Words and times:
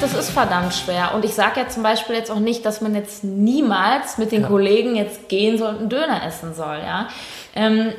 das 0.00 0.14
ist 0.14 0.30
verdammt 0.30 0.74
schwer. 0.74 1.14
Und 1.14 1.24
ich 1.24 1.34
sage 1.34 1.60
ja 1.60 1.68
zum 1.68 1.82
Beispiel 1.82 2.16
jetzt 2.16 2.30
auch 2.30 2.38
nicht, 2.38 2.64
dass 2.64 2.80
man 2.80 2.94
jetzt 2.94 3.24
niemals 3.24 4.18
mit 4.18 4.32
den 4.32 4.42
ja. 4.42 4.48
Kollegen 4.48 4.96
jetzt 4.96 5.28
gehen 5.28 5.58
soll 5.58 5.70
und 5.70 5.78
einen 5.80 5.88
Döner 5.88 6.24
essen 6.26 6.54
soll. 6.54 6.78
Ja? 6.78 7.08
Ähm, 7.54 7.92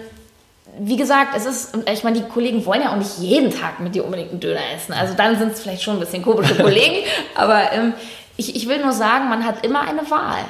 wie 0.77 0.97
gesagt, 0.97 1.35
es 1.35 1.45
ist, 1.45 1.77
ich 1.91 2.03
meine, 2.03 2.19
die 2.19 2.27
Kollegen 2.27 2.65
wollen 2.65 2.81
ja 2.81 2.91
auch 2.91 2.97
nicht 2.97 3.17
jeden 3.17 3.51
Tag 3.51 3.79
mit 3.79 3.95
dir 3.95 4.05
unbedingt 4.05 4.31
einen 4.31 4.39
Döner 4.39 4.61
essen. 4.75 4.93
Also 4.93 5.13
dann 5.13 5.37
sind 5.37 5.53
es 5.53 5.61
vielleicht 5.61 5.83
schon 5.83 5.95
ein 5.95 5.99
bisschen 5.99 6.23
komische 6.23 6.55
Kollegen. 6.61 7.05
aber 7.35 7.71
ähm, 7.73 7.93
ich, 8.37 8.55
ich 8.55 8.67
will 8.69 8.81
nur 8.81 8.93
sagen, 8.93 9.29
man 9.29 9.45
hat 9.45 9.65
immer 9.65 9.81
eine 9.81 10.09
Wahl. 10.09 10.45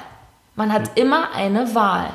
Man 0.56 0.72
hat 0.72 0.92
immer 0.96 1.34
eine 1.34 1.74
Wahl. 1.74 2.10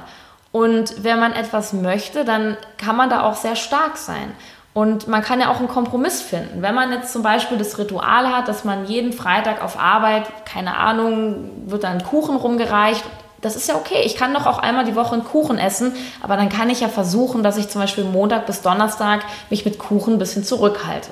Und 0.53 1.03
wenn 1.03 1.19
man 1.19 1.33
etwas 1.33 1.73
möchte, 1.73 2.25
dann 2.25 2.57
kann 2.77 2.95
man 2.95 3.11
da 3.11 3.23
auch 3.25 3.35
sehr 3.35 3.57
stark 3.57 3.97
sein. 3.97 4.33
Und 4.75 5.07
man 5.07 5.23
kann 5.23 5.41
ja 5.41 5.53
auch 5.53 5.61
einen 5.61 5.69
Kompromiss 5.69 6.21
finden. 6.21 6.61
Wenn 6.61 6.75
man 6.75 6.91
jetzt 6.91 7.13
zum 7.13 7.23
Beispiel 7.23 7.57
das 7.57 7.79
Ritual 7.79 8.33
hat, 8.33 8.49
dass 8.49 8.65
man 8.65 8.87
jeden 8.87 9.13
Freitag 9.13 9.63
auf 9.63 9.79
Arbeit, 9.79 10.25
keine 10.45 10.77
Ahnung, 10.77 11.49
wird 11.67 11.85
dann 11.85 12.03
Kuchen 12.03 12.35
rumgereicht. 12.35 13.05
Das 13.41 13.55
ist 13.55 13.69
ja 13.69 13.77
okay. 13.77 14.03
Ich 14.05 14.17
kann 14.17 14.35
doch 14.35 14.47
auch 14.47 14.59
einmal 14.59 14.85
die 14.85 14.97
Woche 14.97 15.15
einen 15.15 15.23
Kuchen 15.23 15.59
essen, 15.59 15.95
aber 16.23 16.37
dann 16.37 16.49
kann 16.49 16.71
ich 16.71 16.81
ja 16.81 16.89
versuchen, 16.89 17.45
dass 17.45 17.57
ich 17.57 17.69
zum 17.69 17.83
Beispiel 17.83 18.03
Montag 18.03 18.47
bis 18.47 18.63
Donnerstag 18.63 19.21
mich 19.49 19.65
mit 19.65 19.79
Kuchen 19.79 20.15
ein 20.15 20.19
bisschen 20.19 20.43
zurückhalte. 20.43 21.11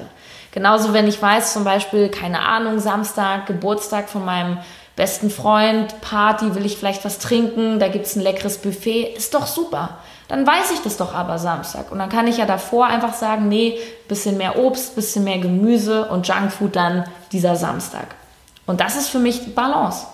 Genauso, 0.51 0.93
wenn 0.93 1.07
ich 1.07 1.23
weiß, 1.23 1.52
zum 1.52 1.63
Beispiel, 1.63 2.09
keine 2.09 2.41
Ahnung, 2.41 2.80
Samstag, 2.80 3.47
Geburtstag 3.47 4.09
von 4.09 4.24
meinem 4.24 4.59
besten 4.97 5.30
Freund, 5.30 6.01
Party, 6.01 6.57
will 6.57 6.66
ich 6.66 6.77
vielleicht 6.77 7.05
was 7.05 7.21
trinken, 7.21 7.79
da 7.79 7.87
gibt 7.88 8.07
es 8.07 8.16
ein 8.16 8.23
leckeres 8.23 8.59
Buffet, 8.59 9.15
ist 9.16 9.35
doch 9.35 9.47
super 9.47 9.99
dann 10.32 10.46
weiß 10.46 10.70
ich 10.72 10.80
das 10.80 10.96
doch 10.96 11.14
aber 11.14 11.38
Samstag. 11.38 11.93
Und 11.93 11.98
dann 11.98 12.09
kann 12.09 12.26
ich 12.26 12.38
ja 12.38 12.46
davor 12.46 12.87
einfach 12.87 13.12
sagen, 13.12 13.51
nee, 13.51 13.79
bisschen 14.09 14.38
mehr 14.38 14.59
Obst, 14.59 14.95
bisschen 14.95 15.24
mehr 15.24 15.37
Gemüse 15.37 16.07
und 16.07 16.26
Junkfood 16.26 16.74
dann 16.74 17.04
dieser 17.32 17.54
Samstag. 17.54 18.07
Und 18.65 18.80
das 18.80 18.96
ist 18.96 19.10
für 19.10 19.18
mich 19.18 19.54
Balance. 19.54 20.07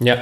Ja, 0.00 0.16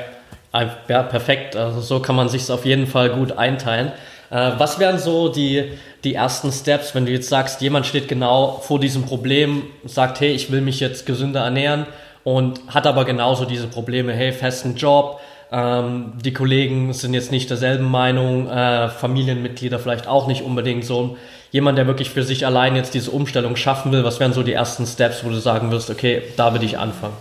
ja 0.86 1.02
perfekt. 1.02 1.56
Also 1.56 1.80
so 1.80 1.98
kann 1.98 2.14
man 2.14 2.28
sich 2.28 2.42
es 2.42 2.50
auf 2.50 2.64
jeden 2.64 2.86
Fall 2.86 3.10
gut 3.10 3.36
einteilen. 3.36 3.90
Äh, 4.30 4.52
was 4.58 4.78
wären 4.78 5.00
so 5.00 5.28
die, 5.28 5.72
die 6.04 6.14
ersten 6.14 6.52
Steps, 6.52 6.94
wenn 6.94 7.04
du 7.04 7.10
jetzt 7.10 7.28
sagst, 7.28 7.60
jemand 7.60 7.84
steht 7.84 8.06
genau 8.06 8.60
vor 8.62 8.78
diesem 8.78 9.06
Problem, 9.06 9.64
sagt, 9.84 10.20
hey, 10.20 10.30
ich 10.30 10.52
will 10.52 10.60
mich 10.60 10.78
jetzt 10.78 11.04
gesünder 11.04 11.40
ernähren 11.40 11.86
und 12.22 12.60
hat 12.68 12.86
aber 12.86 13.04
genauso 13.04 13.44
diese 13.44 13.66
Probleme, 13.66 14.12
hey, 14.12 14.30
festen 14.30 14.76
Job, 14.76 15.18
ähm, 15.52 16.12
die 16.24 16.32
Kollegen 16.32 16.92
sind 16.92 17.14
jetzt 17.14 17.30
nicht 17.30 17.50
derselben 17.50 17.84
Meinung, 17.84 18.48
äh, 18.48 18.88
Familienmitglieder 18.88 19.78
vielleicht 19.78 20.08
auch 20.08 20.26
nicht 20.26 20.42
unbedingt 20.42 20.84
so. 20.84 21.16
Jemand, 21.52 21.78
der 21.78 21.86
wirklich 21.86 22.10
für 22.10 22.24
sich 22.24 22.44
allein 22.44 22.74
jetzt 22.74 22.94
diese 22.94 23.10
Umstellung 23.10 23.56
schaffen 23.56 23.92
will, 23.92 24.04
was 24.04 24.18
wären 24.18 24.32
so 24.32 24.42
die 24.42 24.52
ersten 24.52 24.86
Steps, 24.86 25.24
wo 25.24 25.30
du 25.30 25.38
sagen 25.38 25.70
wirst, 25.70 25.90
okay, 25.90 26.22
da 26.36 26.52
will 26.52 26.62
ich 26.62 26.78
anfangen? 26.78 27.14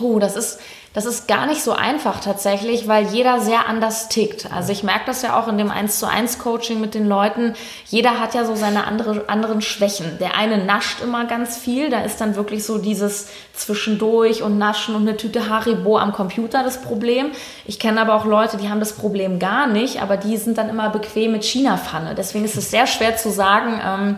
Oh, 0.00 0.18
das 0.18 0.36
ist, 0.36 0.60
das 0.94 1.06
ist 1.06 1.26
gar 1.26 1.46
nicht 1.46 1.62
so 1.62 1.72
einfach 1.72 2.20
tatsächlich, 2.20 2.86
weil 2.86 3.06
jeder 3.06 3.40
sehr 3.40 3.66
anders 3.66 4.08
tickt. 4.10 4.52
Also 4.52 4.72
ich 4.72 4.82
merke 4.82 5.06
das 5.06 5.22
ja 5.22 5.40
auch 5.40 5.48
in 5.48 5.56
dem 5.56 5.70
1 5.70 5.98
zu 5.98 6.06
1 6.06 6.38
Coaching 6.38 6.80
mit 6.82 6.94
den 6.94 7.08
Leuten. 7.08 7.54
Jeder 7.86 8.20
hat 8.20 8.34
ja 8.34 8.44
so 8.44 8.54
seine 8.54 8.86
andere, 8.86 9.24
anderen 9.28 9.62
Schwächen. 9.62 10.18
Der 10.20 10.36
eine 10.36 10.62
nascht 10.62 11.00
immer 11.02 11.24
ganz 11.24 11.56
viel. 11.56 11.88
Da 11.88 12.02
ist 12.02 12.20
dann 12.20 12.36
wirklich 12.36 12.64
so 12.64 12.76
dieses 12.76 13.28
Zwischendurch 13.54 14.42
und 14.42 14.58
Naschen 14.58 14.94
und 14.94 15.02
eine 15.08 15.16
Tüte 15.16 15.48
Haribo 15.48 15.96
am 15.96 16.12
Computer 16.12 16.62
das 16.62 16.82
Problem. 16.82 17.30
Ich 17.64 17.78
kenne 17.78 18.00
aber 18.00 18.14
auch 18.14 18.26
Leute, 18.26 18.58
die 18.58 18.68
haben 18.68 18.80
das 18.80 18.92
Problem 18.92 19.38
gar 19.38 19.66
nicht, 19.66 20.02
aber 20.02 20.18
die 20.18 20.36
sind 20.36 20.58
dann 20.58 20.68
immer 20.68 20.90
bequem 20.90 21.32
mit 21.32 21.44
China-Pfanne. 21.44 22.14
Deswegen 22.14 22.44
ist 22.44 22.56
es 22.56 22.70
sehr 22.70 22.86
schwer 22.86 23.16
zu 23.16 23.30
sagen, 23.30 23.80
ähm, 23.82 24.16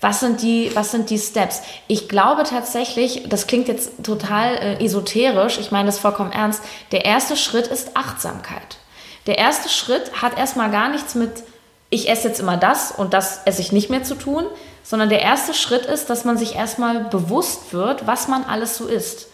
was 0.00 0.20
sind 0.20 0.42
die, 0.42 0.70
was 0.74 0.92
sind 0.92 1.10
die 1.10 1.18
Steps? 1.18 1.62
Ich 1.88 2.08
glaube 2.08 2.44
tatsächlich, 2.44 3.24
das 3.28 3.46
klingt 3.46 3.68
jetzt 3.68 4.04
total 4.04 4.54
äh, 4.54 4.84
esoterisch, 4.84 5.58
ich 5.58 5.70
meine 5.70 5.86
das 5.86 5.98
vollkommen 5.98 6.32
ernst, 6.32 6.62
der 6.92 7.04
erste 7.04 7.36
Schritt 7.36 7.66
ist 7.66 7.96
Achtsamkeit. 7.96 8.78
Der 9.26 9.38
erste 9.38 9.68
Schritt 9.68 10.22
hat 10.22 10.38
erstmal 10.38 10.70
gar 10.70 10.88
nichts 10.88 11.14
mit, 11.14 11.42
ich 11.90 12.08
esse 12.08 12.28
jetzt 12.28 12.40
immer 12.40 12.56
das 12.56 12.92
und 12.92 13.12
das 13.12 13.42
esse 13.44 13.60
ich 13.60 13.72
nicht 13.72 13.90
mehr 13.90 14.04
zu 14.04 14.14
tun, 14.14 14.44
sondern 14.82 15.08
der 15.08 15.20
erste 15.22 15.52
Schritt 15.52 15.84
ist, 15.84 16.08
dass 16.08 16.24
man 16.24 16.38
sich 16.38 16.54
erstmal 16.54 17.04
bewusst 17.04 17.72
wird, 17.72 18.06
was 18.06 18.28
man 18.28 18.44
alles 18.44 18.76
so 18.76 18.86
isst. 18.86 19.28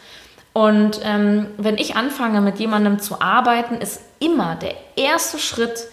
Und 0.52 1.00
ähm, 1.04 1.48
wenn 1.58 1.78
ich 1.78 1.96
anfange, 1.96 2.40
mit 2.40 2.58
jemandem 2.58 3.00
zu 3.00 3.20
arbeiten, 3.20 3.74
ist 3.76 4.00
immer 4.18 4.56
der 4.56 4.74
erste 4.96 5.38
Schritt, 5.38 5.88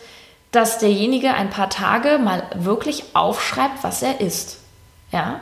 dass 0.51 0.77
derjenige 0.79 1.33
ein 1.33 1.49
paar 1.49 1.69
Tage 1.69 2.19
mal 2.19 2.43
wirklich 2.55 3.03
aufschreibt, 3.13 3.83
was 3.83 4.01
er 4.01 4.21
isst. 4.21 4.60
Ja? 5.11 5.39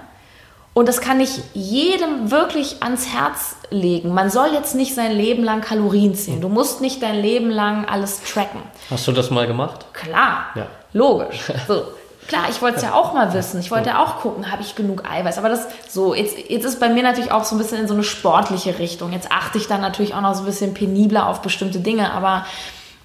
Und 0.74 0.88
das 0.88 1.02
kann 1.02 1.20
ich 1.20 1.42
jedem 1.54 2.32
wirklich 2.32 2.82
ans 2.82 3.08
Herz 3.08 3.56
legen. 3.70 4.14
Man 4.14 4.30
soll 4.30 4.50
jetzt 4.54 4.76
nicht 4.76 4.96
sein 4.96 5.12
Leben 5.12 5.44
lang 5.44 5.62
Kalorien 5.62 6.16
zählen. 6.16 6.42
Du 6.42 6.48
musst 6.48 6.80
nicht 6.80 7.02
dein 7.04 7.20
Leben 7.20 7.50
lang 7.50 7.86
alles 7.86 8.22
tracken. 8.24 8.62
Hast 8.90 9.08
du 9.08 9.12
das 9.12 9.30
mal 9.30 9.48
gemacht? 9.48 9.86
Klar, 9.94 10.46
ja. 10.56 10.68
logisch. 10.94 11.52
So. 11.68 11.84
Klar, 12.30 12.44
ich 12.48 12.62
wollte 12.62 12.78
es 12.78 12.84
ja 12.84 12.94
auch 12.94 13.14
mal 13.14 13.34
wissen. 13.34 13.60
Ich 13.60 13.72
wollte 13.72 13.90
ja 13.90 14.04
auch 14.04 14.20
gucken, 14.20 14.52
habe 14.52 14.62
ich 14.62 14.76
genug 14.76 15.04
Eiweiß. 15.10 15.40
Aber 15.40 15.50
das 15.50 15.66
so, 15.90 16.14
jetzt, 16.14 16.38
jetzt 16.48 16.64
ist 16.64 16.80
bei 16.80 16.88
mir 16.88 17.02
natürlich 17.02 17.32
auch 17.32 17.44
so 17.44 17.56
ein 17.56 17.58
bisschen 17.58 17.80
in 17.80 17.88
so 17.88 17.96
eine 17.96 18.04
sportliche 18.04 18.78
Richtung. 18.78 19.12
Jetzt 19.12 19.32
achte 19.32 19.58
ich 19.58 19.68
dann 19.68 19.82
natürlich 19.82 20.14
auch 20.14 20.22
noch 20.22 20.36
so 20.36 20.42
ein 20.42 20.46
bisschen 20.46 20.76
penibler 20.76 21.28
auf 21.28 21.42
bestimmte 21.42 21.80
Dinge. 21.80 22.14
Aber 22.14 22.46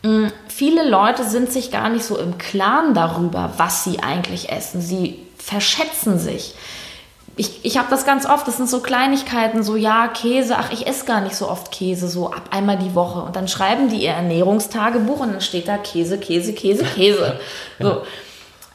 mh, 0.03 0.27
mm, 0.27 0.33
viele 0.49 0.87
Leute 0.87 1.25
sind 1.25 1.51
sich 1.51 1.71
gar 1.71 1.89
nicht 1.89 2.05
so 2.05 2.19
im 2.19 2.37
Klaren 2.37 2.93
darüber, 2.93 3.53
was 3.57 3.83
sie 3.83 4.03
eigentlich 4.03 4.53
essen. 4.53 4.83
Sie 4.83 5.24
verschätzen 5.45 6.19
sich. 6.19 6.55
Ich, 7.37 7.65
ich 7.65 7.79
habe 7.79 7.89
das 7.91 8.07
ganz 8.07 8.27
oft, 8.27 8.47
das 8.47 8.57
sind 8.57 8.69
so 8.69 8.81
Kleinigkeiten, 8.81 9.65
so 9.65 9.75
ja, 9.75 10.07
Käse, 10.09 10.57
ach, 10.57 10.73
ich 10.73 10.87
esse 10.87 11.05
gar 11.05 11.21
nicht 11.21 11.35
so 11.35 11.51
oft 11.51 11.73
Käse, 11.73 12.09
so 12.09 12.29
ab 12.29 12.51
einmal 12.51 12.79
die 12.79 12.95
Woche. 12.95 13.21
Und 13.21 13.35
dann 13.35 13.49
schreiben 13.49 13.89
die 13.89 14.05
ihr 14.05 14.13
Ernährungstagebuch 14.13 15.21
und 15.21 15.33
dann 15.33 15.41
steht 15.41 15.67
da 15.67 15.77
Käse, 15.77 16.19
Käse, 16.19 16.53
Käse, 16.53 16.85
Käse. 16.85 17.41
So. 17.81 18.03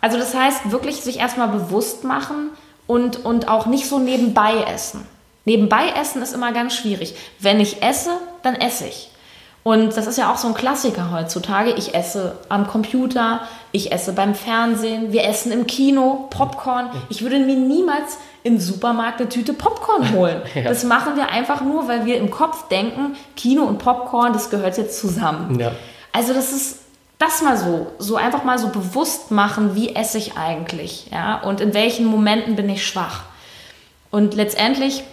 Also 0.01 0.17
das 0.17 0.35
heißt, 0.35 0.71
wirklich 0.71 0.97
sich 0.97 1.19
erstmal 1.19 1.47
bewusst 1.47 2.03
machen 2.03 2.51
und, 2.85 3.25
und 3.25 3.47
auch 3.47 3.65
nicht 3.65 3.87
so 3.87 3.97
nebenbei 3.97 4.63
essen. 4.73 5.05
Nebenbei 5.45 5.89
essen 5.99 6.21
ist 6.21 6.33
immer 6.33 6.51
ganz 6.51 6.75
schwierig. 6.75 7.15
Wenn 7.39 7.59
ich 7.59 7.81
esse, 7.81 8.11
dann 8.43 8.55
esse 8.55 8.87
ich. 8.87 9.09
Und 9.63 9.95
das 9.97 10.07
ist 10.07 10.17
ja 10.17 10.31
auch 10.31 10.37
so 10.37 10.47
ein 10.47 10.53
Klassiker 10.53 11.11
heutzutage. 11.11 11.71
Ich 11.71 11.93
esse 11.93 12.37
am 12.47 12.67
Computer, 12.67 13.41
ich 13.71 13.91
esse 13.91 14.13
beim 14.13 14.33
Fernsehen, 14.33 15.11
wir 15.11 15.25
essen 15.25 15.51
im 15.51 15.67
Kino 15.67 16.27
Popcorn. 16.29 16.89
Ich 17.09 17.21
würde 17.21 17.39
mir 17.39 17.55
niemals 17.55 18.17
im 18.43 18.59
Supermarkt 18.59 19.19
eine 19.19 19.29
Tüte 19.29 19.53
Popcorn 19.53 20.13
holen. 20.13 20.41
ja. 20.55 20.63
Das 20.63 20.83
machen 20.83 21.15
wir 21.17 21.29
einfach 21.29 21.61
nur, 21.61 21.87
weil 21.87 22.05
wir 22.05 22.17
im 22.17 22.31
Kopf 22.31 22.67
denken, 22.69 23.15
Kino 23.35 23.63
und 23.63 23.79
Popcorn, 23.79 24.33
das 24.33 24.49
gehört 24.49 24.77
jetzt 24.77 24.99
zusammen. 24.99 25.59
Ja. 25.59 25.73
Also 26.13 26.33
das 26.33 26.51
ist 26.51 26.79
das 27.19 27.41
mal 27.41 27.57
so, 27.57 27.87
so 27.99 28.15
einfach 28.15 28.45
mal 28.45 28.57
so 28.57 28.69
bewusst 28.69 29.29
machen, 29.29 29.75
wie 29.75 29.93
esse 29.93 30.17
ich 30.17 30.37
eigentlich, 30.37 31.07
ja, 31.11 31.41
und 31.41 31.59
in 31.59 31.73
welchen 31.73 32.05
Momenten 32.05 32.55
bin 32.55 32.69
ich 32.69 32.87
schwach. 32.87 33.23
Und 34.09 34.33
letztendlich, 34.35 35.03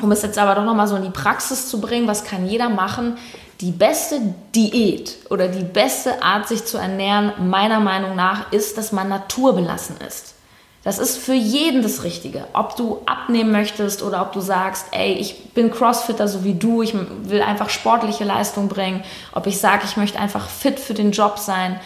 um 0.00 0.12
es 0.12 0.22
jetzt 0.22 0.38
aber 0.38 0.54
doch 0.54 0.64
noch 0.64 0.76
mal 0.76 0.86
so 0.86 0.94
in 0.94 1.02
die 1.02 1.10
Praxis 1.10 1.68
zu 1.68 1.80
bringen, 1.80 2.06
was 2.06 2.24
kann 2.24 2.46
jeder 2.46 2.68
machen? 2.68 3.18
Die 3.60 3.72
beste 3.72 4.20
Diät 4.54 5.18
oder 5.28 5.48
die 5.48 5.64
beste 5.64 6.22
Art, 6.22 6.48
sich 6.48 6.64
zu 6.64 6.78
ernähren, 6.78 7.50
meiner 7.50 7.80
Meinung 7.80 8.16
nach, 8.16 8.52
ist, 8.52 8.78
dass 8.78 8.90
man 8.90 9.10
naturbelassen 9.10 9.96
ist. 10.06 10.34
Das 10.82 10.98
ist 10.98 11.18
für 11.18 11.34
jeden 11.34 11.82
das 11.82 12.04
Richtige. 12.04 12.46
Ob 12.54 12.74
du 12.76 13.02
abnehmen 13.04 13.52
möchtest 13.52 14.02
oder 14.02 14.22
ob 14.22 14.32
du 14.32 14.40
sagst, 14.40 14.86
ey, 14.92 15.12
ich 15.12 15.50
bin 15.52 15.70
Crossfitter 15.70 16.26
so 16.26 16.42
wie 16.42 16.54
du, 16.54 16.80
ich 16.80 16.94
will 17.24 17.42
einfach 17.42 17.68
sportliche 17.68 18.24
Leistung 18.24 18.68
bringen. 18.68 19.04
Ob 19.32 19.46
ich 19.46 19.58
sage, 19.58 19.82
ich 19.84 19.98
möchte 19.98 20.18
einfach 20.18 20.48
fit 20.48 20.80
für 20.80 20.94
den 20.94 21.10
Job 21.10 21.38
sein. 21.38 21.78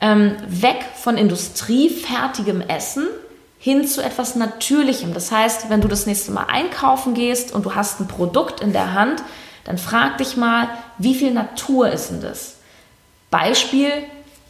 Ähm, 0.00 0.36
weg 0.48 0.82
von 0.94 1.18
industriefertigem 1.18 2.62
Essen 2.62 3.06
hin 3.58 3.86
zu 3.86 4.02
etwas 4.02 4.36
Natürlichem. 4.36 5.12
Das 5.12 5.30
heißt, 5.30 5.68
wenn 5.68 5.82
du 5.82 5.88
das 5.88 6.06
nächste 6.06 6.32
Mal 6.32 6.46
einkaufen 6.48 7.12
gehst 7.12 7.52
und 7.54 7.66
du 7.66 7.74
hast 7.74 8.00
ein 8.00 8.08
Produkt 8.08 8.62
in 8.62 8.72
der 8.72 8.94
Hand, 8.94 9.22
dann 9.70 9.78
frag 9.78 10.18
dich 10.18 10.36
mal, 10.36 10.68
wie 10.98 11.14
viel 11.14 11.32
Natur 11.32 11.90
ist 11.90 12.10
denn 12.10 12.20
das? 12.20 12.56
Beispiel, 13.30 13.92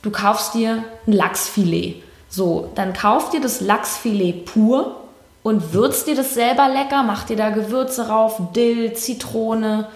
du 0.00 0.11
kaufst 0.11 0.55
dir 0.55 0.82
ein 1.06 1.12
Lachsfilet. 1.12 2.02
So, 2.31 2.72
dann 2.75 2.94
kauf 2.94 3.28
dir 3.28 3.43
das 3.43 3.61
Lachsfilet 3.61 4.46
pur 4.46 4.96
und 5.43 5.75
würzt 5.75 6.06
dir 6.06 6.17
das 6.17 6.32
selber 6.32 6.70
lecker, 6.70 7.02
mach 7.02 7.25
dir 7.25 7.37
da 7.37 7.50
Gewürze 7.50 8.08
rauf, 8.08 8.40
Dill, 8.56 8.94
Zitrone, 8.94 9.88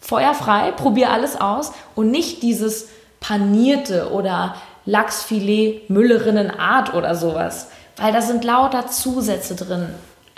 feuerfrei, 0.00 0.70
probier 0.70 1.10
alles 1.10 1.38
aus 1.38 1.72
und 1.94 2.10
nicht 2.10 2.42
dieses 2.42 2.88
panierte 3.20 4.12
oder 4.12 4.54
Lachsfilet 4.86 5.90
Müllerinnenart 5.90 6.94
oder 6.94 7.14
sowas, 7.14 7.66
weil 7.98 8.14
da 8.14 8.22
sind 8.22 8.44
lauter 8.44 8.86
Zusätze 8.86 9.56
drin, 9.56 9.90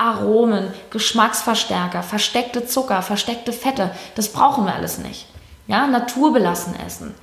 Aromen, 0.03 0.73
Geschmacksverstärker, 0.91 2.03
versteckte 2.03 2.67
Zucker, 2.67 3.03
versteckte 3.03 3.53
Fette. 3.53 3.93
Das 4.17 4.29
brauchen 4.29 4.65
wir 4.65 4.75
alles 4.75 4.99
nicht. 4.99 5.27
Ja, 5.69 5.87
naturbelassen 5.87 6.75
essen. 6.85 7.15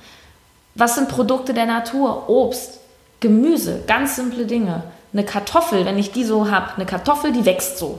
Was 0.74 0.94
sind 0.94 1.08
Produkte 1.08 1.52
der 1.52 1.66
Natur? 1.66 2.28
Obst, 2.30 2.80
Gemüse, 3.20 3.82
ganz 3.86 4.16
simple 4.16 4.46
Dinge. 4.46 4.82
Eine 5.12 5.24
Kartoffel, 5.24 5.84
wenn 5.84 5.98
ich 5.98 6.12
die 6.12 6.24
so 6.24 6.50
habe, 6.50 6.74
eine 6.76 6.86
Kartoffel, 6.86 7.32
die 7.32 7.44
wächst 7.44 7.78
so. 7.78 7.98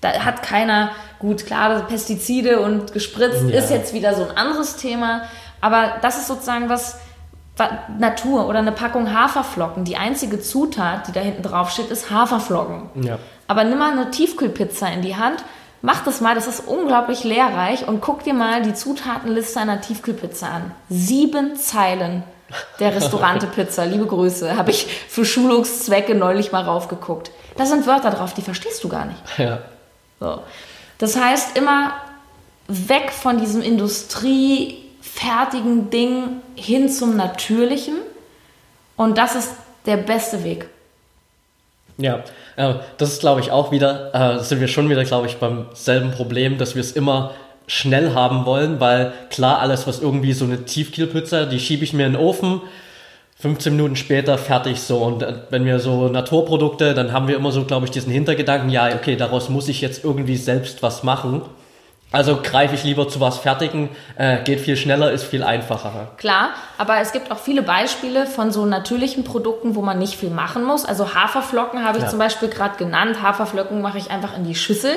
Da 0.00 0.24
hat 0.24 0.42
keiner 0.42 0.92
gut, 1.18 1.44
klar, 1.44 1.86
Pestizide 1.86 2.60
und 2.60 2.92
gespritzt 2.92 3.44
ja. 3.48 3.58
ist 3.58 3.70
jetzt 3.70 3.92
wieder 3.92 4.14
so 4.14 4.22
ein 4.22 4.36
anderes 4.36 4.76
Thema. 4.76 5.22
Aber 5.60 5.94
das 6.00 6.18
ist 6.18 6.28
sozusagen 6.28 6.68
was, 6.68 6.98
Natur 7.98 8.48
oder 8.48 8.58
eine 8.58 8.72
Packung 8.72 9.12
Haferflocken. 9.12 9.84
Die 9.84 9.96
einzige 9.96 10.40
Zutat, 10.40 11.06
die 11.06 11.12
da 11.12 11.20
hinten 11.20 11.42
drauf 11.42 11.70
steht, 11.70 11.90
ist 11.90 12.10
Haferflocken. 12.10 13.04
Ja. 13.04 13.18
Aber 13.46 13.64
nimm 13.64 13.78
mal 13.78 13.92
eine 13.92 14.10
Tiefkühlpizza 14.10 14.88
in 14.88 15.02
die 15.02 15.16
Hand, 15.16 15.44
mach 15.80 16.02
das 16.02 16.20
mal, 16.20 16.34
das 16.34 16.48
ist 16.48 16.66
unglaublich 16.66 17.22
lehrreich 17.22 17.86
und 17.86 18.00
guck 18.00 18.24
dir 18.24 18.34
mal 18.34 18.62
die 18.62 18.74
Zutatenliste 18.74 19.60
einer 19.60 19.80
Tiefkühlpizza 19.80 20.48
an. 20.48 20.72
Sieben 20.88 21.56
Zeilen 21.56 22.24
der 22.80 22.94
Restaurante 22.94 23.46
Pizza, 23.46 23.84
liebe 23.86 24.06
Grüße, 24.06 24.56
habe 24.56 24.70
ich 24.70 24.86
für 25.08 25.24
Schulungszwecke 25.24 26.14
neulich 26.14 26.50
mal 26.50 26.62
raufgeguckt. 26.62 27.30
Da 27.56 27.66
sind 27.66 27.86
Wörter 27.86 28.10
drauf, 28.10 28.34
die 28.34 28.42
verstehst 28.42 28.82
du 28.82 28.88
gar 28.88 29.04
nicht. 29.04 29.20
Ja. 29.38 29.58
So. 30.18 30.40
Das 30.98 31.16
heißt, 31.16 31.56
immer 31.56 31.92
weg 32.66 33.12
von 33.12 33.38
diesem 33.38 33.62
industriefertigen 35.04 35.90
Ding 35.90 36.40
hin 36.54 36.88
zum 36.88 37.16
Natürlichen. 37.16 37.94
Und 38.96 39.18
das 39.18 39.34
ist 39.34 39.54
der 39.86 39.96
beste 39.98 40.44
Weg. 40.44 40.68
Ja, 41.96 42.24
äh, 42.56 42.74
das 42.98 43.12
ist, 43.12 43.20
glaube 43.20 43.40
ich, 43.40 43.50
auch 43.50 43.70
wieder, 43.70 44.14
äh, 44.14 44.42
sind 44.42 44.60
wir 44.60 44.68
schon 44.68 44.88
wieder, 44.88 45.04
glaube 45.04 45.26
ich, 45.26 45.36
beim 45.36 45.66
selben 45.74 46.10
Problem, 46.10 46.58
dass 46.58 46.74
wir 46.74 46.80
es 46.80 46.92
immer 46.92 47.32
schnell 47.66 48.14
haben 48.14 48.44
wollen, 48.44 48.80
weil 48.80 49.12
klar, 49.30 49.60
alles, 49.60 49.86
was 49.86 50.00
irgendwie 50.00 50.32
so 50.32 50.44
eine 50.44 50.64
Tiefkühlpizza, 50.64 51.46
die 51.46 51.60
schiebe 51.60 51.84
ich 51.84 51.92
mir 51.92 52.06
in 52.06 52.12
den 52.12 52.20
Ofen, 52.20 52.60
15 53.36 53.74
Minuten 53.74 53.96
später 53.96 54.38
fertig 54.38 54.80
so. 54.80 54.98
Und 54.98 55.22
äh, 55.22 55.34
wenn 55.50 55.64
wir 55.64 55.78
so 55.78 56.08
Naturprodukte, 56.08 56.94
dann 56.94 57.12
haben 57.12 57.28
wir 57.28 57.36
immer 57.36 57.52
so, 57.52 57.64
glaube 57.64 57.86
ich, 57.86 57.92
diesen 57.92 58.12
Hintergedanken, 58.12 58.70
ja, 58.70 58.94
okay, 58.94 59.16
daraus 59.16 59.48
muss 59.48 59.68
ich 59.68 59.80
jetzt 59.80 60.04
irgendwie 60.04 60.36
selbst 60.36 60.82
was 60.82 61.02
machen. 61.04 61.42
Also 62.14 62.38
greife 62.40 62.76
ich 62.76 62.84
lieber 62.84 63.08
zu 63.08 63.20
was 63.20 63.38
Fertigen, 63.38 63.88
äh, 64.16 64.44
geht 64.44 64.60
viel 64.60 64.76
schneller, 64.76 65.10
ist 65.10 65.24
viel 65.24 65.42
einfacher. 65.42 66.12
Klar, 66.16 66.50
aber 66.78 66.98
es 66.98 67.10
gibt 67.10 67.32
auch 67.32 67.38
viele 67.38 67.62
Beispiele 67.62 68.26
von 68.26 68.52
so 68.52 68.66
natürlichen 68.66 69.24
Produkten, 69.24 69.74
wo 69.74 69.82
man 69.82 69.98
nicht 69.98 70.14
viel 70.14 70.30
machen 70.30 70.62
muss. 70.62 70.84
Also 70.84 71.16
Haferflocken 71.16 71.84
habe 71.84 71.98
ich 71.98 72.04
ja. 72.04 72.10
zum 72.10 72.20
Beispiel 72.20 72.48
gerade 72.48 72.76
genannt. 72.76 73.20
Haferflocken 73.20 73.82
mache 73.82 73.98
ich 73.98 74.12
einfach 74.12 74.36
in 74.36 74.44
die 74.44 74.54
Schüssel. 74.54 74.92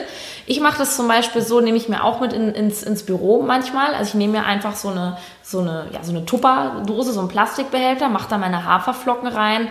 Ich 0.45 0.59
mache 0.59 0.77
das 0.77 0.95
zum 0.95 1.07
Beispiel 1.07 1.41
so, 1.41 1.59
nehme 1.59 1.77
ich 1.77 1.89
mir 1.89 2.03
auch 2.03 2.21
mit 2.21 2.33
in, 2.33 2.53
ins, 2.53 2.83
ins 2.83 3.01
Büro 3.01 3.41
manchmal. 3.41 3.95
Also 3.95 4.09
ich 4.09 4.13
nehme 4.13 4.39
mir 4.39 4.45
einfach 4.45 4.75
so 4.75 4.89
eine, 4.89 5.17
so 5.41 5.59
eine, 5.59 5.87
ja, 5.91 6.03
so 6.03 6.11
eine 6.11 6.23
Tupperdose, 6.23 7.13
so 7.13 7.19
einen 7.19 7.29
Plastikbehälter, 7.29 8.09
mache 8.09 8.29
da 8.29 8.37
meine 8.37 8.63
Haferflocken 8.63 9.27
rein. 9.27 9.69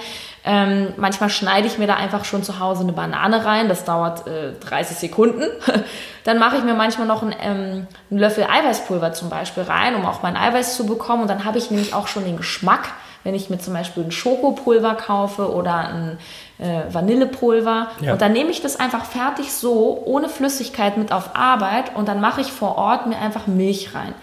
Ähm, 0.48 0.94
manchmal 0.96 1.28
schneide 1.28 1.66
ich 1.66 1.76
mir 1.76 1.88
da 1.88 1.94
einfach 1.94 2.25
schon 2.25 2.44
zu 2.44 2.60
Hause 2.60 2.84
eine 2.84 2.93
Banane 2.93 3.44
rein, 3.44 3.69
das 3.69 3.84
dauert 3.84 4.28
äh, 4.28 4.52
30 4.60 4.96
Sekunden. 4.96 5.43
dann 6.25 6.38
mache 6.38 6.56
ich 6.56 6.62
mir 6.62 6.75
manchmal 6.75 7.08
noch 7.08 7.22
einen, 7.22 7.34
ähm, 7.40 7.87
einen 8.10 8.20
Löffel 8.20 8.44
Eiweißpulver 8.44 9.12
zum 9.12 9.28
Beispiel 9.28 9.64
rein, 9.64 9.96
um 9.96 10.06
auch 10.06 10.22
mein 10.22 10.37
Eiweiß 10.37 10.76
zu 10.76 10.87
bekommen. 10.87 11.22
Und 11.22 11.28
dann 11.28 11.44
habe 11.44 11.58
ich 11.58 11.72
nämlich 11.72 11.94
auch 11.94 12.06
schon 12.06 12.25
den 12.25 12.37
Geschmack, 12.37 12.90
wenn 13.25 13.34
ich 13.34 13.50
mir 13.50 13.58
zum 13.58 13.75
Beispiel 13.75 14.04
ein 14.04 14.12
Schokopulver 14.12 14.94
kaufe 14.94 15.52
oder 15.52 15.75
ein 15.75 16.19
äh, 16.58 16.94
Vanillepulver. 16.94 17.88
Ja. 18.00 18.12
Und 18.12 18.22
dann 18.22 18.32
nehme 18.32 18.50
ich 18.50 18.62
das 18.62 18.78
einfach 18.78 19.04
fertig 19.04 19.52
so, 19.52 20.00
ohne 20.04 20.28
Flüssigkeit 20.28 20.96
mit 20.96 21.10
auf 21.10 21.34
Arbeit 21.34 21.96
und 21.96 22.06
dann 22.06 22.20
mache 22.20 22.40
ich 22.40 22.52
vor 22.52 22.78
Ort 22.78 23.08
mir 23.08 23.19
einfach 23.19 23.48
Milch 23.48 23.96
rein. 23.96 24.14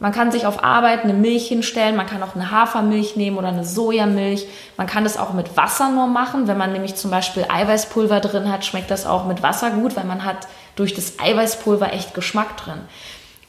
Man 0.00 0.12
kann 0.12 0.32
sich 0.32 0.46
auf 0.46 0.64
Arbeit 0.64 1.04
eine 1.04 1.12
Milch 1.12 1.48
hinstellen, 1.48 1.94
man 1.94 2.06
kann 2.06 2.22
auch 2.22 2.34
eine 2.34 2.50
Hafermilch 2.50 3.16
nehmen 3.16 3.36
oder 3.36 3.48
eine 3.48 3.64
Sojamilch. 3.64 4.46
Man 4.78 4.86
kann 4.86 5.04
das 5.04 5.18
auch 5.18 5.34
mit 5.34 5.58
Wasser 5.58 5.90
nur 5.90 6.06
machen. 6.06 6.48
Wenn 6.48 6.56
man 6.56 6.72
nämlich 6.72 6.96
zum 6.96 7.10
Beispiel 7.10 7.44
Eiweißpulver 7.46 8.20
drin 8.20 8.50
hat, 8.50 8.64
schmeckt 8.64 8.90
das 8.90 9.04
auch 9.04 9.26
mit 9.26 9.42
Wasser 9.42 9.70
gut, 9.70 9.96
weil 9.96 10.04
man 10.04 10.24
hat 10.24 10.48
durch 10.74 10.94
das 10.94 11.18
Eiweißpulver 11.18 11.92
echt 11.92 12.14
Geschmack 12.14 12.56
drin. 12.56 12.80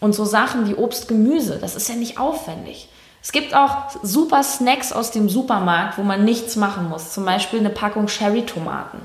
Und 0.02 0.14
so 0.14 0.26
Sachen 0.26 0.68
wie 0.68 0.76
Obst, 0.76 1.08
Gemüse, 1.08 1.58
das 1.58 1.76
ist 1.76 1.88
ja 1.88 1.96
nicht 1.96 2.20
aufwendig. 2.20 2.90
Es 3.22 3.32
gibt 3.32 3.54
auch 3.54 3.90
super 4.02 4.44
Snacks 4.44 4.92
aus 4.92 5.12
dem 5.12 5.30
Supermarkt, 5.30 5.98
wo 5.98 6.04
man 6.04 6.26
nichts 6.26 6.56
machen 6.56 6.90
muss. 6.90 7.14
Zum 7.14 7.24
Beispiel 7.24 7.60
eine 7.60 7.70
Packung 7.70 8.08
Cherry-Tomaten. 8.08 9.00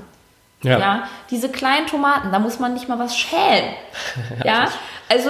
Ja. 0.63 0.79
ja. 0.79 1.03
Diese 1.29 1.49
kleinen 1.49 1.85
Tomaten, 1.87 2.31
da 2.31 2.39
muss 2.39 2.59
man 2.59 2.73
nicht 2.73 2.89
mal 2.89 2.97
was 2.99 3.15
schälen. 3.15 3.73
ja. 4.43 4.67
Also 5.07 5.29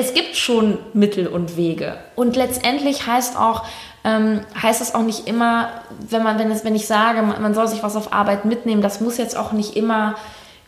es 0.00 0.14
gibt 0.14 0.36
schon 0.36 0.78
Mittel 0.94 1.26
und 1.26 1.56
Wege. 1.56 1.98
Und 2.16 2.36
letztendlich 2.36 3.06
heißt 3.06 3.36
auch, 3.36 3.64
ähm, 4.02 4.40
heißt 4.60 4.80
es 4.80 4.94
auch 4.94 5.02
nicht 5.02 5.28
immer, 5.28 5.68
wenn 6.08 6.22
man, 6.22 6.38
wenn 6.38 6.50
es, 6.50 6.64
wenn 6.64 6.74
ich 6.74 6.86
sage, 6.86 7.22
man 7.22 7.54
soll 7.54 7.68
sich 7.68 7.82
was 7.82 7.96
auf 7.96 8.12
Arbeit 8.12 8.44
mitnehmen, 8.44 8.80
das 8.80 9.00
muss 9.00 9.18
jetzt 9.18 9.36
auch 9.36 9.52
nicht 9.52 9.76
immer 9.76 10.14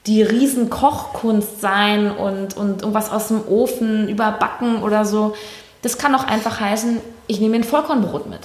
die 0.06 0.23
Riesenkochkunst 0.23 1.61
sein 1.61 2.11
und, 2.11 2.56
und 2.56 2.82
irgendwas 2.82 3.11
aus 3.11 3.29
dem 3.29 3.46
Ofen 3.46 4.08
überbacken 4.08 4.82
oder 4.82 5.05
so. 5.05 5.35
Das 5.81 5.96
kann 5.96 6.14
auch 6.14 6.25
einfach 6.25 6.61
heißen, 6.61 7.00
ich 7.26 7.40
nehme 7.40 7.56
ein 7.56 7.64
Vollkornbrot 7.64 8.28
mit. 8.28 8.40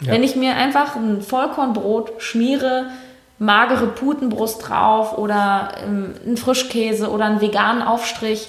Ja. 0.00 0.12
Wenn 0.12 0.22
ich 0.22 0.36
mir 0.36 0.54
einfach 0.54 0.96
ein 0.96 1.22
Vollkornbrot 1.22 2.12
schmiere, 2.18 2.86
magere 3.38 3.86
Putenbrust 3.86 4.68
drauf 4.68 5.18
oder 5.18 5.72
ähm, 5.84 6.14
einen 6.24 6.36
Frischkäse 6.36 7.10
oder 7.10 7.24
einen 7.24 7.40
veganen 7.40 7.82
Aufstrich, 7.82 8.48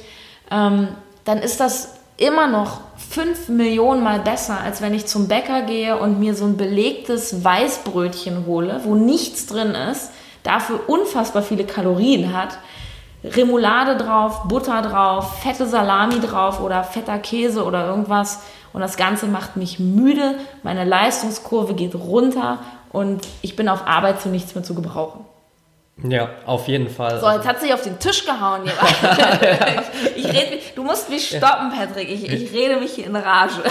ähm, 0.51 0.89
dann 1.25 1.39
ist 1.39 1.59
das 1.59 1.95
immer 2.17 2.47
noch 2.47 2.81
fünf 2.97 3.49
Millionen 3.49 4.03
Mal 4.03 4.19
besser, 4.19 4.59
als 4.59 4.81
wenn 4.81 4.93
ich 4.93 5.07
zum 5.07 5.27
Bäcker 5.27 5.63
gehe 5.63 5.97
und 5.97 6.19
mir 6.19 6.35
so 6.35 6.45
ein 6.45 6.57
belegtes 6.57 7.43
Weißbrötchen 7.43 8.45
hole, 8.45 8.81
wo 8.83 8.95
nichts 8.95 9.47
drin 9.47 9.71
ist, 9.71 10.11
dafür 10.43 10.81
unfassbar 10.87 11.41
viele 11.41 11.65
Kalorien 11.65 12.35
hat, 12.37 12.57
Remoulade 13.23 13.95
drauf, 13.95 14.43
Butter 14.49 14.81
drauf, 14.81 15.39
fette 15.41 15.65
Salami 15.65 16.19
drauf 16.19 16.59
oder 16.59 16.83
fetter 16.83 17.17
Käse 17.19 17.63
oder 17.63 17.87
irgendwas. 17.87 18.41
Und 18.73 18.81
das 18.81 18.97
Ganze 18.97 19.27
macht 19.27 19.55
mich 19.55 19.79
müde, 19.79 20.35
meine 20.61 20.83
Leistungskurve 20.83 21.73
geht 21.73 21.95
runter 21.95 22.59
und 22.91 23.27
ich 23.41 23.55
bin 23.55 23.69
auf 23.69 23.87
Arbeit 23.87 24.21
zu 24.21 24.29
nichts 24.29 24.55
mehr 24.55 24.63
zu 24.63 24.75
gebrauchen. 24.75 25.25
Ja, 26.01 26.31
auf 26.45 26.67
jeden 26.67 26.89
Fall. 26.89 27.19
So, 27.19 27.29
jetzt 27.29 27.47
hat 27.47 27.61
sie 27.61 27.71
auf 27.71 27.83
den 27.83 27.99
Tisch 27.99 28.25
gehauen. 28.25 28.63
ich, 28.65 30.15
ich 30.25 30.33
red, 30.33 30.75
du 30.75 30.83
musst 30.83 31.09
mich 31.09 31.27
stoppen, 31.27 31.71
Patrick. 31.71 32.09
Ich, 32.09 32.27
ich 32.27 32.51
rede 32.51 32.77
mich 32.79 32.93
hier 32.93 33.05
in 33.05 33.15
Rage. 33.15 33.61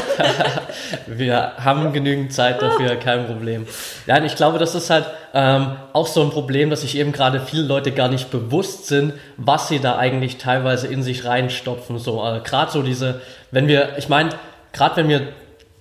Wir 1.08 1.52
haben 1.58 1.92
genügend 1.92 2.32
Zeit 2.32 2.62
dafür, 2.62 2.94
kein 2.96 3.26
Problem. 3.26 3.66
Ja, 4.06 4.22
ich 4.22 4.36
glaube, 4.36 4.58
das 4.58 4.76
ist 4.76 4.88
halt 4.88 5.06
ähm, 5.34 5.76
auch 5.92 6.06
so 6.06 6.22
ein 6.22 6.30
Problem, 6.30 6.70
dass 6.70 6.82
sich 6.82 6.96
eben 6.96 7.10
gerade 7.10 7.40
viele 7.40 7.64
Leute 7.64 7.90
gar 7.90 8.08
nicht 8.08 8.30
bewusst 8.30 8.86
sind, 8.86 9.14
was 9.36 9.66
sie 9.66 9.80
da 9.80 9.98
eigentlich 9.98 10.38
teilweise 10.38 10.86
in 10.86 11.02
sich 11.02 11.24
reinstopfen. 11.24 11.98
So, 11.98 12.24
äh, 12.24 12.40
gerade 12.40 12.70
so 12.70 12.82
diese, 12.82 13.20
wenn 13.50 13.66
wir, 13.66 13.98
ich 13.98 14.08
meine, 14.08 14.30
gerade 14.72 14.96
wenn 14.96 15.08
wir 15.08 15.28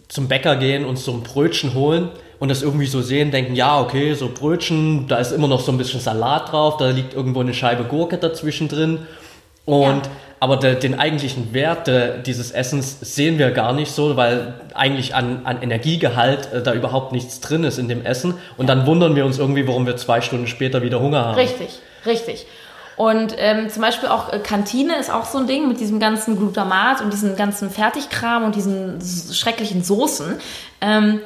zum 0.08 0.28
Bäcker 0.28 0.56
gehen 0.56 0.86
und 0.86 0.98
so 0.98 1.14
ein 1.14 1.22
Brötchen 1.22 1.76
holen, 1.76 2.10
und 2.42 2.50
das 2.50 2.64
irgendwie 2.64 2.88
so 2.88 3.04
sehen, 3.04 3.30
denken, 3.30 3.54
ja, 3.54 3.80
okay, 3.80 4.16
so 4.16 4.28
Brötchen, 4.28 5.08
da 5.08 5.18
ist 5.18 5.32
immer 5.32 5.48
noch 5.48 5.60
so 5.60 5.72
ein 5.72 5.78
bisschen 5.78 6.00
Salat 6.00 6.52
drauf, 6.52 6.78
da 6.78 6.90
liegt 6.90 7.14
irgendwo 7.14 7.42
eine 7.42 7.54
Scheibe 7.54 7.84
Gurke 7.84 8.18
dazwischen 8.18 8.68
drin. 8.68 9.06
Und 9.66 10.08
ja. 10.08 10.12
aber 10.40 10.58
der, 10.58 10.74
den 10.74 10.98
eigentlichen 10.98 11.54
Wert 11.54 11.86
der, 11.86 12.18
dieses 12.18 12.50
Essens 12.50 12.98
sehen 13.00 13.38
wir 13.38 13.52
gar 13.52 13.74
nicht 13.74 13.92
so, 13.92 14.18
weil 14.18 14.56
eigentlich 14.74 15.14
an, 15.14 15.42
an 15.44 15.62
Energiegehalt 15.62 16.52
äh, 16.52 16.64
da 16.64 16.74
überhaupt 16.74 17.12
nichts 17.12 17.42
drin 17.42 17.64
ist 17.64 17.78
in 17.78 17.88
dem 17.88 18.04
Essen. 18.04 18.34
Und 18.58 18.66
dann 18.66 18.88
wundern 18.88 19.16
wir 19.16 19.24
uns 19.24 19.38
irgendwie, 19.38 19.68
warum 19.68 19.86
wir 19.86 19.96
zwei 19.98 20.22
Stunden 20.22 20.48
später 20.48 20.82
wieder 20.82 21.00
Hunger 21.00 21.24
haben. 21.24 21.36
Richtig, 21.36 21.78
richtig. 22.08 22.48
Und 22.98 23.36
ähm, 23.38 23.70
zum 23.70 23.84
Beispiel 23.84 24.10
auch 24.10 24.34
äh, 24.34 24.40
Kantine 24.40 24.98
ist 24.98 25.14
auch 25.14 25.26
so 25.26 25.38
ein 25.38 25.46
Ding 25.46 25.68
mit 25.68 25.80
diesem 25.80 26.00
ganzen 26.00 26.38
Glutamat 26.38 27.02
und 27.02 27.14
diesem 27.14 27.36
ganzen 27.36 27.70
Fertigkram 27.70 28.44
und 28.46 28.56
diesen 28.56 29.00
schrecklichen 29.32 29.84
Soßen. 29.84 30.40
Ähm, 30.82 31.20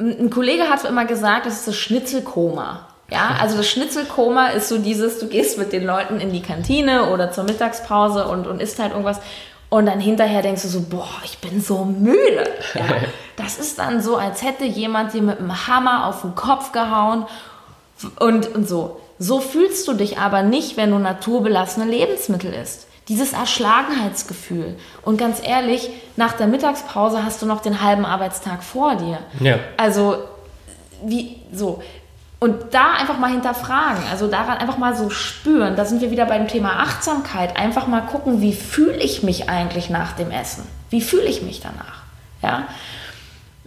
ein 0.00 0.30
Kollege 0.30 0.64
hat 0.64 0.84
immer 0.84 1.04
gesagt, 1.04 1.46
das 1.46 1.54
ist 1.54 1.68
das 1.68 1.76
Schnitzelkoma. 1.76 2.86
Ja, 3.10 3.36
also 3.40 3.56
das 3.56 3.68
Schnitzelkoma 3.68 4.48
ist 4.48 4.68
so 4.68 4.78
dieses, 4.78 5.18
du 5.18 5.28
gehst 5.28 5.58
mit 5.58 5.72
den 5.72 5.84
Leuten 5.84 6.20
in 6.20 6.30
die 6.30 6.42
Kantine 6.42 7.10
oder 7.10 7.32
zur 7.32 7.44
Mittagspause 7.44 8.28
und, 8.28 8.46
und 8.46 8.60
isst 8.60 8.78
halt 8.78 8.92
irgendwas 8.92 9.20
und 9.70 9.86
dann 9.86 10.00
hinterher 10.00 10.42
denkst 10.42 10.62
du 10.62 10.68
so, 10.68 10.82
boah, 10.82 11.08
ich 11.24 11.38
bin 11.38 11.60
so 11.60 11.84
müde. 11.84 12.44
Ja, 12.74 12.84
das 13.36 13.58
ist 13.58 13.78
dann 13.78 14.02
so, 14.02 14.16
als 14.16 14.42
hätte 14.42 14.64
jemand 14.64 15.14
dir 15.14 15.22
mit 15.22 15.38
einem 15.38 15.66
Hammer 15.66 16.06
auf 16.06 16.22
den 16.22 16.34
Kopf 16.34 16.72
gehauen 16.72 17.26
und, 18.20 18.54
und 18.54 18.68
so. 18.68 19.00
So 19.18 19.40
fühlst 19.40 19.88
du 19.88 19.94
dich 19.94 20.18
aber 20.18 20.42
nicht, 20.42 20.76
wenn 20.76 20.90
du 20.90 20.98
naturbelassene 20.98 21.90
Lebensmittel 21.90 22.52
isst 22.52 22.87
dieses 23.08 23.32
Erschlagenheitsgefühl. 23.32 24.76
Und 25.02 25.16
ganz 25.16 25.40
ehrlich, 25.42 25.88
nach 26.16 26.34
der 26.34 26.46
Mittagspause 26.46 27.24
hast 27.24 27.40
du 27.42 27.46
noch 27.46 27.60
den 27.60 27.82
halben 27.82 28.04
Arbeitstag 28.04 28.62
vor 28.62 28.96
dir. 28.96 29.18
Ja. 29.40 29.58
Also, 29.76 30.18
wie, 31.02 31.36
so. 31.52 31.82
Und 32.40 32.72
da 32.72 32.92
einfach 32.92 33.18
mal 33.18 33.30
hinterfragen, 33.30 34.04
also 34.10 34.28
daran 34.28 34.58
einfach 34.58 34.78
mal 34.78 34.94
so 34.94 35.10
spüren, 35.10 35.74
da 35.74 35.84
sind 35.84 36.00
wir 36.00 36.12
wieder 36.12 36.26
beim 36.26 36.46
Thema 36.46 36.80
Achtsamkeit, 36.80 37.56
einfach 37.56 37.88
mal 37.88 38.02
gucken, 38.02 38.40
wie 38.40 38.52
fühle 38.52 38.98
ich 38.98 39.24
mich 39.24 39.48
eigentlich 39.48 39.90
nach 39.90 40.12
dem 40.12 40.30
Essen? 40.30 40.64
Wie 40.90 41.00
fühle 41.00 41.24
ich 41.24 41.42
mich 41.42 41.60
danach? 41.60 42.02
Ja. 42.42 42.68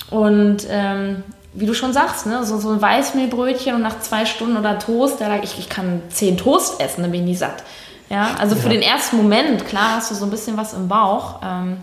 Und 0.10 0.66
ähm, 0.70 1.24
wie 1.54 1.66
du 1.66 1.74
schon 1.74 1.92
sagst, 1.92 2.26
ne, 2.28 2.46
so, 2.46 2.60
so 2.60 2.70
ein 2.70 2.82
Weißmehlbrötchen 2.82 3.76
und 3.76 3.82
nach 3.82 4.00
zwei 4.00 4.26
Stunden 4.26 4.56
oder 4.56 4.80
Toast, 4.80 5.20
da 5.20 5.36
ich, 5.42 5.60
ich 5.60 5.68
kann 5.68 6.02
zehn 6.10 6.38
Toast 6.38 6.80
essen, 6.80 7.02
dann 7.02 7.12
bin 7.12 7.22
ich 7.22 7.28
nie 7.28 7.36
satt. 7.36 7.64
Ja, 8.12 8.36
also 8.38 8.58
für 8.58 8.68
den 8.68 8.82
ersten 8.82 9.16
Moment, 9.16 9.66
klar, 9.66 9.96
hast 9.96 10.12
du 10.12 10.16
so 10.16 10.26
ein 10.26 10.32
bisschen 10.32 10.58
was 10.58 10.74
im 10.74 10.90
Bauch. 10.90 11.40
Ähm, 11.42 11.78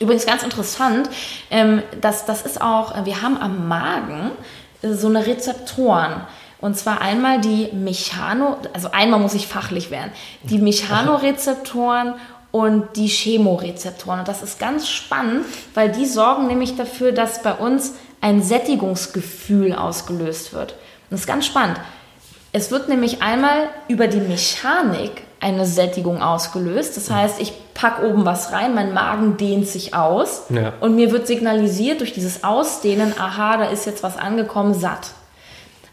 übrigens 0.00 0.26
ganz 0.26 0.42
interessant, 0.42 1.08
ähm, 1.52 1.84
dass 2.00 2.24
das 2.24 2.42
ist 2.42 2.60
auch, 2.60 3.04
wir 3.04 3.22
haben 3.22 3.40
am 3.40 3.68
Magen 3.68 4.32
äh, 4.82 4.92
so 4.94 5.06
eine 5.06 5.24
Rezeptoren. 5.24 6.22
Und 6.58 6.76
zwar 6.76 7.00
einmal 7.00 7.40
die 7.40 7.68
Mechano, 7.72 8.56
also 8.72 8.90
einmal 8.90 9.20
muss 9.20 9.34
ich 9.34 9.46
fachlich 9.46 9.92
werden, 9.92 10.10
die 10.42 10.58
Mechanorezeptoren 10.58 12.14
und 12.50 12.96
die 12.96 13.06
Chemorezeptoren. 13.06 14.18
Und 14.20 14.28
das 14.28 14.42
ist 14.42 14.58
ganz 14.58 14.88
spannend, 14.88 15.44
weil 15.74 15.92
die 15.92 16.06
sorgen 16.06 16.48
nämlich 16.48 16.74
dafür, 16.74 17.12
dass 17.12 17.44
bei 17.44 17.52
uns 17.52 17.92
ein 18.20 18.42
Sättigungsgefühl 18.42 19.74
ausgelöst 19.74 20.52
wird. 20.52 20.72
Und 20.72 21.10
das 21.10 21.20
ist 21.20 21.26
ganz 21.28 21.46
spannend. 21.46 21.78
Es 22.50 22.72
wird 22.72 22.88
nämlich 22.88 23.22
einmal 23.22 23.68
über 23.86 24.08
die 24.08 24.18
Mechanik 24.18 25.22
eine 25.54 25.66
Sättigung 25.66 26.22
ausgelöst. 26.22 26.96
Das 26.96 27.10
heißt, 27.10 27.40
ich 27.40 27.52
packe 27.74 28.08
oben 28.08 28.24
was 28.24 28.52
rein, 28.52 28.74
mein 28.74 28.92
Magen 28.94 29.36
dehnt 29.36 29.68
sich 29.68 29.94
aus 29.94 30.44
ja. 30.48 30.72
und 30.80 30.96
mir 30.96 31.12
wird 31.12 31.26
signalisiert 31.26 32.00
durch 32.00 32.12
dieses 32.12 32.42
Ausdehnen, 32.44 33.14
aha, 33.18 33.58
da 33.58 33.64
ist 33.66 33.86
jetzt 33.86 34.02
was 34.02 34.16
angekommen, 34.16 34.74
satt. 34.74 35.10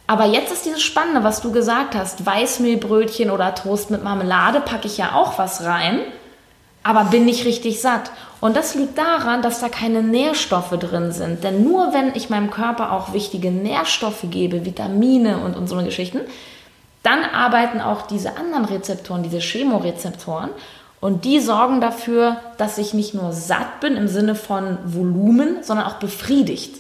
Aber 0.08 0.26
jetzt 0.26 0.52
ist 0.52 0.66
dieses 0.66 0.82
Spannende, 0.82 1.24
was 1.24 1.42
du 1.42 1.52
gesagt 1.52 1.96
hast, 1.96 2.26
Weißmehlbrötchen 2.26 3.32
oder 3.32 3.56
Toast 3.56 3.90
mit 3.90 4.04
Marmelade 4.04 4.60
packe 4.60 4.88
ich 4.88 4.98
ja 4.98 5.14
auch 5.14 5.38
was 5.38 5.64
rein 5.64 6.02
aber 6.84 7.06
bin 7.06 7.26
nicht 7.26 7.46
richtig 7.46 7.82
satt. 7.82 8.12
Und 8.42 8.58
das 8.58 8.76
liegt 8.76 8.98
daran, 8.98 9.42
dass 9.42 9.62
da 9.62 9.70
keine 9.70 10.04
Nährstoffe 10.04 10.78
drin 10.78 11.14
sind. 11.14 11.44
Denn 11.44 11.64
nur 11.64 11.94
wenn 11.94 12.14
ich 12.14 12.30
meinem 12.30 12.52
Körper 12.52 12.92
auch 12.92 13.14
wichtige 13.14 13.52
Nährstoffe 13.52 14.26
gebe, 14.30 14.66
Vitamine 14.66 15.38
und, 15.38 15.56
und 15.56 15.68
so 15.68 15.76
eine 15.76 15.86
Geschichten, 15.86 16.20
dann 17.04 17.24
arbeiten 17.24 17.82
auch 17.82 18.08
diese 18.08 18.38
anderen 18.38 18.66
Rezeptoren, 18.66 19.24
diese 19.24 19.40
Chemorezeptoren. 19.40 20.50
Und 21.02 21.26
die 21.26 21.42
sorgen 21.42 21.82
dafür, 21.82 22.38
dass 22.58 22.78
ich 22.78 22.94
nicht 22.94 23.14
nur 23.14 23.34
satt 23.34 23.82
bin 23.82 23.98
im 23.98 24.08
Sinne 24.08 24.36
von 24.36 24.78
Volumen, 24.86 25.62
sondern 25.62 25.86
auch 25.86 25.96
befriedigt. 25.96 26.78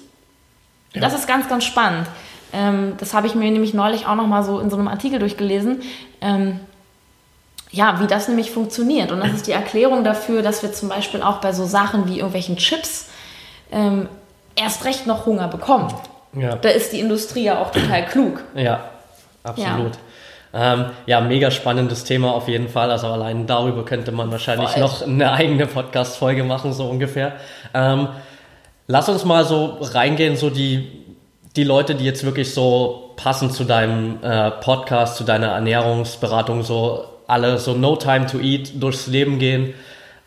Ja. 0.93 1.01
Das 1.01 1.13
ist 1.13 1.27
ganz, 1.27 1.49
ganz 1.49 1.65
spannend. 1.65 2.07
Ähm, 2.53 2.93
das 2.99 3.13
habe 3.13 3.27
ich 3.27 3.35
mir 3.35 3.51
nämlich 3.51 3.73
neulich 3.73 4.07
auch 4.07 4.15
noch 4.15 4.27
mal 4.27 4.43
so 4.43 4.59
in 4.59 4.69
so 4.69 4.77
einem 4.77 4.87
Artikel 4.87 5.19
durchgelesen. 5.19 5.81
Ähm, 6.21 6.61
ja, 7.71 7.99
wie 7.99 8.07
das 8.07 8.27
nämlich 8.29 8.51
funktioniert. 8.51 9.11
Und 9.11 9.19
das 9.19 9.33
ist 9.33 9.47
die 9.47 9.51
Erklärung 9.51 10.03
dafür, 10.03 10.41
dass 10.41 10.61
wir 10.61 10.71
zum 10.71 10.87
Beispiel 10.87 11.21
auch 11.21 11.41
bei 11.41 11.51
so 11.51 11.65
Sachen 11.65 12.07
wie 12.07 12.17
irgendwelchen 12.17 12.55
Chips 12.55 13.09
ähm, 13.71 14.07
erst 14.55 14.85
recht 14.85 15.07
noch 15.07 15.25
Hunger 15.25 15.47
bekommen. 15.47 15.93
Ja. 16.33 16.55
Da 16.55 16.69
ist 16.69 16.93
die 16.93 16.99
Industrie 16.99 17.43
ja 17.43 17.59
auch 17.59 17.71
total 17.71 18.05
klug. 18.05 18.43
Ja, 18.55 18.85
absolut. 19.43 19.95
Ja. 19.95 20.01
Ähm, 20.53 20.85
ja, 21.07 21.19
mega 21.19 21.49
spannendes 21.49 22.03
Thema 22.03 22.33
auf 22.33 22.47
jeden 22.47 22.69
Fall. 22.69 22.91
Also 22.91 23.07
allein 23.07 23.47
darüber 23.47 23.83
könnte 23.85 24.11
man 24.11 24.31
wahrscheinlich 24.31 24.69
Voll. 24.69 24.81
noch 24.81 25.01
eine 25.01 25.31
eigene 25.31 25.65
Podcast-Folge 25.65 26.43
machen, 26.43 26.73
so 26.73 26.85
ungefähr. 26.85 27.33
Ähm, 27.73 28.09
lass 28.87 29.09
uns 29.09 29.25
mal 29.25 29.45
so 29.45 29.77
reingehen, 29.81 30.35
so 30.35 30.51
die, 30.51 30.87
die 31.55 31.63
Leute, 31.63 31.95
die 31.95 32.05
jetzt 32.05 32.23
wirklich 32.23 32.53
so 32.53 33.13
passend 33.15 33.53
zu 33.53 33.63
deinem 33.63 34.19
äh, 34.21 34.51
Podcast, 34.51 35.17
zu 35.17 35.23
deiner 35.23 35.47
Ernährungsberatung 35.47 36.61
so 36.63 37.05
alle 37.25 37.57
so 37.57 37.73
No 37.73 37.95
Time 37.95 38.27
to 38.27 38.39
Eat 38.39 38.81
durchs 38.81 39.07
Leben 39.07 39.39
gehen. 39.39 39.73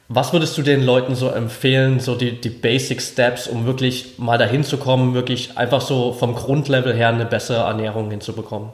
Was 0.08 0.32
würdest 0.32 0.56
du 0.56 0.62
den 0.62 0.84
Leuten 0.84 1.14
so 1.14 1.28
empfehlen, 1.28 1.98
so 1.98 2.14
die, 2.14 2.40
die 2.40 2.48
Basic 2.48 3.02
Steps, 3.02 3.48
um 3.48 3.66
wirklich 3.66 4.18
mal 4.18 4.38
dahin 4.38 4.62
zu 4.62 4.76
kommen, 4.76 5.14
wirklich 5.14 5.58
einfach 5.58 5.80
so 5.80 6.12
vom 6.12 6.34
Grundlevel 6.34 6.94
her 6.94 7.08
eine 7.08 7.26
bessere 7.26 7.64
Ernährung 7.64 8.10
hinzubekommen? 8.10 8.70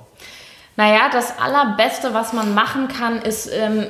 Naja, 0.77 1.09
das 1.13 1.39
Allerbeste, 1.39 2.15
was 2.15 2.33
man 2.33 2.55
machen 2.55 2.89
kann, 2.89 3.21
ist 3.21 3.51
ähm, 3.53 3.87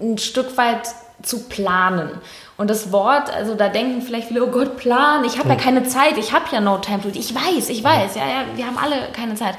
ein 0.00 0.18
Stück 0.18 0.56
weit 0.56 0.88
zu 1.22 1.48
planen. 1.48 2.10
Und 2.56 2.68
das 2.68 2.92
Wort, 2.92 3.32
also 3.32 3.54
da 3.54 3.68
denken 3.68 4.02
vielleicht 4.02 4.28
viele, 4.28 4.44
oh 4.44 4.50
Gott, 4.50 4.76
Plan, 4.76 5.24
ich 5.24 5.38
habe 5.38 5.48
ja 5.48 5.54
hm. 5.54 5.60
keine 5.60 5.84
Zeit, 5.84 6.18
ich 6.18 6.32
habe 6.32 6.44
ja 6.50 6.60
no 6.60 6.78
time 6.78 7.00
to. 7.00 7.08
Ich 7.12 7.34
weiß, 7.34 7.68
ich 7.68 7.82
weiß, 7.82 8.14
ja, 8.16 8.26
ja, 8.26 8.44
wir 8.54 8.66
haben 8.66 8.78
alle 8.78 9.10
keine 9.12 9.34
Zeit. 9.34 9.56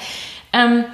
Ähm, 0.54 0.86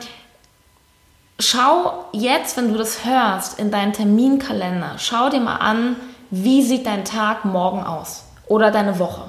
schau 1.40 2.06
jetzt, 2.12 2.58
wenn 2.58 2.72
du 2.72 2.78
das 2.78 3.06
hörst, 3.06 3.60
in 3.60 3.72
deinen 3.72 3.94
Terminkalender, 3.94 4.96
schau 4.98 5.30
dir 5.30 5.40
mal 5.40 5.58
an, 5.58 5.96
wie 6.30 6.62
sieht 6.62 6.86
dein 6.86 7.06
Tag 7.06 7.46
morgen 7.46 7.84
aus 7.84 8.26
oder 8.48 8.72
deine 8.72 9.00
Woche. 9.00 9.24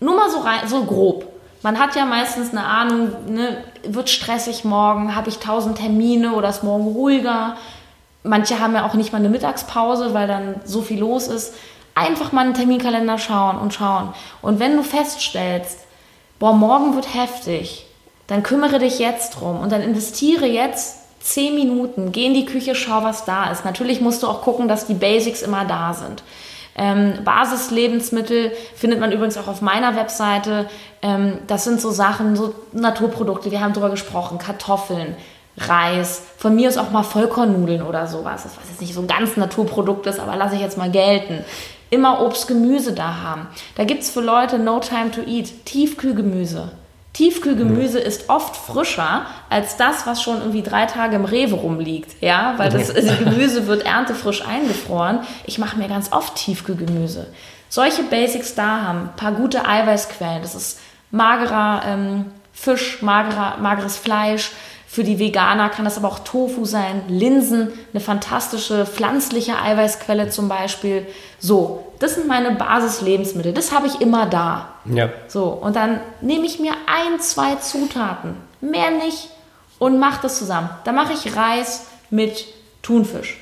Nur 0.00 0.16
mal 0.16 0.30
so, 0.30 0.40
rein, 0.40 0.66
so 0.66 0.84
grob. 0.84 1.26
Man 1.66 1.80
hat 1.80 1.96
ja 1.96 2.04
meistens 2.04 2.52
eine 2.52 2.64
Ahnung, 2.64 3.10
ne, 3.26 3.56
wird 3.82 4.08
stressig 4.08 4.64
morgen, 4.64 5.16
habe 5.16 5.28
ich 5.30 5.40
tausend 5.40 5.78
Termine 5.78 6.34
oder 6.34 6.48
ist 6.48 6.62
morgen 6.62 6.86
ruhiger. 6.86 7.56
Manche 8.22 8.60
haben 8.60 8.76
ja 8.76 8.86
auch 8.86 8.94
nicht 8.94 9.12
mal 9.12 9.18
eine 9.18 9.30
Mittagspause, 9.30 10.14
weil 10.14 10.28
dann 10.28 10.60
so 10.64 10.80
viel 10.80 11.00
los 11.00 11.26
ist. 11.26 11.54
Einfach 11.96 12.30
mal 12.30 12.42
einen 12.42 12.54
Terminkalender 12.54 13.18
schauen 13.18 13.58
und 13.58 13.74
schauen. 13.74 14.14
Und 14.42 14.60
wenn 14.60 14.76
du 14.76 14.84
feststellst, 14.84 15.80
boah, 16.38 16.52
morgen 16.52 16.94
wird 16.94 17.12
heftig, 17.12 17.84
dann 18.28 18.44
kümmere 18.44 18.78
dich 18.78 19.00
jetzt 19.00 19.30
drum 19.30 19.58
und 19.58 19.72
dann 19.72 19.82
investiere 19.82 20.46
jetzt 20.46 20.98
zehn 21.18 21.56
Minuten, 21.56 22.12
geh 22.12 22.26
in 22.26 22.34
die 22.34 22.46
Küche, 22.46 22.76
schau, 22.76 23.02
was 23.02 23.24
da 23.24 23.50
ist. 23.50 23.64
Natürlich 23.64 24.00
musst 24.00 24.22
du 24.22 24.28
auch 24.28 24.42
gucken, 24.42 24.68
dass 24.68 24.86
die 24.86 24.94
Basics 24.94 25.42
immer 25.42 25.64
da 25.64 25.94
sind. 25.94 26.22
Ähm, 26.76 27.24
Basislebensmittel 27.24 28.52
findet 28.74 29.00
man 29.00 29.10
übrigens 29.10 29.38
auch 29.38 29.48
auf 29.48 29.62
meiner 29.62 29.96
Webseite. 29.96 30.66
Ähm, 31.00 31.38
das 31.46 31.64
sind 31.64 31.80
so 31.80 31.90
Sachen, 31.90 32.36
so 32.36 32.54
Naturprodukte, 32.72 33.50
wir 33.50 33.60
haben 33.60 33.72
darüber 33.72 33.90
gesprochen, 33.90 34.38
Kartoffeln, 34.38 35.16
Reis, 35.58 36.22
von 36.36 36.54
mir 36.54 36.68
ist 36.68 36.76
auch 36.76 36.90
mal 36.90 37.02
Vollkornnudeln 37.02 37.80
oder 37.80 38.06
sowas. 38.06 38.42
Das 38.42 38.56
was 38.58 38.68
jetzt 38.68 38.80
nicht 38.82 38.92
so 38.92 39.00
ein 39.00 39.06
ganz 39.06 39.36
Naturprodukt 39.38 40.06
ist, 40.06 40.20
aber 40.20 40.36
lasse 40.36 40.56
ich 40.56 40.60
jetzt 40.60 40.76
mal 40.76 40.90
gelten. 40.90 41.44
Immer 41.88 42.20
Obst, 42.20 42.46
Gemüse 42.46 42.92
da 42.92 43.22
haben. 43.22 43.46
Da 43.74 43.84
gibt 43.84 44.02
es 44.02 44.10
für 44.10 44.20
Leute 44.20 44.58
No 44.58 44.80
Time 44.80 45.10
to 45.12 45.22
Eat, 45.22 45.64
Tiefkühlgemüse. 45.64 46.72
Tiefkühlgemüse 47.16 47.98
ist 47.98 48.28
oft 48.28 48.54
frischer 48.54 49.24
als 49.48 49.78
das, 49.78 50.06
was 50.06 50.22
schon 50.22 50.36
irgendwie 50.36 50.60
drei 50.60 50.84
Tage 50.84 51.16
im 51.16 51.24
Rewe 51.24 51.54
rumliegt. 51.54 52.22
Ja, 52.22 52.52
weil 52.58 52.68
das, 52.68 52.92
das 52.92 53.18
Gemüse 53.18 53.66
wird 53.66 53.86
erntefrisch 53.86 54.46
eingefroren. 54.46 55.20
Ich 55.46 55.58
mache 55.58 55.78
mir 55.78 55.88
ganz 55.88 56.12
oft 56.12 56.34
Tiefkühlgemüse. 56.34 57.28
Solche 57.70 58.02
Basics 58.02 58.54
da 58.54 58.82
haben, 58.82 58.98
ein 59.04 59.16
paar 59.16 59.32
gute 59.32 59.66
Eiweißquellen. 59.66 60.42
Das 60.42 60.54
ist 60.54 60.78
magerer 61.10 61.84
ähm, 61.86 62.26
Fisch, 62.52 63.00
magerer, 63.00 63.56
mageres 63.62 63.96
Fleisch. 63.96 64.50
Für 64.96 65.04
die 65.04 65.18
Veganer 65.18 65.68
kann 65.68 65.84
das 65.84 65.98
aber 65.98 66.08
auch 66.08 66.20
Tofu 66.20 66.64
sein, 66.64 67.02
Linsen, 67.06 67.70
eine 67.92 68.00
fantastische 68.00 68.86
pflanzliche 68.86 69.60
Eiweißquelle 69.60 70.30
zum 70.30 70.48
Beispiel. 70.48 71.06
So, 71.38 71.92
das 71.98 72.14
sind 72.14 72.26
meine 72.26 72.52
Basislebensmittel. 72.52 73.52
Das 73.52 73.72
habe 73.72 73.88
ich 73.88 74.00
immer 74.00 74.24
da. 74.24 74.70
Ja. 74.86 75.10
So, 75.28 75.48
und 75.48 75.76
dann 75.76 76.00
nehme 76.22 76.46
ich 76.46 76.60
mir 76.60 76.72
ein, 76.86 77.20
zwei 77.20 77.56
Zutaten, 77.56 78.36
mehr 78.62 78.90
nicht, 78.90 79.28
und 79.78 79.98
mache 79.98 80.20
das 80.22 80.38
zusammen. 80.38 80.70
Da 80.84 80.92
mache 80.92 81.12
ich 81.12 81.36
Reis 81.36 81.88
mit 82.08 82.46
Thunfisch. 82.80 83.36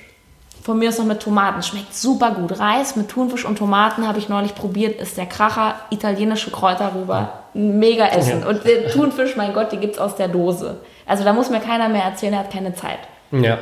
Von 0.64 0.80
mir 0.80 0.88
ist 0.88 0.98
noch 0.98 1.06
mit 1.06 1.20
Tomaten. 1.20 1.62
Schmeckt 1.62 1.94
super 1.94 2.32
gut. 2.32 2.58
Reis 2.58 2.96
mit 2.96 3.10
Thunfisch 3.10 3.44
und 3.44 3.58
Tomaten 3.58 4.08
habe 4.08 4.18
ich 4.18 4.28
neulich 4.28 4.56
probiert. 4.56 5.00
Ist 5.00 5.18
der 5.18 5.26
Kracher. 5.26 5.76
Italienische 5.90 6.50
Kräuter 6.50 6.96
rüber. 6.96 7.44
Mega 7.52 8.06
Essen. 8.06 8.40
Ja. 8.40 8.48
Und 8.48 8.64
der 8.64 8.90
Thunfisch, 8.90 9.36
mein 9.36 9.54
Gott, 9.54 9.70
die 9.70 9.76
gibt 9.76 9.94
es 9.94 10.00
aus 10.00 10.16
der 10.16 10.26
Dose. 10.26 10.80
Also 11.06 11.24
da 11.24 11.32
muss 11.32 11.50
mir 11.50 11.60
keiner 11.60 11.88
mehr 11.88 12.04
erzählen, 12.04 12.34
er 12.34 12.40
hat 12.40 12.52
keine 12.52 12.74
Zeit. 12.74 12.98
Ja. 13.30 13.58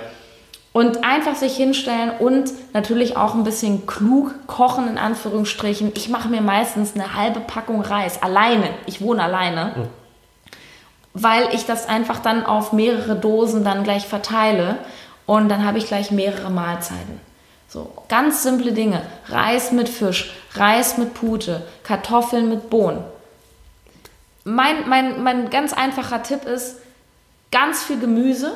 Und 0.72 1.04
einfach 1.04 1.34
sich 1.34 1.54
hinstellen 1.54 2.12
und 2.18 2.50
natürlich 2.72 3.16
auch 3.16 3.34
ein 3.34 3.44
bisschen 3.44 3.86
klug 3.86 4.46
kochen, 4.46 4.88
in 4.88 4.96
Anführungsstrichen. 4.96 5.92
Ich 5.94 6.08
mache 6.08 6.28
mir 6.28 6.40
meistens 6.40 6.94
eine 6.94 7.14
halbe 7.14 7.40
Packung 7.40 7.82
Reis 7.82 8.22
alleine. 8.22 8.70
Ich 8.86 9.02
wohne 9.02 9.22
alleine. 9.22 9.72
Mhm. 9.76 9.88
Weil 11.14 11.48
ich 11.52 11.66
das 11.66 11.88
einfach 11.88 12.20
dann 12.20 12.46
auf 12.46 12.72
mehrere 12.72 13.16
Dosen 13.16 13.64
dann 13.64 13.84
gleich 13.84 14.06
verteile. 14.06 14.78
Und 15.26 15.50
dann 15.50 15.64
habe 15.66 15.76
ich 15.76 15.86
gleich 15.86 16.10
mehrere 16.10 16.50
Mahlzeiten. 16.50 17.20
So, 17.68 17.90
ganz 18.08 18.42
simple 18.42 18.72
Dinge. 18.72 19.02
Reis 19.28 19.72
mit 19.72 19.88
Fisch, 19.88 20.32
Reis 20.54 20.98
mit 20.98 21.14
Pute, 21.14 21.62
Kartoffeln 21.84 22.48
mit 22.48 22.68
Bohnen. 22.68 23.02
Mein, 24.44 24.88
mein, 24.88 25.22
mein 25.22 25.50
ganz 25.50 25.72
einfacher 25.72 26.22
Tipp 26.22 26.44
ist, 26.44 26.76
ganz 27.52 27.84
viel 27.84 28.00
Gemüse, 28.00 28.52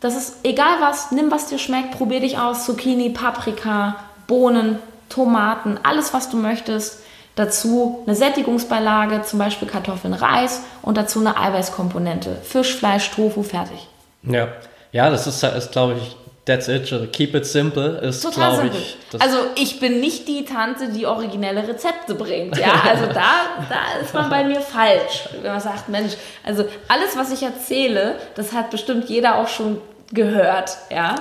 das 0.00 0.16
ist 0.16 0.34
egal 0.42 0.80
was, 0.80 1.12
nimm 1.12 1.30
was 1.30 1.46
dir 1.46 1.58
schmeckt, 1.58 1.92
probier 1.96 2.20
dich 2.20 2.36
aus. 2.36 2.66
Zucchini, 2.66 3.10
Paprika, 3.10 3.96
Bohnen, 4.26 4.78
Tomaten, 5.08 5.78
alles 5.82 6.12
was 6.12 6.28
du 6.28 6.36
möchtest. 6.36 6.98
Dazu 7.36 8.02
eine 8.04 8.14
Sättigungsbeilage, 8.14 9.22
zum 9.22 9.38
Beispiel 9.38 9.66
Kartoffeln, 9.68 10.12
Reis 10.12 10.62
und 10.82 10.98
dazu 10.98 11.20
eine 11.20 11.38
Eiweißkomponente. 11.38 12.36
Fisch, 12.42 12.76
Fleisch, 12.76 13.10
Tofu, 13.12 13.42
fertig. 13.42 13.88
Ja, 14.24 14.48
ja 14.90 15.08
das 15.08 15.26
ist, 15.26 15.42
ist 15.42 15.72
glaube 15.72 15.94
ich, 15.94 16.16
That's 16.44 16.66
it. 16.66 17.12
Keep 17.12 17.36
it 17.36 17.46
simple 17.46 17.98
ist, 17.98 18.28
glaube 18.32 18.68
ich. 18.68 18.96
Also 19.20 19.38
ich 19.54 19.78
bin 19.78 20.00
nicht 20.00 20.26
die 20.26 20.44
Tante, 20.44 20.88
die 20.88 21.06
originelle 21.06 21.68
Rezepte 21.68 22.16
bringt. 22.16 22.58
Ja, 22.58 22.82
also 22.88 23.06
da, 23.06 23.64
da 23.68 24.00
ist 24.02 24.12
man 24.12 24.28
bei 24.28 24.42
mir 24.42 24.60
falsch. 24.60 25.28
Wenn 25.40 25.52
man 25.52 25.60
sagt, 25.60 25.88
Mensch, 25.88 26.14
also 26.44 26.64
alles, 26.88 27.16
was 27.16 27.30
ich 27.30 27.44
erzähle, 27.44 28.16
das 28.34 28.52
hat 28.52 28.70
bestimmt 28.70 29.08
jeder 29.08 29.36
auch 29.36 29.46
schon 29.46 29.80
gehört, 30.10 30.76
ja. 30.90 31.14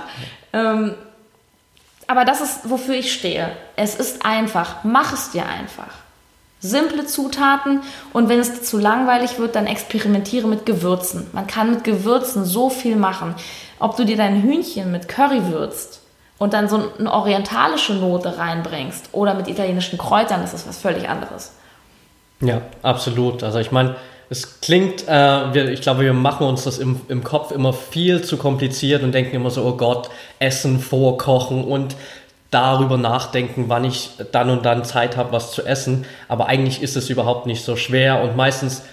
Ähm, 0.53 0.95
aber 2.07 2.25
das 2.25 2.41
ist, 2.41 2.69
wofür 2.69 2.95
ich 2.95 3.13
stehe. 3.13 3.51
Es 3.75 3.95
ist 3.95 4.25
einfach. 4.25 4.83
Mach 4.83 5.13
es 5.13 5.31
dir 5.31 5.45
einfach. 5.45 6.00
Simple 6.61 7.07
Zutaten 7.07 7.81
und 8.13 8.29
wenn 8.29 8.39
es 8.39 8.63
zu 8.63 8.77
langweilig 8.77 9.39
wird, 9.39 9.55
dann 9.55 9.65
experimentiere 9.65 10.47
mit 10.47 10.65
Gewürzen. 10.65 11.27
Man 11.33 11.47
kann 11.47 11.71
mit 11.71 11.83
Gewürzen 11.83 12.45
so 12.45 12.69
viel 12.69 12.95
machen. 12.95 13.35
Ob 13.79 13.97
du 13.97 14.05
dir 14.05 14.15
dein 14.15 14.43
Hühnchen 14.43 14.91
mit 14.91 15.07
Curry 15.07 15.47
würzt 15.47 16.01
und 16.37 16.53
dann 16.53 16.69
so 16.69 16.79
eine 16.99 17.11
orientalische 17.11 17.93
Note 17.93 18.37
reinbringst 18.37 19.09
oder 19.11 19.33
mit 19.33 19.47
italienischen 19.47 19.97
Kräutern, 19.97 20.41
das 20.41 20.53
ist 20.53 20.67
was 20.67 20.77
völlig 20.77 21.09
anderes. 21.09 21.53
Ja, 22.41 22.61
absolut. 22.83 23.43
Also 23.43 23.59
ich 23.59 23.71
meine, 23.71 23.95
es 24.31 24.61
klingt, 24.61 25.07
äh, 25.07 25.53
wir, 25.53 25.69
ich 25.69 25.81
glaube, 25.81 26.01
wir 26.03 26.13
machen 26.13 26.47
uns 26.47 26.63
das 26.63 26.77
im, 26.77 27.01
im 27.09 27.23
Kopf 27.23 27.51
immer 27.51 27.73
viel 27.73 28.21
zu 28.21 28.37
kompliziert 28.37 29.03
und 29.03 29.11
denken 29.13 29.35
immer 29.35 29.49
so, 29.49 29.63
oh 29.63 29.75
Gott, 29.75 30.09
Essen 30.39 30.79
vorkochen 30.79 31.65
und 31.65 31.95
darüber 32.51 32.97
nachdenken, 32.97 33.65
wann 33.67 33.85
ich 33.85 34.11
dann 34.31 34.49
und 34.49 34.65
dann 34.65 34.83
Zeit 34.83 35.17
habe, 35.17 35.31
was 35.31 35.51
zu 35.51 35.65
essen. 35.65 36.05
Aber 36.27 36.47
eigentlich 36.47 36.81
ist 36.83 36.97
es 36.97 37.09
überhaupt 37.09 37.47
nicht 37.47 37.63
so 37.63 37.75
schwer 37.75 38.21
und 38.21 38.35
meistens 38.35 38.83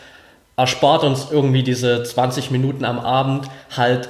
erspart 0.56 1.04
uns 1.04 1.28
irgendwie 1.30 1.62
diese 1.62 2.02
20 2.02 2.50
Minuten 2.50 2.84
am 2.84 2.98
Abend 2.98 3.48
halt 3.76 4.08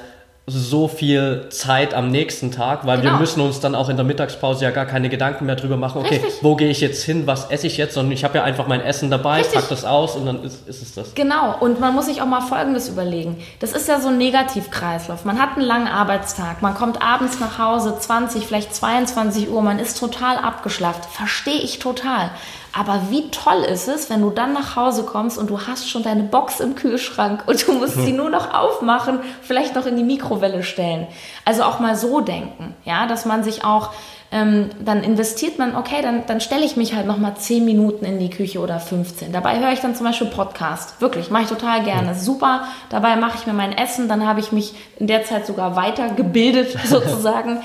so 0.49 0.88
viel 0.88 1.47
Zeit 1.50 1.93
am 1.93 2.11
nächsten 2.11 2.50
Tag, 2.50 2.87
weil 2.87 3.00
genau. 3.00 3.12
wir 3.12 3.19
müssen 3.21 3.40
uns 3.43 3.61
dann 3.61 3.75
auch 3.75 3.90
in 3.90 3.97
der 3.97 4.05
Mittagspause 4.05 4.64
ja 4.64 4.71
gar 4.71 4.87
keine 4.87 5.11
Gedanken 5.11 5.45
mehr 5.45 5.57
drüber 5.57 5.76
machen, 5.76 6.00
okay, 6.00 6.21
Richtig. 6.23 6.43
wo 6.43 6.57
gehe 6.57 6.71
ich 6.71 6.81
jetzt 6.81 7.05
hin, 7.05 7.26
was 7.26 7.50
esse 7.50 7.67
ich 7.67 7.76
jetzt, 7.76 7.95
sondern 7.95 8.12
ich 8.12 8.25
habe 8.25 8.38
ja 8.38 8.45
einfach 8.45 8.67
mein 8.67 8.81
Essen 8.81 9.11
dabei, 9.11 9.38
Richtig. 9.38 9.55
pack 9.55 9.69
das 9.69 9.85
aus 9.85 10.17
und 10.17 10.26
dann 10.26 10.43
ist, 10.43 10.67
ist, 10.67 10.83
es 10.83 10.95
das. 10.95 11.14
Genau, 11.14 11.55
und 11.61 11.81
man 11.81 11.95
muss 11.95 12.07
sich 12.07 12.23
auch 12.23 12.26
mal 12.26 12.40
Folgendes 12.40 12.88
überlegen. 12.88 13.37
Das 13.61 13.73
ist 13.73 13.88
ja 13.88 14.00
so 14.00 14.09
ein 14.09 14.17
Negativkreislauf. 14.19 15.25
Man 15.25 15.38
hat 15.38 15.57
einen 15.57 15.67
langen 15.67 15.88
Arbeitstag, 15.88 16.62
man 16.62 16.75
kommt 16.75 17.02
abends 17.02 17.38
nach 17.40 17.59
Hause, 17.59 17.97
20, 17.99 18.47
vielleicht 18.47 18.75
22 18.75 19.50
Uhr, 19.50 19.61
man 19.61 19.78
ist 19.78 19.99
total 19.99 20.38
abgeschlafft. 20.38 21.05
Verstehe 21.07 21.61
ich 21.61 21.78
total. 21.78 22.31
Aber 22.73 23.11
wie 23.11 23.31
toll 23.31 23.63
ist 23.65 23.89
es, 23.89 24.11
wenn 24.11 24.21
du 24.21 24.31
dann 24.31 24.53
nach 24.53 24.77
Hause 24.77 25.05
kommst 25.05 25.39
und 25.39 25.51
du 25.51 25.61
hast 25.67 25.89
schon 25.89 26.03
deine 26.03 26.23
Box 26.23 26.61
im 26.61 26.75
Kühlschrank 26.75 27.45
und 27.47 27.67
du 27.67 27.73
musst 27.73 27.95
sie 27.95 28.13
nur 28.15 28.31
noch 28.31 28.53
aufmachen, 28.55 29.21
vielleicht 29.43 29.75
noch 29.75 29.87
in 29.87 29.97
die 29.97 30.05
Mikrowelle 30.05 30.63
stellen. 30.63 31.07
Also 31.45 31.63
auch 31.63 31.81
mal 31.81 31.97
so 31.97 32.21
denken, 32.21 32.75
ja, 32.85 33.07
dass 33.07 33.25
man 33.25 33.43
sich 33.43 33.65
auch 33.65 33.91
ähm, 34.31 34.69
dann 34.85 35.03
investiert 35.03 35.59
man, 35.59 35.75
okay, 35.75 36.03
dann, 36.03 36.27
dann 36.27 36.43
stelle 36.43 36.65
ich 36.65 36.77
mich 36.77 36.95
halt 36.95 37.07
noch 37.07 37.17
mal 37.17 37.35
10 37.35 37.65
Minuten 37.65 38.05
in 38.05 38.19
die 38.19 38.29
Küche 38.29 38.61
oder 38.61 38.79
15. 38.79 39.33
Dabei 39.33 39.59
höre 39.59 39.73
ich 39.73 39.81
dann 39.81 39.95
zum 39.95 40.05
Beispiel 40.05 40.27
Podcast. 40.27 41.01
Wirklich, 41.01 41.31
mache 41.31 41.45
ich 41.45 41.49
total 41.49 41.83
gerne. 41.83 42.15
Super. 42.15 42.65
Dabei 42.91 43.17
mache 43.17 43.39
ich 43.39 43.47
mir 43.47 43.55
mein 43.55 43.73
Essen. 43.73 44.07
Dann 44.07 44.27
habe 44.27 44.41
ich 44.41 44.53
mich 44.53 44.75
in 44.99 45.07
der 45.07 45.25
Zeit 45.25 45.47
sogar 45.47 45.77
weitergebildet 45.77 46.77
sozusagen. 46.85 47.63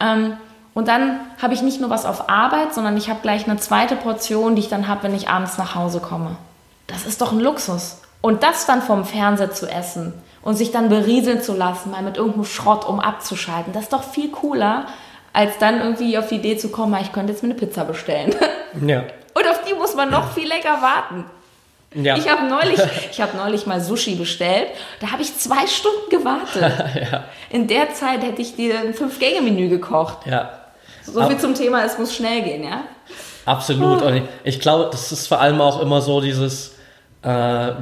ähm, 0.00 0.38
und 0.76 0.88
dann 0.88 1.20
habe 1.40 1.54
ich 1.54 1.62
nicht 1.62 1.80
nur 1.80 1.88
was 1.88 2.04
auf 2.04 2.28
Arbeit, 2.28 2.74
sondern 2.74 2.98
ich 2.98 3.08
habe 3.08 3.20
gleich 3.22 3.48
eine 3.48 3.56
zweite 3.56 3.96
Portion, 3.96 4.56
die 4.56 4.60
ich 4.60 4.68
dann 4.68 4.88
habe, 4.88 5.04
wenn 5.04 5.14
ich 5.14 5.26
abends 5.26 5.56
nach 5.56 5.74
Hause 5.74 6.00
komme. 6.00 6.36
Das 6.86 7.06
ist 7.06 7.22
doch 7.22 7.32
ein 7.32 7.40
Luxus. 7.40 8.02
Und 8.20 8.42
das 8.42 8.66
dann 8.66 8.82
vom 8.82 9.06
Fernseher 9.06 9.50
zu 9.52 9.66
essen 9.66 10.12
und 10.42 10.54
sich 10.54 10.72
dann 10.72 10.90
berieseln 10.90 11.40
zu 11.40 11.54
lassen, 11.54 11.92
mal 11.92 12.02
mit 12.02 12.18
irgendeinem 12.18 12.44
Schrott, 12.44 12.86
um 12.86 13.00
abzuschalten, 13.00 13.72
das 13.72 13.84
ist 13.84 13.94
doch 13.94 14.02
viel 14.02 14.30
cooler, 14.30 14.84
als 15.32 15.56
dann 15.56 15.80
irgendwie 15.80 16.18
auf 16.18 16.28
die 16.28 16.34
Idee 16.34 16.58
zu 16.58 16.68
kommen, 16.68 16.94
ich 17.00 17.10
könnte 17.10 17.32
jetzt 17.32 17.42
mir 17.42 17.48
eine 17.48 17.58
Pizza 17.58 17.84
bestellen. 17.86 18.34
Ja. 18.86 19.04
Und 19.32 19.48
auf 19.48 19.62
die 19.66 19.72
muss 19.72 19.94
man 19.94 20.10
noch 20.10 20.32
viel 20.32 20.46
länger 20.46 20.82
warten. 20.82 21.24
Ja. 21.94 22.18
Ich 22.18 22.30
habe 22.30 22.46
neulich, 22.48 22.80
hab 23.18 23.34
neulich 23.34 23.66
mal 23.66 23.80
Sushi 23.80 24.14
bestellt. 24.16 24.68
Da 25.00 25.12
habe 25.12 25.22
ich 25.22 25.34
zwei 25.38 25.66
Stunden 25.66 26.10
gewartet. 26.10 27.00
ja. 27.10 27.24
In 27.48 27.66
der 27.66 27.94
Zeit 27.94 28.22
hätte 28.22 28.42
ich 28.42 28.56
dir 28.56 28.78
ein 28.80 28.92
Fünf-Gänge-Menü 28.92 29.70
gekocht. 29.70 30.26
Ja. 30.26 30.65
So 31.06 31.26
viel 31.26 31.38
zum 31.38 31.54
Thema, 31.54 31.84
es 31.84 31.98
muss 31.98 32.14
schnell 32.14 32.42
gehen, 32.42 32.64
ja? 32.64 32.82
Absolut. 33.44 34.02
Und 34.02 34.16
ich, 34.16 34.22
ich 34.44 34.60
glaube, 34.60 34.88
das 34.90 35.12
ist 35.12 35.28
vor 35.28 35.40
allem 35.40 35.60
auch 35.60 35.80
immer 35.80 36.00
so 36.00 36.20
dieses, 36.20 36.74
äh, 37.22 37.72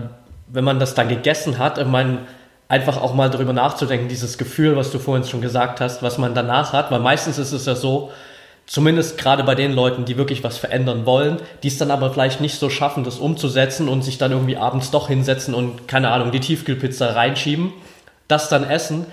wenn 0.48 0.64
man 0.64 0.78
das 0.78 0.94
dann 0.94 1.08
gegessen 1.08 1.58
hat, 1.58 1.78
ich 1.78 1.86
meine, 1.86 2.18
einfach 2.68 3.00
auch 3.00 3.14
mal 3.14 3.30
darüber 3.30 3.52
nachzudenken, 3.52 4.08
dieses 4.08 4.38
Gefühl, 4.38 4.76
was 4.76 4.90
du 4.90 4.98
vorhin 4.98 5.24
schon 5.24 5.40
gesagt 5.40 5.80
hast, 5.80 6.02
was 6.02 6.18
man 6.18 6.34
danach 6.34 6.72
hat, 6.72 6.90
weil 6.90 7.00
meistens 7.00 7.38
ist 7.38 7.52
es 7.52 7.66
ja 7.66 7.74
so, 7.74 8.10
zumindest 8.66 9.18
gerade 9.18 9.44
bei 9.44 9.54
den 9.54 9.72
Leuten, 9.72 10.04
die 10.04 10.16
wirklich 10.16 10.42
was 10.42 10.56
verändern 10.56 11.04
wollen, 11.06 11.38
die 11.62 11.68
es 11.68 11.78
dann 11.78 11.90
aber 11.90 12.10
vielleicht 12.12 12.40
nicht 12.40 12.58
so 12.58 12.70
schaffen, 12.70 13.04
das 13.04 13.18
umzusetzen 13.18 13.88
und 13.88 14.02
sich 14.02 14.18
dann 14.18 14.32
irgendwie 14.32 14.56
abends 14.56 14.90
doch 14.90 15.08
hinsetzen 15.08 15.54
und, 15.54 15.86
keine 15.88 16.10
Ahnung, 16.10 16.30
die 16.30 16.40
Tiefkühlpizza 16.40 17.10
reinschieben, 17.10 17.72
das 18.28 18.48
dann 18.48 18.64
essen, 18.64 19.06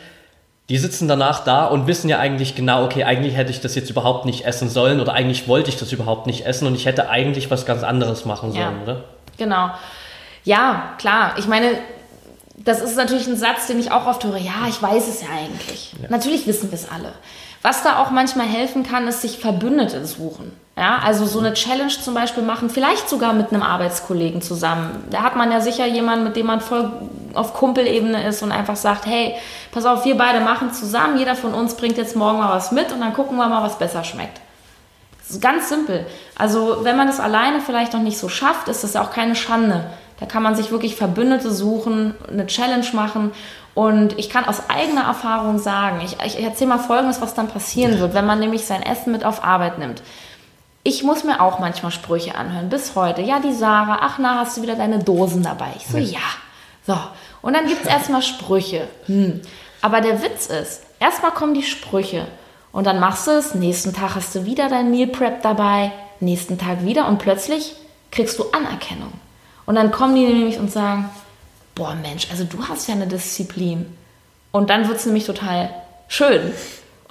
die 0.69 0.77
sitzen 0.77 1.07
danach 1.07 1.43
da 1.43 1.65
und 1.65 1.87
wissen 1.87 2.09
ja 2.09 2.19
eigentlich 2.19 2.55
genau, 2.55 2.85
okay, 2.85 3.03
eigentlich 3.03 3.35
hätte 3.35 3.51
ich 3.51 3.59
das 3.59 3.75
jetzt 3.75 3.89
überhaupt 3.89 4.25
nicht 4.25 4.45
essen 4.45 4.69
sollen 4.69 5.01
oder 5.01 5.13
eigentlich 5.13 5.47
wollte 5.47 5.69
ich 5.69 5.77
das 5.77 5.91
überhaupt 5.91 6.27
nicht 6.27 6.45
essen 6.45 6.67
und 6.67 6.75
ich 6.75 6.85
hätte 6.85 7.09
eigentlich 7.09 7.51
was 7.51 7.65
ganz 7.65 7.83
anderes 7.83 8.25
machen 8.25 8.51
sollen, 8.51 8.77
ja, 8.77 8.83
oder? 8.83 9.03
Genau. 9.37 9.71
Ja, 10.43 10.93
klar. 10.97 11.33
Ich 11.37 11.47
meine, 11.47 11.77
das 12.57 12.81
ist 12.81 12.95
natürlich 12.95 13.27
ein 13.27 13.37
Satz, 13.37 13.67
den 13.67 13.79
ich 13.79 13.91
auch 13.91 14.07
oft 14.07 14.23
höre. 14.23 14.37
Ja, 14.37 14.67
ich 14.69 14.81
weiß 14.81 15.07
es 15.07 15.21
ja 15.21 15.27
eigentlich. 15.29 15.93
Ja. 16.01 16.09
Natürlich 16.09 16.47
wissen 16.47 16.71
wir 16.71 16.75
es 16.75 16.89
alle. 16.89 17.13
Was 17.61 17.83
da 17.83 18.01
auch 18.01 18.11
manchmal 18.11 18.47
helfen 18.47 18.83
kann, 18.83 19.07
ist 19.07 19.21
sich 19.21 19.37
Verbündete 19.37 20.05
suchen. 20.05 20.51
Ja, 20.77 20.99
also 21.03 21.25
so 21.25 21.39
eine 21.39 21.53
Challenge 21.53 21.89
zum 21.89 22.13
Beispiel 22.13 22.43
machen, 22.43 22.69
vielleicht 22.69 23.09
sogar 23.09 23.33
mit 23.33 23.51
einem 23.51 23.61
Arbeitskollegen 23.61 24.41
zusammen. 24.41 25.03
Da 25.09 25.21
hat 25.21 25.35
man 25.35 25.51
ja 25.51 25.59
sicher 25.59 25.85
jemanden, 25.85 26.23
mit 26.23 26.37
dem 26.37 26.45
man 26.45 26.61
voll 26.61 26.91
auf 27.33 27.53
Kumpelebene 27.53 28.25
ist 28.25 28.41
und 28.41 28.51
einfach 28.51 28.77
sagt, 28.77 29.05
hey, 29.05 29.35
pass 29.71 29.85
auf, 29.85 30.05
wir 30.05 30.17
beide 30.17 30.39
machen 30.39 30.71
zusammen, 30.71 31.17
jeder 31.17 31.35
von 31.35 31.53
uns 31.53 31.75
bringt 31.75 31.97
jetzt 31.97 32.15
morgen 32.15 32.39
mal 32.39 32.51
was 32.51 32.71
mit 32.71 32.91
und 32.91 33.01
dann 33.01 33.13
gucken 33.13 33.37
wir 33.37 33.47
mal, 33.47 33.63
was 33.63 33.77
besser 33.77 34.03
schmeckt. 34.03 34.39
Das 35.19 35.31
ist 35.31 35.41
ganz 35.41 35.69
simpel. 35.69 36.05
Also 36.37 36.79
wenn 36.83 36.97
man 36.97 37.07
das 37.07 37.19
alleine 37.19 37.59
vielleicht 37.59 37.93
noch 37.93 38.01
nicht 38.01 38.17
so 38.17 38.29
schafft, 38.29 38.69
ist 38.69 38.83
das 38.83 38.95
auch 38.95 39.11
keine 39.11 39.35
Schande. 39.35 39.83
Da 40.19 40.25
kann 40.25 40.43
man 40.43 40.55
sich 40.55 40.71
wirklich 40.71 40.95
Verbündete 40.95 41.51
suchen, 41.51 42.15
eine 42.29 42.47
Challenge 42.47 42.85
machen 42.93 43.31
und 43.73 44.17
ich 44.19 44.29
kann 44.29 44.45
aus 44.45 44.69
eigener 44.69 45.03
Erfahrung 45.03 45.57
sagen, 45.57 46.01
ich, 46.03 46.17
ich 46.25 46.43
erzähle 46.43 46.69
mal 46.69 46.79
Folgendes, 46.79 47.21
was 47.21 47.33
dann 47.33 47.47
passieren 47.47 47.99
wird, 47.99 48.13
wenn 48.13 48.25
man 48.25 48.39
nämlich 48.39 48.65
sein 48.65 48.83
Essen 48.83 49.11
mit 49.11 49.23
auf 49.25 49.43
Arbeit 49.43 49.79
nimmt. 49.79 50.01
Ich 50.83 51.03
muss 51.03 51.23
mir 51.23 51.41
auch 51.41 51.59
manchmal 51.59 51.91
Sprüche 51.91 52.35
anhören, 52.35 52.69
bis 52.69 52.95
heute. 52.95 53.21
Ja, 53.21 53.39
die 53.39 53.53
Sarah, 53.53 53.99
ach 54.01 54.17
na, 54.19 54.39
hast 54.39 54.57
du 54.57 54.61
wieder 54.63 54.75
deine 54.75 54.99
Dosen 54.99 55.43
dabei? 55.43 55.73
Ich 55.77 55.85
so, 55.85 55.97
ja. 55.97 56.19
So, 56.87 56.97
und 57.41 57.53
dann 57.53 57.67
gibt 57.67 57.83
es 57.83 57.87
erstmal 57.87 58.23
Sprüche. 58.23 58.87
Hm. 59.05 59.41
Aber 59.81 60.01
der 60.01 60.23
Witz 60.23 60.47
ist, 60.47 60.81
erstmal 60.99 61.31
kommen 61.31 61.53
die 61.53 61.63
Sprüche 61.63 62.27
und 62.71 62.87
dann 62.87 62.99
machst 62.99 63.27
du 63.27 63.31
es, 63.31 63.53
nächsten 63.53 63.93
Tag 63.93 64.15
hast 64.15 64.33
du 64.33 64.45
wieder 64.45 64.69
dein 64.69 64.91
Meal 64.91 65.07
Prep 65.07 65.41
dabei, 65.43 65.91
nächsten 66.19 66.57
Tag 66.57 66.85
wieder 66.85 67.07
und 67.07 67.19
plötzlich 67.19 67.75
kriegst 68.11 68.39
du 68.39 68.45
Anerkennung. 68.51 69.13
Und 69.65 69.75
dann 69.75 69.91
kommen 69.91 70.15
die 70.15 70.25
nämlich 70.25 70.57
und 70.59 70.71
sagen, 70.71 71.09
boah 71.75 71.95
Mensch, 71.95 72.27
also 72.29 72.43
du 72.43 72.67
hast 72.67 72.87
ja 72.87 72.95
eine 72.95 73.07
Disziplin. 73.07 73.85
Und 74.51 74.69
dann 74.69 74.87
wird 74.87 74.97
es 74.97 75.05
nämlich 75.05 75.25
total 75.25 75.69
schön. 76.07 76.51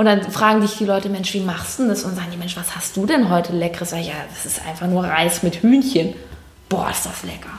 Und 0.01 0.07
dann 0.07 0.23
fragen 0.23 0.63
dich 0.63 0.79
die 0.79 0.87
Leute, 0.87 1.11
Mensch, 1.11 1.35
wie 1.35 1.41
machst 1.41 1.79
du 1.79 1.87
das? 1.87 2.05
Und 2.05 2.17
sagen 2.17 2.29
die, 2.33 2.39
Mensch, 2.39 2.57
was 2.57 2.75
hast 2.75 2.97
du 2.97 3.05
denn 3.05 3.29
heute 3.29 3.53
Leckeres? 3.53 3.91
Sag 3.91 4.01
ich, 4.01 4.07
ja, 4.07 4.15
das 4.31 4.47
ist 4.47 4.67
einfach 4.67 4.87
nur 4.87 5.05
Reis 5.05 5.43
mit 5.43 5.57
Hühnchen. 5.57 6.15
Boah, 6.71 6.89
ist 6.89 7.05
das 7.05 7.23
lecker. 7.23 7.51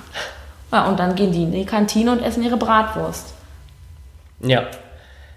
Ja, 0.72 0.88
und 0.88 1.00
dann 1.00 1.14
gehen 1.14 1.32
die 1.32 1.44
in 1.44 1.52
die 1.52 1.68
Kantine 1.68 2.14
und 2.14 2.24
essen 2.24 2.42
ihre 2.42 2.58
Bratwurst. 2.58 3.36
Ja. 4.40 4.64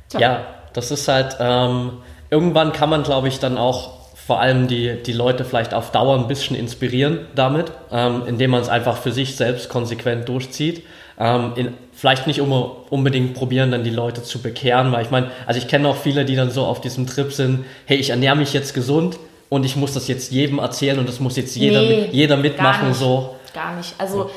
Tja. 0.09 0.19
Ja, 0.19 0.47
das 0.73 0.91
ist 0.91 1.07
halt, 1.07 1.37
ähm, 1.41 1.99
irgendwann 2.31 2.73
kann 2.73 2.89
man, 2.89 3.03
glaube 3.03 3.29
ich, 3.29 3.39
dann 3.39 3.59
auch 3.59 3.99
vor 4.15 4.41
allem 4.41 4.67
die, 4.67 5.03
die 5.03 5.13
Leute 5.13 5.45
vielleicht 5.45 5.75
auf 5.75 5.91
Dauer 5.91 6.17
ein 6.17 6.27
bisschen 6.27 6.57
inspirieren 6.57 7.27
damit, 7.35 7.71
ähm, 7.93 8.23
indem 8.25 8.53
man 8.53 8.63
es 8.63 8.71
einfach 8.71 8.97
für 8.97 9.13
sich 9.13 9.37
selbst 9.37 9.69
konsequent 9.69 10.27
durchzieht. 10.31 10.87
Ähm, 11.19 11.53
in, 11.57 11.75
vielleicht 11.93 12.27
nicht 12.27 12.41
um, 12.41 12.53
unbedingt 12.91 13.35
probieren, 13.35 13.71
dann 13.71 13.85
die 13.85 13.91
Leute 13.91 14.23
zu 14.23 14.43
bekehren, 14.43 14.93
weil 14.93 15.05
ich 15.05 15.11
meine, 15.11 15.31
also 15.47 15.59
ich 15.59 15.69
kenne 15.69 15.89
auch 15.89 15.97
viele, 15.97 16.25
die 16.25 16.35
dann 16.35 16.51
so 16.51 16.65
auf 16.65 16.81
diesem 16.81 17.07
Trip 17.07 17.33
sind, 17.33 17.65
hey, 17.87 17.97
ich 17.97 18.11
ernähre 18.11 18.37
mich 18.37 18.53
jetzt 18.53 18.75
gesund 18.75 19.19
und 19.49 19.65
ich 19.65 19.77
muss 19.77 19.95
das 19.95 20.09
jetzt 20.09 20.33
jedem 20.33 20.59
erzählen 20.59 20.99
und 20.99 21.09
das 21.09 21.21
muss 21.21 21.37
jetzt 21.37 21.55
jeder, 21.55 21.83
nee, 21.83 22.09
jeder 22.11 22.37
mitmachen. 22.37 22.81
Gar 22.81 22.89
nicht, 22.89 22.99
so. 22.99 23.35
Gar 23.53 23.77
nicht. 23.77 23.95
Also 23.99 24.31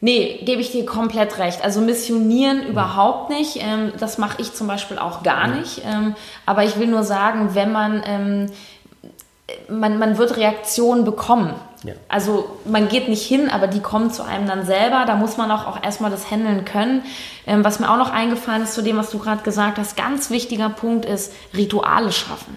Nee, 0.00 0.42
gebe 0.44 0.60
ich 0.60 0.70
dir 0.70 0.86
komplett 0.86 1.38
recht. 1.38 1.64
Also 1.64 1.80
missionieren 1.80 2.62
mhm. 2.62 2.70
überhaupt 2.70 3.30
nicht. 3.30 3.56
Ähm, 3.56 3.92
das 3.98 4.16
mache 4.16 4.40
ich 4.40 4.52
zum 4.54 4.68
Beispiel 4.68 4.96
auch 4.98 5.24
gar 5.24 5.48
nicht. 5.48 5.82
Ähm, 5.84 6.14
aber 6.46 6.62
ich 6.62 6.78
will 6.78 6.86
nur 6.86 7.02
sagen, 7.02 7.54
wenn 7.54 7.72
man, 7.72 8.02
ähm, 8.06 8.46
man, 9.68 9.98
man 9.98 10.18
wird 10.18 10.36
Reaktionen 10.36 11.04
bekommen. 11.04 11.54
Ja. 11.84 11.92
Also 12.08 12.58
man 12.64 12.88
geht 12.88 13.08
nicht 13.08 13.26
hin, 13.26 13.50
aber 13.50 13.66
die 13.66 13.80
kommen 13.80 14.10
zu 14.10 14.22
einem 14.22 14.46
dann 14.46 14.66
selber. 14.66 15.04
Da 15.06 15.14
muss 15.14 15.36
man 15.36 15.50
auch, 15.50 15.66
auch 15.66 15.82
erstmal 15.82 16.10
das 16.10 16.30
handeln 16.30 16.64
können. 16.64 17.02
Ähm, 17.46 17.64
was 17.64 17.80
mir 17.80 17.90
auch 17.90 17.96
noch 17.96 18.10
eingefallen 18.10 18.62
ist 18.62 18.74
zu 18.74 18.82
dem, 18.82 18.96
was 18.96 19.10
du 19.10 19.18
gerade 19.18 19.42
gesagt 19.42 19.78
hast, 19.78 19.96
ganz 19.96 20.30
wichtiger 20.30 20.68
Punkt 20.68 21.04
ist 21.04 21.32
Rituale 21.56 22.12
schaffen. 22.12 22.56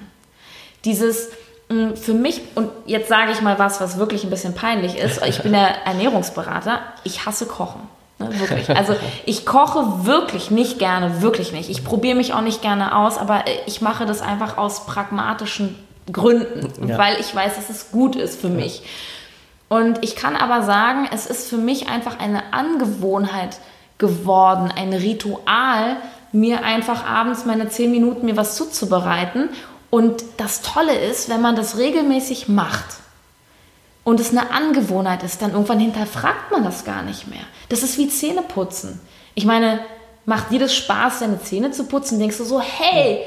Dieses 0.86 1.30
mh, 1.70 1.96
für 1.96 2.14
mich, 2.14 2.42
und 2.56 2.70
jetzt 2.86 3.10
sage 3.10 3.32
ich 3.32 3.42
mal 3.42 3.60
was, 3.60 3.80
was 3.80 3.98
wirklich 3.98 4.24
ein 4.24 4.30
bisschen 4.30 4.56
peinlich 4.56 4.98
ist, 4.98 5.24
ich 5.26 5.42
bin 5.42 5.52
der 5.54 5.68
Ernährungsberater, 5.86 6.80
ich 7.04 7.26
hasse 7.26 7.46
Kochen. 7.46 7.82
Ne, 8.18 8.40
wirklich. 8.40 8.70
Also 8.76 8.96
ich 9.26 9.46
koche 9.46 10.06
wirklich 10.06 10.52
nicht 10.52 10.80
gerne, 10.80 11.22
wirklich 11.22 11.52
nicht. 11.52 11.70
Ich 11.70 11.84
probiere 11.84 12.16
mich 12.16 12.34
auch 12.34 12.42
nicht 12.42 12.62
gerne 12.62 12.96
aus, 12.96 13.18
aber 13.18 13.46
ich 13.66 13.82
mache 13.82 14.06
das 14.06 14.22
einfach 14.22 14.58
aus 14.58 14.86
pragmatischen 14.86 15.76
Gründen, 16.12 16.88
Ja. 16.88 16.98
weil 16.98 17.20
ich 17.20 17.34
weiß, 17.34 17.56
dass 17.56 17.70
es 17.70 17.92
gut 17.92 18.16
ist 18.16 18.40
für 18.40 18.50
mich. 18.50 18.84
Und 19.70 20.04
ich 20.04 20.16
kann 20.16 20.36
aber 20.36 20.64
sagen, 20.64 21.08
es 21.14 21.26
ist 21.26 21.48
für 21.50 21.58
mich 21.58 21.88
einfach 21.88 22.20
eine 22.20 22.54
Angewohnheit 22.54 23.58
geworden, 23.98 24.72
ein 24.76 24.94
Ritual, 24.94 25.98
mir 26.34 26.64
einfach 26.64 27.06
abends 27.06 27.46
meine 27.46 27.70
zehn 27.70 27.92
Minuten 27.92 28.26
mir 28.26 28.36
was 28.38 28.56
zuzubereiten. 28.56 29.50
Und 29.90 30.24
das 30.38 30.62
Tolle 30.62 30.94
ist, 30.96 31.30
wenn 31.30 31.42
man 31.42 31.56
das 31.56 31.78
regelmäßig 31.78 32.48
macht 32.48 32.86
und 34.04 34.20
es 34.20 34.32
eine 34.32 34.52
Angewohnheit 34.52 35.24
ist, 35.24 35.42
dann 35.42 35.52
irgendwann 35.52 35.80
hinterfragt 35.80 36.52
man 36.52 36.64
das 36.64 36.84
gar 36.86 37.04
nicht 37.04 37.28
mehr. 37.28 37.44
Das 37.70 37.84
ist 37.84 37.98
wie 37.98 38.08
Zähneputzen. 38.10 39.00
Ich 39.36 39.46
meine, 39.46 39.80
macht 40.26 40.52
dir 40.52 40.60
das 40.60 40.74
Spaß, 40.76 41.20
deine 41.20 41.42
Zähne 41.42 41.72
zu 41.72 41.86
putzen? 41.86 42.20
Denkst 42.20 42.38
du 42.38 42.44
so, 42.46 42.60
hey, 42.62 43.20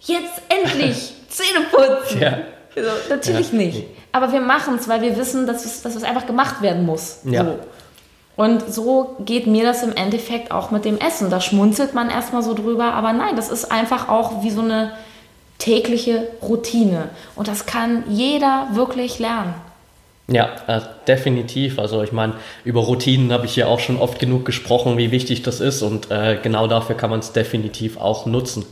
jetzt 0.00 0.42
endlich 0.48 1.14
Zähne 1.28 1.66
putzen? 1.70 2.20
Ja. 2.20 2.38
Also, 2.76 2.90
natürlich 3.08 3.52
Ja. 3.52 3.58
nicht. 3.58 3.84
Aber 4.12 4.32
wir 4.32 4.40
machen 4.40 4.76
es, 4.80 4.88
weil 4.88 5.02
wir 5.02 5.16
wissen, 5.16 5.46
dass 5.46 5.64
es, 5.64 5.82
dass 5.82 5.94
es 5.94 6.02
einfach 6.04 6.26
gemacht 6.26 6.62
werden 6.62 6.86
muss. 6.86 7.18
Ja. 7.24 7.44
So. 7.44 7.58
Und 8.36 8.72
so 8.72 9.16
geht 9.24 9.46
mir 9.48 9.64
das 9.64 9.82
im 9.82 9.92
Endeffekt 9.94 10.52
auch 10.52 10.70
mit 10.70 10.84
dem 10.84 10.98
Essen. 10.98 11.28
Da 11.28 11.40
schmunzelt 11.40 11.92
man 11.94 12.08
erstmal 12.08 12.42
so 12.42 12.54
drüber, 12.54 12.92
aber 12.94 13.12
nein, 13.12 13.34
das 13.36 13.50
ist 13.50 13.70
einfach 13.72 14.08
auch 14.08 14.42
wie 14.44 14.50
so 14.50 14.60
eine 14.60 14.92
tägliche 15.58 16.28
Routine. 16.40 17.08
Und 17.34 17.48
das 17.48 17.66
kann 17.66 18.04
jeder 18.08 18.68
wirklich 18.74 19.18
lernen. 19.18 19.54
Ja, 20.30 20.50
äh, 20.66 20.80
definitiv. 21.08 21.78
Also 21.78 22.02
ich 22.02 22.12
meine, 22.12 22.34
über 22.64 22.80
Routinen 22.82 23.32
habe 23.32 23.46
ich 23.46 23.56
ja 23.56 23.66
auch 23.66 23.80
schon 23.80 23.98
oft 23.98 24.18
genug 24.20 24.44
gesprochen, 24.44 24.98
wie 24.98 25.10
wichtig 25.10 25.42
das 25.42 25.60
ist 25.60 25.82
und 25.82 26.10
äh, 26.10 26.38
genau 26.42 26.66
dafür 26.66 26.96
kann 26.96 27.08
man 27.10 27.20
es 27.20 27.32
definitiv 27.32 27.96
auch 27.96 28.26
nutzen. 28.26 28.66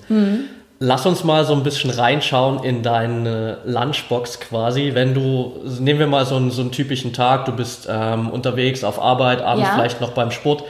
Lass 0.78 1.06
uns 1.06 1.24
mal 1.24 1.44
so 1.46 1.54
ein 1.54 1.62
bisschen 1.62 1.90
reinschauen 1.90 2.62
in 2.62 2.82
deine 2.82 3.58
Lunchbox 3.64 4.40
quasi. 4.40 4.90
Wenn 4.92 5.14
du, 5.14 5.54
nehmen 5.80 5.98
wir 5.98 6.06
mal 6.06 6.26
so 6.26 6.36
einen, 6.36 6.50
so 6.50 6.60
einen 6.60 6.70
typischen 6.70 7.14
Tag, 7.14 7.46
du 7.46 7.52
bist 7.52 7.88
ähm, 7.90 8.28
unterwegs 8.28 8.84
auf 8.84 9.00
Arbeit, 9.00 9.40
abends 9.40 9.68
Ja. 9.68 9.74
vielleicht 9.74 10.02
noch 10.02 10.10
beim 10.10 10.30
Sport. 10.30 10.64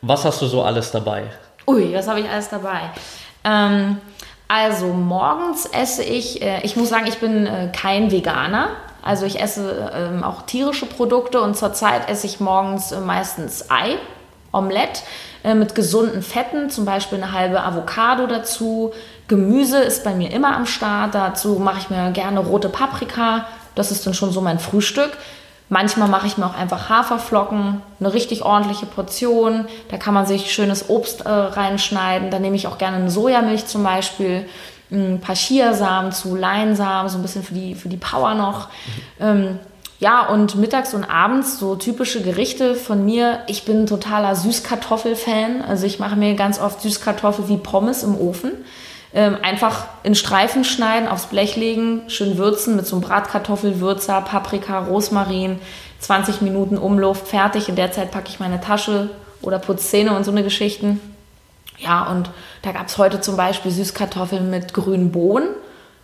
Was 0.00 0.24
hast 0.24 0.40
du 0.42 0.46
so 0.46 0.62
alles 0.62 0.92
dabei? 0.92 1.24
Ui, 1.66 1.92
was 1.92 2.06
habe 2.06 2.20
ich 2.20 2.28
alles 2.28 2.48
dabei? 2.48 2.90
Ähm, 3.42 3.98
also 4.46 4.86
morgens 4.86 5.66
esse 5.66 6.04
ich, 6.04 6.40
äh, 6.40 6.60
ich 6.62 6.76
muss 6.76 6.88
sagen, 6.88 7.06
ich 7.08 7.18
bin 7.18 7.46
äh, 7.46 7.72
kein 7.74 8.12
Veganer. 8.12 8.68
Also 9.02 9.26
ich 9.26 9.40
esse 9.40 9.90
ähm, 9.92 10.22
auch 10.22 10.42
tierische 10.42 10.86
Produkte 10.86 11.40
und 11.40 11.56
zurzeit 11.56 12.08
esse 12.08 12.26
ich 12.26 12.38
morgens 12.38 12.92
äh, 12.92 13.00
meistens 13.00 13.70
Ei, 13.70 13.96
Omelette 14.52 15.00
äh, 15.44 15.54
mit 15.54 15.74
gesunden 15.74 16.22
Fetten, 16.22 16.70
zum 16.70 16.84
Beispiel 16.84 17.22
eine 17.22 17.32
halbe 17.32 17.62
Avocado 17.62 18.26
dazu. 18.26 18.92
Gemüse 19.28 19.78
ist 19.78 20.04
bei 20.04 20.14
mir 20.14 20.30
immer 20.32 20.56
am 20.56 20.66
Start. 20.66 21.14
Dazu 21.14 21.58
mache 21.58 21.78
ich 21.78 21.90
mir 21.90 22.10
gerne 22.12 22.40
rote 22.40 22.68
Paprika. 22.68 23.46
Das 23.74 23.90
ist 23.90 24.06
dann 24.06 24.14
schon 24.14 24.32
so 24.32 24.40
mein 24.40 24.58
Frühstück. 24.58 25.16
Manchmal 25.70 26.08
mache 26.08 26.26
ich 26.26 26.38
mir 26.38 26.46
auch 26.46 26.56
einfach 26.56 26.88
Haferflocken, 26.88 27.82
eine 28.00 28.14
richtig 28.14 28.42
ordentliche 28.42 28.86
Portion. 28.86 29.66
Da 29.90 29.98
kann 29.98 30.14
man 30.14 30.24
sich 30.24 30.50
schönes 30.50 30.88
Obst 30.88 31.26
äh, 31.26 31.28
reinschneiden. 31.28 32.30
Da 32.30 32.38
nehme 32.38 32.56
ich 32.56 32.66
auch 32.66 32.78
gerne 32.78 32.96
eine 32.96 33.10
Sojamilch 33.10 33.66
zum 33.66 33.84
Beispiel, 33.84 34.48
ein 34.90 35.20
paar 35.20 35.34
Chiasamen 35.34 36.12
zu, 36.12 36.34
Leinsamen, 36.34 37.10
so 37.10 37.18
ein 37.18 37.22
bisschen 37.22 37.42
für 37.42 37.52
die, 37.52 37.74
für 37.74 37.90
die 37.90 37.98
Power 37.98 38.32
noch. 38.32 38.68
Ähm, 39.20 39.58
ja, 40.00 40.26
und 40.28 40.54
mittags 40.54 40.94
und 40.94 41.04
abends 41.04 41.58
so 41.58 41.74
typische 41.74 42.22
Gerichte 42.22 42.76
von 42.76 43.04
mir. 43.04 43.40
Ich 43.48 43.64
bin 43.64 43.82
ein 43.82 43.86
totaler 43.86 44.36
Süßkartoffel-Fan. 44.36 45.62
Also 45.62 45.86
ich 45.86 45.98
mache 45.98 46.14
mir 46.14 46.34
ganz 46.34 46.60
oft 46.60 46.80
Süßkartoffel 46.80 47.48
wie 47.48 47.56
Pommes 47.56 48.04
im 48.04 48.16
Ofen. 48.16 48.52
Ähm, 49.12 49.38
einfach 49.42 49.86
in 50.04 50.14
Streifen 50.14 50.64
schneiden, 50.64 51.08
aufs 51.08 51.26
Blech 51.26 51.56
legen, 51.56 52.02
schön 52.08 52.38
würzen 52.38 52.76
mit 52.76 52.86
so 52.86 52.94
einem 52.94 53.02
Bratkartoffelwürzer, 53.02 54.20
Paprika, 54.20 54.80
Rosmarin, 54.80 55.58
20 56.00 56.42
Minuten 56.42 56.76
Umluft, 56.76 57.26
fertig. 57.26 57.68
In 57.68 57.74
der 57.74 57.90
Zeit 57.90 58.10
packe 58.12 58.28
ich 58.28 58.38
meine 58.38 58.60
Tasche 58.60 59.10
oder 59.42 59.58
putze 59.58 59.88
Zähne 59.88 60.14
und 60.14 60.24
so 60.24 60.30
eine 60.30 60.44
Geschichten. 60.44 61.00
Ja, 61.78 62.04
und 62.10 62.30
da 62.62 62.72
gab 62.72 62.86
es 62.86 62.98
heute 62.98 63.20
zum 63.20 63.36
Beispiel 63.36 63.72
Süßkartoffeln 63.72 64.50
mit 64.50 64.74
grünen 64.74 65.10
Bohnen, 65.10 65.48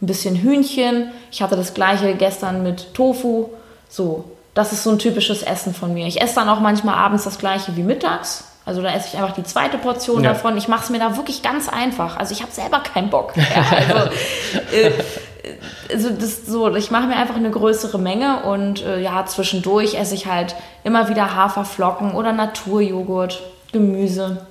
ein 0.00 0.06
bisschen 0.06 0.34
Hühnchen. 0.34 1.12
Ich 1.30 1.42
hatte 1.42 1.56
das 1.56 1.74
gleiche 1.74 2.14
gestern 2.14 2.62
mit 2.64 2.94
Tofu. 2.94 3.50
So, 3.94 4.24
das 4.54 4.72
ist 4.72 4.82
so 4.82 4.90
ein 4.90 4.98
typisches 4.98 5.44
Essen 5.44 5.72
von 5.72 5.94
mir. 5.94 6.08
Ich 6.08 6.20
esse 6.20 6.34
dann 6.34 6.48
auch 6.48 6.58
manchmal 6.58 6.96
abends 6.96 7.22
das 7.22 7.38
gleiche 7.38 7.76
wie 7.76 7.84
mittags. 7.84 8.42
Also 8.66 8.82
da 8.82 8.92
esse 8.92 9.06
ich 9.12 9.16
einfach 9.16 9.36
die 9.36 9.44
zweite 9.44 9.78
Portion 9.78 10.24
Ja. 10.24 10.32
davon. 10.32 10.56
Ich 10.56 10.66
mache 10.66 10.82
es 10.82 10.90
mir 10.90 10.98
da 10.98 11.16
wirklich 11.16 11.42
ganz 11.42 11.68
einfach. 11.68 12.16
Also 12.16 12.32
ich 12.32 12.42
habe 12.42 12.50
selber 12.50 12.80
keinen 12.80 13.08
Bock. 13.08 13.34
Ja, 13.36 13.44
also, 13.76 14.10
äh, 14.76 14.90
also 15.92 16.10
das 16.10 16.44
so, 16.44 16.74
ich 16.74 16.90
mache 16.90 17.06
mir 17.06 17.14
einfach 17.14 17.36
eine 17.36 17.52
größere 17.52 17.98
Menge 18.00 18.42
und 18.42 18.82
äh, 18.84 19.00
ja, 19.00 19.26
zwischendurch 19.26 19.94
esse 19.94 20.16
ich 20.16 20.26
halt 20.26 20.56
immer 20.82 21.08
wieder 21.08 21.36
Haferflocken 21.36 22.14
oder 22.14 22.32
Naturjoghurt, 22.32 23.42
Gemüse. 23.70 24.44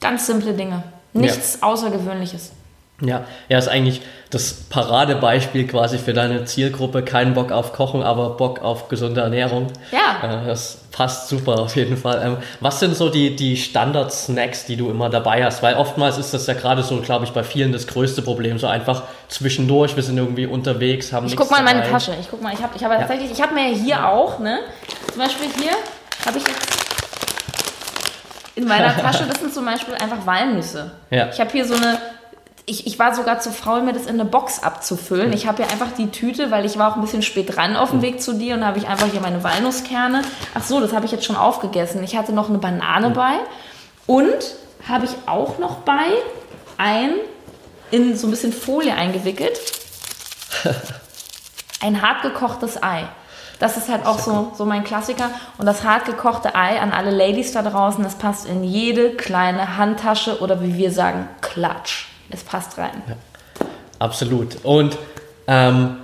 Ganz 0.00 0.26
simple 0.26 0.52
Dinge. 0.52 0.84
Nichts 1.14 1.64
Außergewöhnliches. 1.64 2.52
Ja, 3.00 3.24
ja, 3.48 3.58
ist 3.58 3.68
eigentlich 3.68 4.02
das 4.30 4.52
Paradebeispiel 4.52 5.68
quasi 5.68 5.98
für 5.98 6.12
deine 6.12 6.44
Zielgruppe. 6.44 7.02
Kein 7.02 7.34
Bock 7.34 7.52
auf 7.52 7.72
Kochen, 7.72 8.02
aber 8.02 8.30
Bock 8.30 8.60
auf 8.60 8.88
gesunde 8.88 9.20
Ernährung. 9.20 9.68
Ja. 9.92 10.42
Äh, 10.42 10.46
das 10.46 10.78
passt 10.90 11.28
super 11.28 11.60
auf 11.60 11.76
jeden 11.76 11.96
Fall. 11.96 12.20
Ähm, 12.24 12.36
was 12.60 12.80
sind 12.80 12.96
so 12.96 13.08
die, 13.08 13.36
die 13.36 13.56
Standard-Snacks, 13.56 14.66
die 14.66 14.76
du 14.76 14.90
immer 14.90 15.10
dabei 15.10 15.44
hast? 15.44 15.62
Weil 15.62 15.76
oftmals 15.76 16.18
ist 16.18 16.34
das 16.34 16.48
ja 16.48 16.54
gerade 16.54 16.82
so, 16.82 17.00
glaube 17.00 17.24
ich, 17.24 17.30
bei 17.30 17.44
vielen 17.44 17.72
das 17.72 17.86
größte 17.86 18.20
Problem. 18.20 18.58
So 18.58 18.66
einfach 18.66 19.04
zwischendurch, 19.28 19.94
wir 19.94 20.02
sind 20.02 20.18
irgendwie 20.18 20.46
unterwegs, 20.46 21.12
haben 21.12 21.26
Ich 21.26 21.32
nichts 21.32 21.40
guck 21.40 21.52
mal 21.52 21.58
in 21.58 21.64
meine 21.64 21.80
dabei. 21.80 21.92
Tasche. 21.92 22.14
Ich 22.20 22.28
guck 22.28 22.42
mal, 22.42 22.52
ich 22.52 22.60
habe 22.60 22.72
ich 22.76 22.82
hab 22.82 22.90
ja. 22.90 22.98
tatsächlich, 22.98 23.30
ich 23.30 23.40
habe 23.40 23.54
mir 23.54 23.68
hier 23.68 24.08
auch, 24.08 24.40
ne? 24.40 24.58
Zum 25.12 25.22
Beispiel 25.22 25.46
hier 25.56 25.72
habe 26.26 26.38
ich 26.38 26.46
jetzt 26.46 26.78
in 28.56 28.66
meiner 28.66 28.96
Tasche, 29.00 29.24
das 29.24 29.38
sind 29.38 29.54
zum 29.54 29.64
Beispiel 29.64 29.94
einfach 29.94 30.26
Walnüsse. 30.26 30.90
Ja. 31.10 31.28
Ich 31.28 31.38
habe 31.38 31.50
hier 31.50 31.64
so 31.64 31.74
eine, 31.74 31.98
ich, 32.68 32.86
ich 32.86 32.98
war 32.98 33.14
sogar 33.14 33.40
zu 33.40 33.50
faul, 33.50 33.82
mir 33.82 33.92
das 33.92 34.04
in 34.04 34.20
eine 34.20 34.24
Box 34.24 34.62
abzufüllen. 34.62 35.32
Ich 35.32 35.46
habe 35.46 35.62
hier 35.62 35.72
einfach 35.72 35.92
die 35.96 36.10
Tüte, 36.10 36.50
weil 36.50 36.66
ich 36.66 36.78
war 36.78 36.92
auch 36.92 36.96
ein 36.96 37.00
bisschen 37.00 37.22
spät 37.22 37.56
dran 37.56 37.76
auf 37.76 37.90
dem 37.90 38.02
Weg 38.02 38.20
zu 38.20 38.34
dir 38.34 38.54
und 38.54 38.60
da 38.60 38.66
habe 38.66 38.78
ich 38.78 38.86
einfach 38.86 39.06
hier 39.10 39.20
meine 39.20 39.42
Walnusskerne. 39.42 40.22
Ach 40.54 40.62
so, 40.62 40.80
das 40.80 40.92
habe 40.92 41.06
ich 41.06 41.12
jetzt 41.12 41.24
schon 41.24 41.36
aufgegessen. 41.36 42.02
Ich 42.04 42.16
hatte 42.16 42.32
noch 42.32 42.48
eine 42.48 42.58
Banane 42.58 43.10
bei 43.10 43.38
und 44.06 44.54
habe 44.86 45.06
ich 45.06 45.12
auch 45.26 45.58
noch 45.58 45.76
bei 45.78 46.06
ein 46.76 47.12
in 47.90 48.16
so 48.16 48.26
ein 48.26 48.30
bisschen 48.30 48.52
Folie 48.52 48.94
eingewickelt 48.94 49.58
ein 51.80 52.02
hartgekochtes 52.02 52.82
Ei. 52.82 53.08
Das 53.58 53.76
ist 53.76 53.88
halt 53.88 54.06
auch 54.06 54.18
so, 54.18 54.52
so 54.56 54.64
mein 54.64 54.84
Klassiker. 54.84 55.30
Und 55.56 55.66
das 55.66 55.84
hartgekochte 55.84 56.54
Ei 56.54 56.80
an 56.80 56.92
alle 56.92 57.10
Ladies 57.10 57.52
da 57.52 57.62
draußen, 57.62 58.04
das 58.04 58.16
passt 58.16 58.46
in 58.46 58.62
jede 58.62 59.16
kleine 59.16 59.76
Handtasche 59.76 60.40
oder 60.40 60.62
wie 60.62 60.76
wir 60.76 60.92
sagen, 60.92 61.28
Klatsch. 61.40 62.06
Es 62.30 62.42
passt 62.44 62.76
rein. 62.78 63.02
Absolut. 63.98 64.64
Und 64.64 64.96
ähm, 65.46 65.96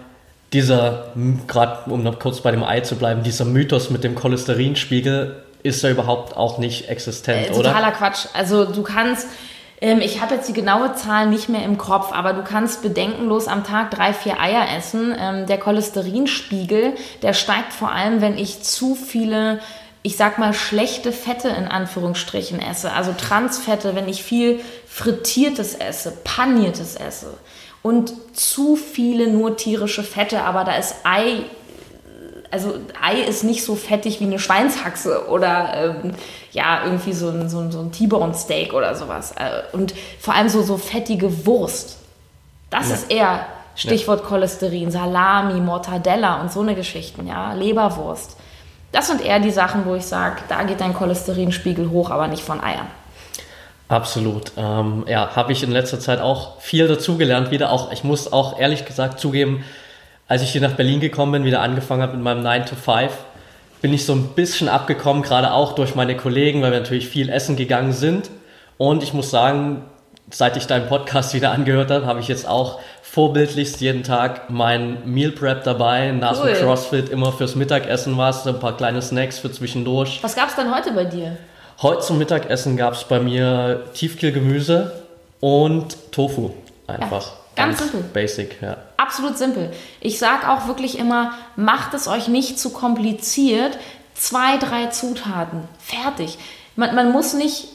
dieser, 0.52 1.12
gerade 1.46 1.90
um 1.90 2.02
noch 2.02 2.18
kurz 2.18 2.40
bei 2.40 2.50
dem 2.50 2.62
Ei 2.64 2.80
zu 2.80 2.96
bleiben, 2.96 3.22
dieser 3.22 3.44
Mythos 3.44 3.90
mit 3.90 4.04
dem 4.04 4.14
Cholesterinspiegel 4.14 5.42
ist 5.62 5.82
ja 5.82 5.90
überhaupt 5.90 6.37
auch 6.37 6.58
nicht 6.58 6.88
existent, 6.88 7.48
Äh, 7.48 7.52
oder? 7.54 7.70
totaler 7.70 7.92
Quatsch. 7.92 8.26
Also 8.34 8.64
du 8.64 8.82
kannst, 8.82 9.26
ähm, 9.80 10.00
ich 10.00 10.20
habe 10.20 10.34
jetzt 10.34 10.48
die 10.48 10.52
genaue 10.52 10.94
Zahl 10.94 11.26
nicht 11.28 11.48
mehr 11.48 11.64
im 11.64 11.78
Kopf, 11.78 12.12
aber 12.12 12.32
du 12.32 12.42
kannst 12.42 12.82
bedenkenlos 12.82 13.48
am 13.48 13.64
Tag 13.64 13.90
drei, 13.90 14.12
vier 14.12 14.40
Eier 14.40 14.66
essen. 14.76 15.14
Ähm, 15.18 15.46
der 15.46 15.58
Cholesterinspiegel, 15.58 16.92
der 17.22 17.32
steigt 17.32 17.72
vor 17.72 17.92
allem, 17.92 18.20
wenn 18.20 18.37
ich 18.38 18.62
zu 18.62 18.94
viele, 18.94 19.60
ich 20.06 20.16
sag 20.18 20.38
mal, 20.38 20.52
schlechte 20.52 21.12
Fette 21.12 21.48
in 21.48 21.66
Anführungsstrichen 21.66 22.60
esse. 22.60 22.92
Also 22.92 23.12
Transfette, 23.14 23.94
wenn 23.96 24.06
ich 24.06 24.22
viel 24.22 24.60
frittiertes 24.86 25.74
esse, 25.74 26.12
paniertes 26.22 26.94
esse. 26.94 27.38
Und 27.82 28.12
zu 28.36 28.76
viele 28.76 29.28
nur 29.30 29.56
tierische 29.56 30.02
Fette, 30.04 30.42
aber 30.42 30.64
da 30.64 30.76
ist 30.76 30.94
Ei 31.04 31.44
also 32.50 32.74
Ei 33.02 33.20
ist 33.20 33.42
nicht 33.42 33.64
so 33.64 33.74
fettig 33.74 34.20
wie 34.20 34.24
eine 34.24 34.38
Schweinshaxe 34.38 35.26
oder 35.28 35.96
ähm, 36.04 36.14
ja, 36.52 36.84
irgendwie 36.84 37.12
so 37.12 37.30
ein, 37.30 37.48
so 37.48 37.58
ein, 37.58 37.72
so 37.72 37.80
ein 37.80 37.90
T-Bone 37.90 38.32
Steak 38.34 38.72
oder 38.74 38.94
sowas. 38.94 39.32
Äh, 39.32 39.62
Und 39.72 39.92
vor 40.20 40.34
allem 40.34 40.48
so, 40.48 40.62
so 40.62 40.76
fettige 40.76 41.46
Wurst. 41.46 41.98
Das 42.70 42.90
Ja. 42.90 42.94
ist 42.94 43.10
eher 43.10 43.46
Stichwort 43.74 44.22
Cholesterin, 44.24 44.90
Salami, 44.92 45.60
Mortadella 45.60 46.40
und 46.42 46.52
so 46.52 46.60
eine 46.60 46.76
Geschichten, 46.76 47.26
ja, 47.26 47.54
Leberwurst. 47.54 48.36
Das 48.94 49.09
sind 49.09 49.20
eher 49.20 49.40
die 49.40 49.50
Sachen, 49.50 49.87
wo 49.87 49.96
ich 49.96 50.07
sage, 50.07 50.37
da 50.48 50.62
geht 50.62 50.80
dein 50.80 50.94
Cholesterinspiegel 50.94 51.90
hoch, 51.90 52.11
aber 52.11 52.28
nicht 52.28 52.44
von 52.44 52.62
Eiern. 52.62 52.87
Absolut. 53.88 54.52
Ähm, 54.57 55.04
ja, 55.09 55.35
habe 55.35 55.50
ich 55.50 55.64
in 55.64 55.72
letzter 55.72 55.98
Zeit 55.98 56.20
auch 56.20 56.61
viel 56.61 56.87
dazugelernt 56.87 57.50
wieder. 57.50 57.72
Auch 57.72 57.90
ich 57.90 58.04
muss 58.04 58.33
auch 58.33 58.57
ehrlich 58.57 58.85
gesagt 58.85 59.18
zugeben, 59.18 59.64
als 60.28 60.42
ich 60.42 60.52
hier 60.52 60.61
nach 60.61 60.74
Berlin 60.74 61.00
gekommen 61.00 61.33
bin, 61.33 61.44
wieder 61.44 61.61
angefangen 61.61 62.02
habe 62.02 62.14
mit 62.14 62.22
meinem 62.22 62.44
9 62.44 62.66
to 62.66 62.76
5, 62.76 63.12
bin 63.83 63.92
ich 63.92 64.07
so 64.07 64.12
ein 64.12 64.28
bisschen 64.28 64.68
abgekommen, 64.68 65.24
gerade 65.24 65.52
auch 65.52 65.72
durch 65.72 65.96
meine 65.96 66.16
Kollegen, 66.16 66.62
weil 66.62 66.70
wir 66.70 66.78
natürlich 66.78 67.09
viel 67.09 67.30
essen 67.30 67.57
gegangen 67.57 67.92
sind. 67.92 68.30
Und 68.78 69.02
ich 69.02 69.12
muss 69.12 69.28
sagen, 69.28 69.83
seit 70.30 70.56
ich 70.56 70.66
deinen 70.66 70.88
Podcast 70.88 71.34
wieder 71.34 71.52
angehört 71.52 71.90
habe, 71.90 72.06
habe 72.06 72.20
ich 72.20 72.28
jetzt 72.28 72.46
auch 72.46 72.80
vorbildlichst 73.02 73.80
jeden 73.80 74.02
Tag 74.02 74.50
mein 74.50 74.98
Meal 75.04 75.30
Prep 75.30 75.62
dabei, 75.64 76.10
nach 76.10 76.40
cool. 76.40 76.52
dem 76.52 76.56
CrossFit 76.56 77.08
immer 77.10 77.32
fürs 77.32 77.54
Mittagessen 77.54 78.18
was, 78.18 78.46
ein 78.46 78.58
paar 78.58 78.76
kleine 78.76 79.02
Snacks 79.02 79.38
für 79.38 79.52
zwischendurch. 79.52 80.18
Was 80.22 80.34
gab 80.34 80.48
es 80.48 80.56
denn 80.56 80.74
heute 80.74 80.92
bei 80.92 81.04
dir? 81.04 81.37
Heute 81.82 82.00
zum 82.00 82.18
Mittagessen 82.18 82.76
gab 82.76 82.94
es 82.94 83.04
bei 83.04 83.20
mir 83.20 83.84
Tiefkühlgemüse 83.94 85.04
und 85.40 86.12
Tofu. 86.12 86.50
Einfach. 86.87 87.26
Ja, 87.56 87.66
ganz, 87.66 87.78
ganz 87.78 87.90
simpel. 87.90 88.10
Basic, 88.12 88.62
ja. 88.62 88.76
Absolut 88.96 89.38
simpel. 89.38 89.70
Ich 90.00 90.18
sage 90.18 90.48
auch 90.50 90.66
wirklich 90.66 90.98
immer, 90.98 91.32
macht 91.56 91.94
es 91.94 92.08
euch 92.08 92.28
nicht 92.28 92.58
zu 92.58 92.70
kompliziert. 92.70 93.78
Zwei, 94.14 94.56
drei 94.58 94.87
Zutaten. 94.87 95.64
Fertig. 95.78 96.38
Man, 96.76 96.94
man 96.94 97.12
muss 97.12 97.34
nicht 97.34 97.68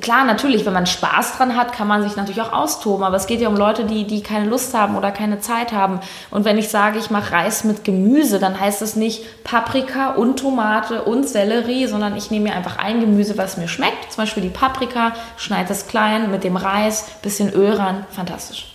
klar, 0.00 0.24
natürlich, 0.24 0.66
wenn 0.66 0.72
man 0.72 0.86
Spaß 0.86 1.36
dran 1.36 1.56
hat, 1.56 1.72
kann 1.72 1.86
man 1.86 2.02
sich 2.02 2.16
natürlich 2.16 2.40
auch 2.40 2.52
austoben, 2.52 3.04
aber 3.04 3.16
es 3.16 3.26
geht 3.26 3.40
ja 3.40 3.48
um 3.48 3.56
Leute, 3.56 3.84
die, 3.84 4.04
die 4.04 4.22
keine 4.22 4.46
Lust 4.46 4.74
haben 4.74 4.96
oder 4.96 5.12
keine 5.12 5.40
Zeit 5.40 5.72
haben. 5.72 6.00
Und 6.30 6.44
wenn 6.44 6.58
ich 6.58 6.68
sage, 6.68 6.98
ich 6.98 7.10
mache 7.10 7.32
Reis 7.32 7.62
mit 7.62 7.84
Gemüse, 7.84 8.38
dann 8.38 8.58
heißt 8.58 8.82
es 8.82 8.96
nicht 8.96 9.44
Paprika 9.44 10.10
und 10.10 10.38
Tomate 10.40 11.02
und 11.02 11.28
Sellerie, 11.28 11.86
sondern 11.86 12.16
ich 12.16 12.30
nehme 12.30 12.48
mir 12.48 12.56
einfach 12.56 12.78
ein 12.78 13.00
Gemüse, 13.00 13.38
was 13.38 13.56
mir 13.56 13.68
schmeckt, 13.68 14.12
zum 14.12 14.24
Beispiel 14.24 14.42
die 14.42 14.48
Paprika, 14.48 15.12
schneide 15.36 15.72
es 15.72 15.86
klein 15.86 16.30
mit 16.30 16.42
dem 16.42 16.56
Reis, 16.56 17.06
bisschen 17.22 17.52
Öl 17.52 17.72
ran, 17.72 18.06
fantastisch. 18.10 18.72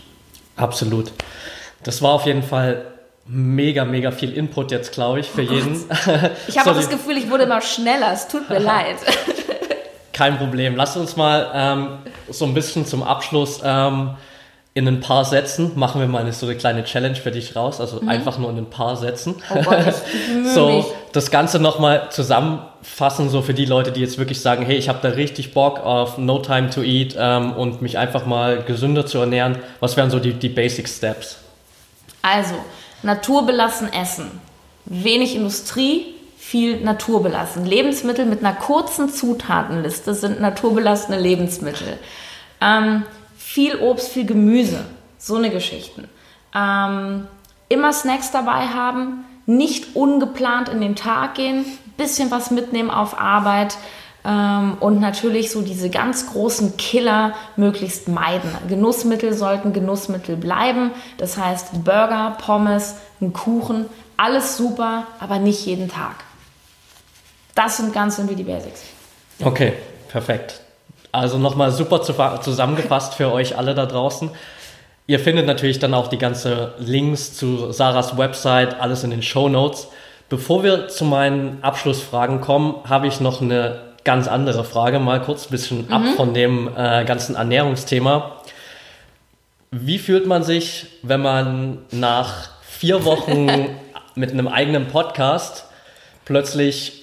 Absolut. 0.55 1.11
Das 1.83 2.01
war 2.01 2.11
auf 2.11 2.25
jeden 2.25 2.43
Fall 2.43 2.85
mega, 3.25 3.85
mega 3.85 4.11
viel 4.11 4.33
Input 4.33 4.71
jetzt, 4.71 4.93
glaube 4.93 5.19
ich, 5.19 5.29
für 5.29 5.41
oh 5.41 5.51
jeden. 5.53 5.83
Ich 6.47 6.57
habe 6.57 6.69
so, 6.73 6.75
das 6.75 6.89
Gefühl, 6.89 7.17
ich 7.17 7.29
wurde 7.29 7.43
immer 7.43 7.61
schneller. 7.61 8.13
Es 8.13 8.27
tut 8.27 8.49
mir 8.49 8.59
leid. 8.59 8.97
Kein 10.13 10.37
Problem. 10.37 10.75
Lass 10.75 10.97
uns 10.97 11.15
mal 11.15 11.51
ähm, 11.53 11.87
so 12.29 12.45
ein 12.45 12.53
bisschen 12.53 12.85
zum 12.85 13.03
Abschluss 13.03 13.61
ähm, 13.63 14.11
in 14.73 14.87
ein 14.87 15.01
paar 15.01 15.25
Sätzen 15.25 15.73
machen 15.75 15.99
wir 15.99 16.07
mal 16.07 16.19
eine, 16.19 16.31
so 16.31 16.45
eine 16.45 16.55
kleine 16.55 16.85
Challenge 16.85 17.15
für 17.15 17.31
dich 17.31 17.55
raus. 17.55 17.81
Also 17.81 18.01
mhm. 18.01 18.07
einfach 18.07 18.37
nur 18.37 18.49
in 18.49 18.57
ein 18.57 18.69
paar 18.69 18.95
Sätzen. 18.95 19.35
Oh 19.53 19.61
Gott, 19.63 19.93
so 20.53 20.93
das 21.11 21.29
Ganze 21.29 21.59
nochmal 21.59 22.09
zusammenfassen, 22.09 23.29
so 23.29 23.41
für 23.41 23.53
die 23.53 23.65
Leute, 23.65 23.91
die 23.91 23.99
jetzt 23.99 24.17
wirklich 24.17 24.39
sagen, 24.39 24.65
hey, 24.65 24.77
ich 24.77 24.87
habe 24.87 24.99
da 25.01 25.09
richtig 25.09 25.53
Bock 25.53 25.79
auf 25.79 26.17
No 26.17 26.39
Time 26.39 26.69
to 26.69 26.81
Eat 26.83 27.15
ähm, 27.19 27.51
und 27.51 27.81
mich 27.81 27.97
einfach 27.97 28.25
mal 28.25 28.63
gesünder 28.63 29.05
zu 29.05 29.17
ernähren. 29.17 29.57
Was 29.81 29.97
wären 29.97 30.09
so 30.09 30.19
die, 30.19 30.33
die 30.33 30.49
Basic 30.49 30.87
Steps? 30.87 31.37
Also, 32.21 32.55
naturbelassen 33.03 33.91
essen. 33.91 34.39
Wenig 34.85 35.35
Industrie, 35.35 36.15
viel 36.41 36.81
naturbelassen. 36.81 37.65
Lebensmittel 37.65 38.25
mit 38.25 38.39
einer 38.39 38.55
kurzen 38.55 39.09
Zutatenliste 39.09 40.15
sind 40.15 40.41
naturbelassene 40.41 41.19
Lebensmittel. 41.19 41.99
Ähm, 42.59 43.03
viel 43.37 43.75
Obst, 43.77 44.09
viel 44.09 44.25
Gemüse, 44.25 44.83
so 45.19 45.35
eine 45.35 45.51
Geschichten. 45.51 46.09
Ähm, 46.53 47.27
immer 47.69 47.93
Snacks 47.93 48.31
dabei 48.31 48.67
haben, 48.67 49.23
nicht 49.45 49.95
ungeplant 49.95 50.67
in 50.67 50.81
den 50.81 50.95
Tag 50.95 51.35
gehen, 51.35 51.63
bisschen 51.95 52.31
was 52.31 52.49
mitnehmen 52.49 52.89
auf 52.89 53.21
Arbeit 53.21 53.77
ähm, 54.25 54.77
und 54.79 54.99
natürlich 54.99 55.51
so 55.51 55.61
diese 55.61 55.91
ganz 55.91 56.31
großen 56.31 56.75
Killer 56.75 57.33
möglichst 57.55 58.07
meiden. 58.07 58.49
Genussmittel 58.67 59.33
sollten 59.33 59.73
Genussmittel 59.73 60.37
bleiben, 60.37 60.89
das 61.17 61.37
heißt 61.37 61.83
Burger, 61.85 62.35
Pommes, 62.43 62.95
ein 63.21 63.31
Kuchen, 63.31 63.85
alles 64.17 64.57
super, 64.57 65.05
aber 65.19 65.37
nicht 65.37 65.65
jeden 65.67 65.87
Tag. 65.87 66.15
Das 67.55 67.77
sind 67.77 67.93
ganz 67.93 68.17
irgendwie 68.17 68.35
die 68.35 68.43
Basics. 68.43 68.83
Okay, 69.43 69.73
perfekt. 70.09 70.61
Also 71.11 71.37
nochmal 71.37 71.71
super 71.71 72.01
zusammengefasst 72.01 73.15
für 73.15 73.31
euch 73.31 73.57
alle 73.57 73.75
da 73.75 73.85
draußen. 73.85 74.31
Ihr 75.07 75.19
findet 75.19 75.45
natürlich 75.45 75.79
dann 75.79 75.93
auch 75.93 76.07
die 76.07 76.17
ganzen 76.17 76.69
Links 76.77 77.33
zu 77.33 77.71
Sarahs 77.71 78.17
Website, 78.17 78.79
alles 78.79 79.03
in 79.03 79.11
den 79.11 79.21
Show 79.21 79.49
Notes. 79.49 79.89
Bevor 80.29 80.63
wir 80.63 80.87
zu 80.87 81.03
meinen 81.03 81.61
Abschlussfragen 81.61 82.39
kommen, 82.39 82.75
habe 82.87 83.07
ich 83.07 83.19
noch 83.19 83.41
eine 83.41 83.81
ganz 84.05 84.29
andere 84.29 84.63
Frage, 84.63 84.99
mal 84.99 85.21
kurz 85.21 85.47
ein 85.47 85.51
bisschen 85.51 85.87
mhm. 85.87 85.93
ab 85.93 86.03
von 86.15 86.33
dem 86.33 86.69
äh, 86.77 87.03
ganzen 87.03 87.35
Ernährungsthema. 87.35 88.37
Wie 89.71 89.99
fühlt 89.99 90.27
man 90.27 90.43
sich, 90.43 90.87
wenn 91.01 91.21
man 91.21 91.79
nach 91.91 92.49
vier 92.61 93.03
Wochen 93.03 93.47
mit 94.15 94.31
einem 94.31 94.47
eigenen 94.47 94.87
Podcast 94.87 95.65
plötzlich 96.25 97.00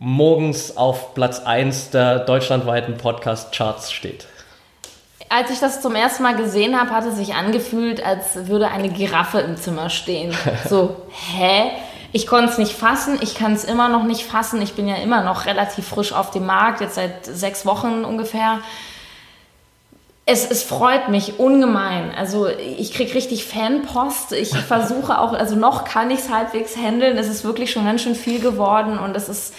morgens 0.00 0.76
auf 0.76 1.14
Platz 1.14 1.40
1 1.40 1.90
der 1.90 2.20
deutschlandweiten 2.20 2.96
Podcast-Charts 2.96 3.92
steht? 3.92 4.26
Als 5.28 5.50
ich 5.50 5.58
das 5.58 5.82
zum 5.82 5.94
ersten 5.94 6.22
Mal 6.22 6.36
gesehen 6.36 6.80
habe, 6.80 6.90
hat 6.90 7.04
es 7.04 7.16
sich 7.16 7.34
angefühlt, 7.34 8.04
als 8.04 8.48
würde 8.48 8.68
eine 8.68 8.88
Giraffe 8.88 9.40
im 9.40 9.56
Zimmer 9.56 9.90
stehen. 9.90 10.34
So, 10.68 10.96
hä? 11.36 11.70
Ich 12.10 12.26
konnte 12.26 12.50
es 12.50 12.58
nicht 12.58 12.72
fassen, 12.72 13.18
ich 13.20 13.34
kann 13.34 13.52
es 13.52 13.64
immer 13.64 13.88
noch 13.88 14.04
nicht 14.04 14.22
fassen. 14.22 14.62
Ich 14.62 14.72
bin 14.72 14.88
ja 14.88 14.96
immer 14.96 15.22
noch 15.22 15.44
relativ 15.44 15.88
frisch 15.88 16.14
auf 16.14 16.30
dem 16.30 16.46
Markt, 16.46 16.80
jetzt 16.80 16.94
seit 16.94 17.26
sechs 17.26 17.66
Wochen 17.66 18.04
ungefähr. 18.04 18.60
Es, 20.24 20.50
es 20.50 20.62
freut 20.62 21.10
mich 21.10 21.38
ungemein. 21.38 22.14
Also 22.16 22.46
ich 22.46 22.94
kriege 22.94 23.14
richtig 23.14 23.44
Fanpost. 23.44 24.32
Ich 24.32 24.50
versuche 24.68 25.18
auch, 25.18 25.34
also 25.34 25.54
noch 25.54 25.84
kann 25.84 26.10
ich 26.10 26.20
es 26.20 26.30
halbwegs 26.30 26.76
handeln. 26.78 27.18
Es 27.18 27.28
ist 27.28 27.44
wirklich 27.44 27.70
schon 27.70 27.84
ganz 27.84 28.02
schön 28.02 28.14
viel 28.14 28.40
geworden 28.40 28.98
und 28.98 29.14
es 29.14 29.28
ist 29.28 29.52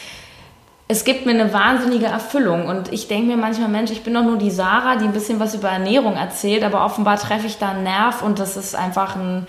es 0.91 1.06
gibt 1.06 1.28
mir 1.28 1.34
eine 1.34 1.54
wahnsinnige 1.54 2.08
Erfüllung. 2.08 2.65
Und 2.65 2.91
ich 2.91 3.08
denke 3.08 3.28
mir 3.28 3.38
manchmal, 3.38 3.69
Mensch, 3.69 3.91
ich 3.91 4.02
bin 4.02 4.15
doch 4.15 4.23
nur 4.23 4.38
die 4.38 4.49
Sarah, 4.49 4.95
die 4.95 5.06
ein 5.06 5.13
bisschen 5.13 5.39
was 5.39 5.54
über 5.54 5.69
Ernährung 5.69 6.15
erzählt, 6.15 6.63
aber 6.63 6.84
offenbar 6.84 7.17
treffe 7.17 7.45
ich 7.45 7.60
da 7.60 7.69
einen 7.69 7.84
Nerv 7.84 8.23
und 8.23 8.39
das 8.39 8.58
ist 8.58 8.75
einfach 8.75 9.15
ein, 9.15 9.45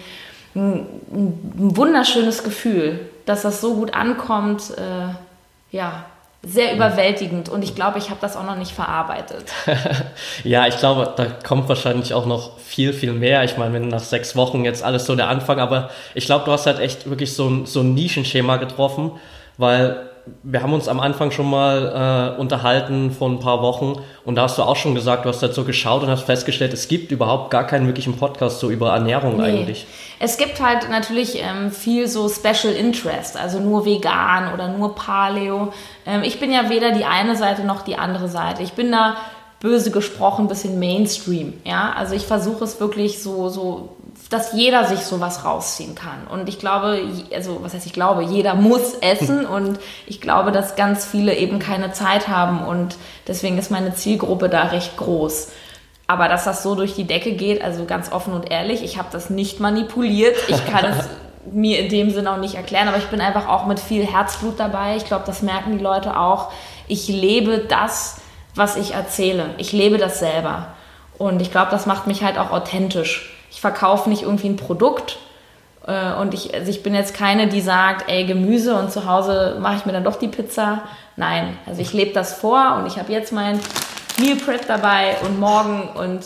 ein, 0.55 0.87
ein 1.11 1.77
wunderschönes 1.77 2.45
Gefühl, 2.45 3.01
dass 3.25 3.41
das 3.41 3.63
so 3.63 3.75
gut 3.75 3.95
ankommt. 3.95 4.65
Äh, 4.77 5.15
ja, 5.75 6.05
sehr 6.43 6.75
überwältigend 6.75 7.49
und 7.49 7.63
ich 7.63 7.75
glaube, 7.75 7.99
ich 7.99 8.11
habe 8.11 8.21
das 8.21 8.37
auch 8.37 8.45
noch 8.45 8.57
nicht 8.57 8.73
verarbeitet. 8.73 9.45
ja, 10.45 10.67
ich 10.67 10.77
glaube, 10.79 11.13
da 11.17 11.27
kommt 11.27 11.69
wahrscheinlich 11.71 12.13
auch 12.13 12.27
noch 12.27 12.59
viel, 12.59 12.93
viel 12.93 13.13
mehr. 13.13 13.45
Ich 13.45 13.57
meine, 13.57 13.75
wenn 13.75 13.89
nach 13.89 14.01
sechs 14.01 14.37
Wochen 14.37 14.65
jetzt 14.65 14.83
alles 14.83 15.07
so 15.07 15.17
der 15.17 15.29
Anfang, 15.29 15.59
aber 15.59 15.91
ich 16.15 16.27
glaube, 16.27 16.45
du 16.45 16.53
hast 16.53 16.67
halt 16.67 16.81
echt 16.81 17.09
wirklich 17.09 17.35
so 17.35 17.49
ein, 17.49 17.67
so 17.67 17.81
ein 17.81 17.95
Nischenschema 17.95 18.57
getroffen, 18.57 19.13
weil 19.57 20.10
wir 20.43 20.63
haben 20.63 20.73
uns 20.73 20.89
am 20.89 21.01
Anfang 21.01 21.31
schon 21.31 21.49
mal 21.49 22.35
äh, 22.37 22.41
unterhalten 22.41 23.11
vor 23.11 23.29
ein 23.29 23.39
paar 23.39 23.63
Wochen 23.63 24.01
und 24.25 24.37
da 24.37 24.43
hast 24.43 24.59
du 24.59 24.63
auch 24.63 24.77
schon 24.77 24.95
gesagt, 24.95 25.25
du 25.25 25.29
hast 25.29 25.43
halt 25.43 25.55
so 25.55 25.65
geschaut 25.65 26.03
und 26.03 26.09
hast 26.09 26.23
festgestellt, 26.23 26.73
es 26.73 26.89
gibt 26.89 27.13
überhaupt 27.13 27.51
gar 27.51 27.67
keinen 27.67 27.87
wirklichen 27.87 28.17
Podcast 28.17 28.61
so 28.61 28.71
über 28.71 28.91
Ernährung 28.93 29.37
nee. 29.37 29.45
eigentlich. 29.45 29.87
Es 30.19 30.37
gibt 30.37 30.61
halt 30.61 30.91
natürlich 30.91 31.43
ähm, 31.43 31.71
viel 31.71 32.09
so 32.09 32.29
Special 32.29 32.75
Interest, 32.75 33.37
also 33.37 33.59
nur 33.59 33.85
vegan 33.85 34.53
oder 34.53 34.69
nur 34.69 34.95
Paleo. 34.95 35.73
Ähm, 36.07 36.23
ich 36.23 36.41
bin 36.41 36.53
ja 36.53 36.69
weder 36.69 36.93
die 36.93 37.05
eine 37.05 37.37
Seite 37.37 37.65
noch 37.65 37.83
die 37.83 37.97
andere 37.97 38.29
Seite. 38.29 38.63
Ich 38.63 38.73
bin 38.73 38.93
da 38.93 39.17
böse 39.61 39.91
gesprochen 39.91 40.47
ein 40.47 40.49
bisschen 40.49 40.79
Mainstream, 40.79 41.55
ja. 41.65 41.93
Also 41.97 42.15
ich 42.15 42.27
versuche 42.27 42.65
es 42.65 42.81
wirklich 42.81 43.23
so 43.23 43.49
so 43.49 43.97
dass 44.31 44.53
jeder 44.53 44.85
sich 44.85 45.01
sowas 45.01 45.45
rausziehen 45.45 45.97
kann. 45.97 46.27
Und 46.31 46.49
ich 46.49 46.61
glaube, 46.61 47.03
also 47.35 47.59
was 47.63 47.75
heißt 47.75 47.85
ich 47.85 47.93
glaube, 47.93 48.23
jeder 48.23 48.55
muss 48.55 48.95
essen 48.95 49.45
und 49.47 49.79
ich 50.07 50.21
glaube, 50.21 50.53
dass 50.53 50.77
ganz 50.77 51.05
viele 51.05 51.35
eben 51.37 51.59
keine 51.59 51.93
Zeit 51.93 52.29
haben 52.29 52.65
und 52.65 52.97
deswegen 53.27 53.59
ist 53.59 53.71
meine 53.71 53.95
Zielgruppe 53.95 54.49
da 54.49 54.63
recht 54.65 54.97
groß. 54.97 55.49
Aber 56.07 56.29
dass 56.29 56.45
das 56.45 56.63
so 56.63 56.75
durch 56.75 56.95
die 56.95 57.05
Decke 57.05 57.33
geht, 57.33 57.63
also 57.63 57.85
ganz 57.85 58.11
offen 58.11 58.33
und 58.33 58.51
ehrlich, 58.51 58.83
ich 58.83 58.99
habe 58.99 59.09
das 59.13 59.31
nicht 59.31 59.61
manipuliert. 59.61 60.37
Ich 60.49 60.65
kann 60.67 60.85
es 60.85 61.09
mir 61.53 61.81
in 61.81 61.89
dem 61.89 62.11
Sinne 62.11 62.33
auch 62.33 62.39
nicht 62.39 62.55
erklären, 62.55 62.89
aber 62.89 62.99
ich 62.99 63.07
bin 63.07 63.21
einfach 63.21 63.49
auch 63.49 63.67
mit 63.67 63.81
viel 63.81 64.07
Herzblut 64.07 64.59
dabei. 64.59 64.97
Ich 64.97 65.07
glaube, 65.07 65.25
das 65.27 65.43
merken 65.43 65.77
die 65.77 65.83
Leute 65.83 66.17
auch. 66.17 66.53
Ich 66.87 67.09
lebe 67.09 67.59
das, 67.59 68.17
was 68.55 68.77
ich 68.77 68.95
erzähle. 68.95 69.55
Ich 69.59 69.73
lebe 69.73 69.99
das 69.99 70.19
selber. 70.19 70.69
Und 71.19 71.43
ich 71.43 71.51
glaube, 71.51 71.71
das 71.71 71.87
macht 71.87 72.07
mich 72.07 72.23
halt 72.23 72.39
auch 72.39 72.51
authentisch 72.51 73.40
ich 73.51 73.61
verkaufe 73.61 74.09
nicht 74.09 74.23
irgendwie 74.23 74.49
ein 74.49 74.57
Produkt. 74.57 75.19
Äh, 75.87 76.13
und 76.15 76.35
ich, 76.35 76.55
also 76.55 76.71
ich 76.71 76.83
bin 76.83 76.95
jetzt 76.95 77.15
keine, 77.15 77.49
die 77.49 77.61
sagt, 77.61 78.09
ey, 78.09 78.25
Gemüse 78.25 78.77
und 78.77 78.93
zu 78.93 79.07
Hause 79.07 79.59
mache 79.61 79.77
ich 79.77 79.87
mir 79.87 79.93
dann 79.93 80.05
doch 80.05 80.17
die 80.17 80.29
Pizza. 80.29 80.83
Nein, 81.17 81.57
also 81.67 81.81
ich 81.81 81.93
lebe 81.93 82.13
das 82.13 82.35
vor 82.35 82.77
und 82.79 82.87
ich 82.87 82.99
habe 82.99 83.13
jetzt 83.13 83.33
mein 83.33 83.61
Meal 84.19 84.37
Prep 84.37 84.67
dabei 84.67 85.17
und 85.25 85.39
morgen 85.41 85.89
und 85.95 86.25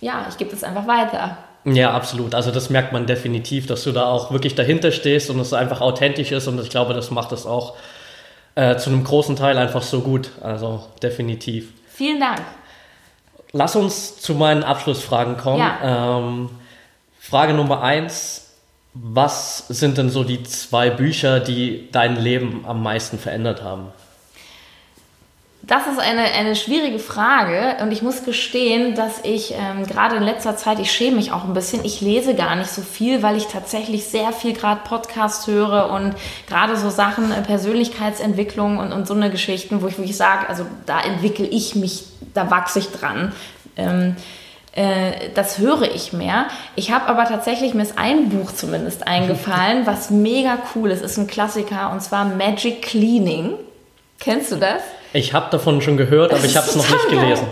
ja, 0.00 0.26
ich 0.28 0.36
gebe 0.36 0.50
das 0.50 0.64
einfach 0.64 0.86
weiter. 0.86 1.36
Ja, 1.64 1.92
absolut. 1.92 2.34
Also 2.34 2.50
das 2.50 2.70
merkt 2.70 2.92
man 2.92 3.06
definitiv, 3.06 3.66
dass 3.66 3.84
du 3.84 3.92
da 3.92 4.06
auch 4.06 4.32
wirklich 4.32 4.56
dahinter 4.56 4.90
stehst 4.90 5.30
und 5.30 5.38
es 5.38 5.52
einfach 5.52 5.80
authentisch 5.80 6.32
ist 6.32 6.48
und 6.48 6.60
ich 6.60 6.70
glaube, 6.70 6.92
das 6.92 7.10
macht 7.10 7.30
es 7.30 7.46
auch 7.46 7.76
äh, 8.56 8.76
zu 8.76 8.90
einem 8.90 9.04
großen 9.04 9.36
Teil 9.36 9.58
einfach 9.58 9.82
so 9.82 10.00
gut. 10.00 10.30
Also 10.40 10.84
definitiv. 11.02 11.72
Vielen 11.88 12.18
Dank. 12.18 12.40
Lass 13.52 13.76
uns 13.76 14.20
zu 14.20 14.34
meinen 14.34 14.62
Abschlussfragen 14.62 15.36
kommen. 15.36 15.58
Ja. 15.58 16.18
Ähm, 16.18 16.50
Frage 17.20 17.54
Nummer 17.54 17.82
eins. 17.82 18.48
Was 18.94 19.66
sind 19.68 19.96
denn 19.96 20.10
so 20.10 20.22
die 20.22 20.42
zwei 20.42 20.90
Bücher, 20.90 21.40
die 21.40 21.88
dein 21.92 22.16
Leben 22.16 22.64
am 22.66 22.82
meisten 22.82 23.18
verändert 23.18 23.62
haben? 23.62 23.86
Das 25.64 25.86
ist 25.86 26.00
eine, 26.00 26.22
eine 26.22 26.56
schwierige 26.56 26.98
Frage 26.98 27.76
und 27.82 27.92
ich 27.92 28.02
muss 28.02 28.24
gestehen, 28.24 28.96
dass 28.96 29.20
ich 29.22 29.52
ähm, 29.52 29.86
gerade 29.86 30.16
in 30.16 30.24
letzter 30.24 30.56
Zeit, 30.56 30.80
ich 30.80 30.90
schäme 30.90 31.16
mich 31.16 31.30
auch 31.30 31.44
ein 31.44 31.54
bisschen, 31.54 31.84
ich 31.84 32.00
lese 32.00 32.34
gar 32.34 32.56
nicht 32.56 32.70
so 32.70 32.82
viel, 32.82 33.22
weil 33.22 33.36
ich 33.36 33.46
tatsächlich 33.46 34.06
sehr 34.06 34.32
viel 34.32 34.54
gerade 34.54 34.80
Podcasts 34.82 35.46
höre 35.46 35.90
und 35.90 36.16
gerade 36.48 36.76
so 36.76 36.90
Sachen, 36.90 37.30
äh, 37.30 37.42
Persönlichkeitsentwicklung 37.42 38.78
und, 38.78 38.92
und 38.92 39.06
so 39.06 39.14
eine 39.14 39.30
Geschichten, 39.30 39.82
wo 39.82 39.86
ich 39.86 39.98
wirklich 39.98 40.16
sage, 40.16 40.48
also 40.48 40.66
da 40.84 41.00
entwickle 41.00 41.46
ich 41.46 41.76
mich, 41.76 42.06
da 42.34 42.50
wachse 42.50 42.80
ich 42.80 42.90
dran. 42.90 43.32
Ähm, 43.76 44.16
äh, 44.72 45.30
das 45.36 45.58
höre 45.58 45.94
ich 45.94 46.12
mehr. 46.12 46.46
Ich 46.74 46.90
habe 46.90 47.06
aber 47.06 47.24
tatsächlich, 47.26 47.72
mir 47.72 47.82
ist 47.82 47.98
ein 47.98 48.30
Buch 48.30 48.50
zumindest 48.50 49.06
eingefallen, 49.06 49.82
was 49.86 50.10
mega 50.10 50.58
cool 50.74 50.90
ist, 50.90 51.04
ist 51.04 51.18
ein 51.18 51.28
Klassiker 51.28 51.92
und 51.92 52.02
zwar 52.02 52.24
Magic 52.24 52.82
Cleaning. 52.82 53.54
Kennst 54.18 54.52
du 54.52 54.56
das? 54.56 54.82
Ich 55.12 55.34
habe 55.34 55.50
davon 55.50 55.82
schon 55.82 55.96
gehört, 55.96 56.32
aber 56.32 56.44
ich 56.44 56.56
habe 56.56 56.66
es 56.66 56.76
noch 56.76 56.88
nicht 56.88 57.08
gelesen. 57.08 57.46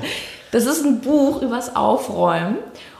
Das 0.52 0.66
ist 0.66 0.84
ein 0.84 1.00
Buch 1.00 1.42
übers 1.42 1.76
Aufräumen. 1.76 2.58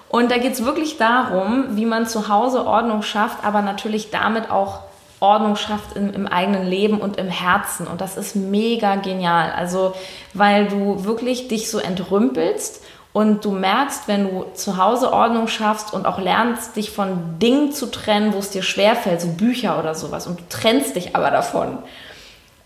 Und 0.09 0.31
da 0.31 0.38
geht 0.38 0.55
es 0.55 0.64
wirklich 0.64 0.99
darum, 0.99 1.77
wie 1.77 1.87
man 1.87 2.07
zu 2.07 2.29
Hause 2.29 2.66
Ordnung 2.66 3.03
schafft, 3.03 3.44
aber 3.44 3.62
natürlich 3.62 4.11
damit 4.11 4.51
auch 4.51 4.81
Ordnung 5.20 5.55
schafft 5.55 5.96
im, 5.96 6.12
im, 6.12 6.27
eigenen 6.27 6.66
Leben 6.66 7.01
und 7.01 7.16
im 7.16 7.29
Herzen. 7.29 7.87
Und 7.87 8.01
das 8.01 8.16
ist 8.16 8.35
mega 8.35 8.96
genial. 8.96 9.53
Also, 9.53 9.94
weil 10.35 10.66
du 10.66 11.05
wirklich 11.05 11.49
dich 11.49 11.70
so 11.70 11.79
entrümpelst 11.79 12.83
und 13.12 13.44
du 13.44 13.53
merkst, 13.53 14.09
wenn 14.09 14.25
du 14.25 14.46
zu 14.55 14.79
Hause 14.79 15.12
Ordnung 15.12 15.46
schaffst 15.46 15.92
und 15.92 16.07
auch 16.07 16.18
lernst, 16.18 16.77
dich 16.77 16.90
von 16.90 17.38
Dingen 17.38 17.73
zu 17.73 17.87
trennen, 17.87 18.33
wo 18.33 18.38
es 18.38 18.51
dir 18.51 18.62
schwerfällt, 18.62 19.20
so 19.20 19.29
Bücher 19.29 19.79
oder 19.79 19.94
sowas, 19.94 20.27
und 20.27 20.40
du 20.40 20.44
trennst 20.49 20.96
dich 20.96 21.14
aber 21.14 21.31
davon. 21.31 21.79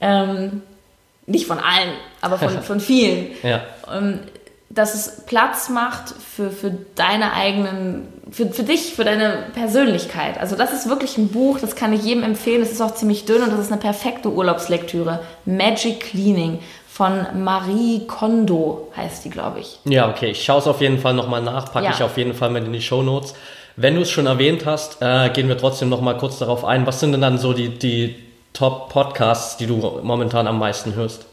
Ähm, 0.00 0.62
nicht 1.26 1.46
von 1.46 1.58
allen, 1.58 1.92
aber 2.20 2.38
von, 2.38 2.62
von 2.62 2.80
vielen. 2.80 3.28
Ja. 3.42 3.62
Ähm, 3.92 4.20
dass 4.70 4.94
es 4.94 5.24
Platz 5.26 5.68
macht 5.68 6.08
für, 6.08 6.50
für 6.50 6.72
deine 6.96 7.32
eigenen, 7.32 8.08
für, 8.30 8.46
für 8.46 8.64
dich, 8.64 8.94
für 8.94 9.04
deine 9.04 9.44
Persönlichkeit. 9.54 10.38
Also 10.38 10.56
das 10.56 10.72
ist 10.72 10.88
wirklich 10.88 11.16
ein 11.16 11.28
Buch, 11.28 11.60
das 11.60 11.76
kann 11.76 11.92
ich 11.92 12.02
jedem 12.02 12.24
empfehlen. 12.24 12.60
Es 12.60 12.72
ist 12.72 12.80
auch 12.80 12.94
ziemlich 12.94 13.24
dünn 13.24 13.42
und 13.42 13.52
das 13.52 13.60
ist 13.60 13.70
eine 13.70 13.80
perfekte 13.80 14.30
Urlaubslektüre. 14.30 15.20
Magic 15.44 16.00
Cleaning 16.00 16.58
von 16.88 17.44
Marie 17.44 18.06
Kondo 18.06 18.92
heißt 18.96 19.24
die, 19.24 19.30
glaube 19.30 19.60
ich. 19.60 19.78
Ja, 19.84 20.08
okay. 20.08 20.30
Ich 20.30 20.44
schaue 20.44 20.58
es 20.58 20.66
auf 20.66 20.80
jeden 20.80 20.98
Fall 20.98 21.14
nochmal 21.14 21.42
nach, 21.42 21.72
packe 21.72 21.86
ja. 21.86 21.92
ich 21.92 22.02
auf 22.02 22.16
jeden 22.16 22.34
Fall 22.34 22.50
mit 22.50 22.64
in 22.64 22.72
die 22.72 22.82
Show 22.82 23.02
Notes. 23.02 23.34
Wenn 23.76 23.96
du 23.96 24.02
es 24.02 24.10
schon 24.10 24.26
erwähnt 24.26 24.66
hast, 24.66 24.98
äh, 25.00 25.30
gehen 25.30 25.48
wir 25.48 25.58
trotzdem 25.58 25.88
nochmal 25.88 26.16
kurz 26.16 26.38
darauf 26.38 26.64
ein. 26.64 26.86
Was 26.86 27.00
sind 27.00 27.12
denn 27.12 27.20
dann 27.20 27.38
so 27.38 27.52
die, 27.52 27.70
die 27.70 28.14
Top-Podcasts, 28.54 29.58
die 29.58 29.66
du 29.66 30.00
momentan 30.02 30.46
am 30.46 30.58
meisten 30.58 30.94
hörst? 30.94 31.26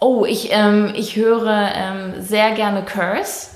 Oh, 0.00 0.26
ich, 0.26 0.50
ähm, 0.52 0.92
ich 0.94 1.16
höre 1.16 1.70
ähm, 1.74 2.20
sehr 2.20 2.50
gerne 2.50 2.82
Curse. 2.82 3.48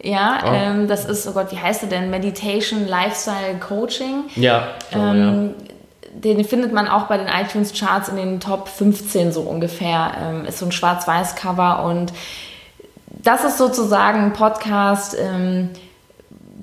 Ja, 0.00 0.38
oh. 0.44 0.48
ähm, 0.52 0.86
das 0.86 1.06
ist, 1.06 1.26
oh 1.26 1.32
Gott, 1.32 1.50
wie 1.50 1.58
heißt 1.58 1.82
er 1.82 1.88
denn? 1.88 2.10
Meditation 2.10 2.86
Lifestyle 2.86 3.58
Coaching. 3.58 4.24
Ja, 4.36 4.68
oh, 4.94 4.98
ja. 4.98 5.48
Den 6.12 6.44
findet 6.44 6.72
man 6.72 6.88
auch 6.88 7.08
bei 7.08 7.18
den 7.18 7.26
iTunes 7.26 7.74
Charts 7.78 8.08
in 8.08 8.16
den 8.16 8.40
Top 8.40 8.68
15 8.68 9.32
so 9.32 9.40
ungefähr. 9.42 10.12
Ähm, 10.22 10.44
ist 10.44 10.58
so 10.58 10.66
ein 10.66 10.72
Schwarz-Weiß-Cover 10.72 11.84
und 11.84 12.12
das 13.06 13.44
ist 13.44 13.58
sozusagen 13.58 14.20
ein 14.20 14.32
Podcast, 14.32 15.16
ähm, 15.18 15.70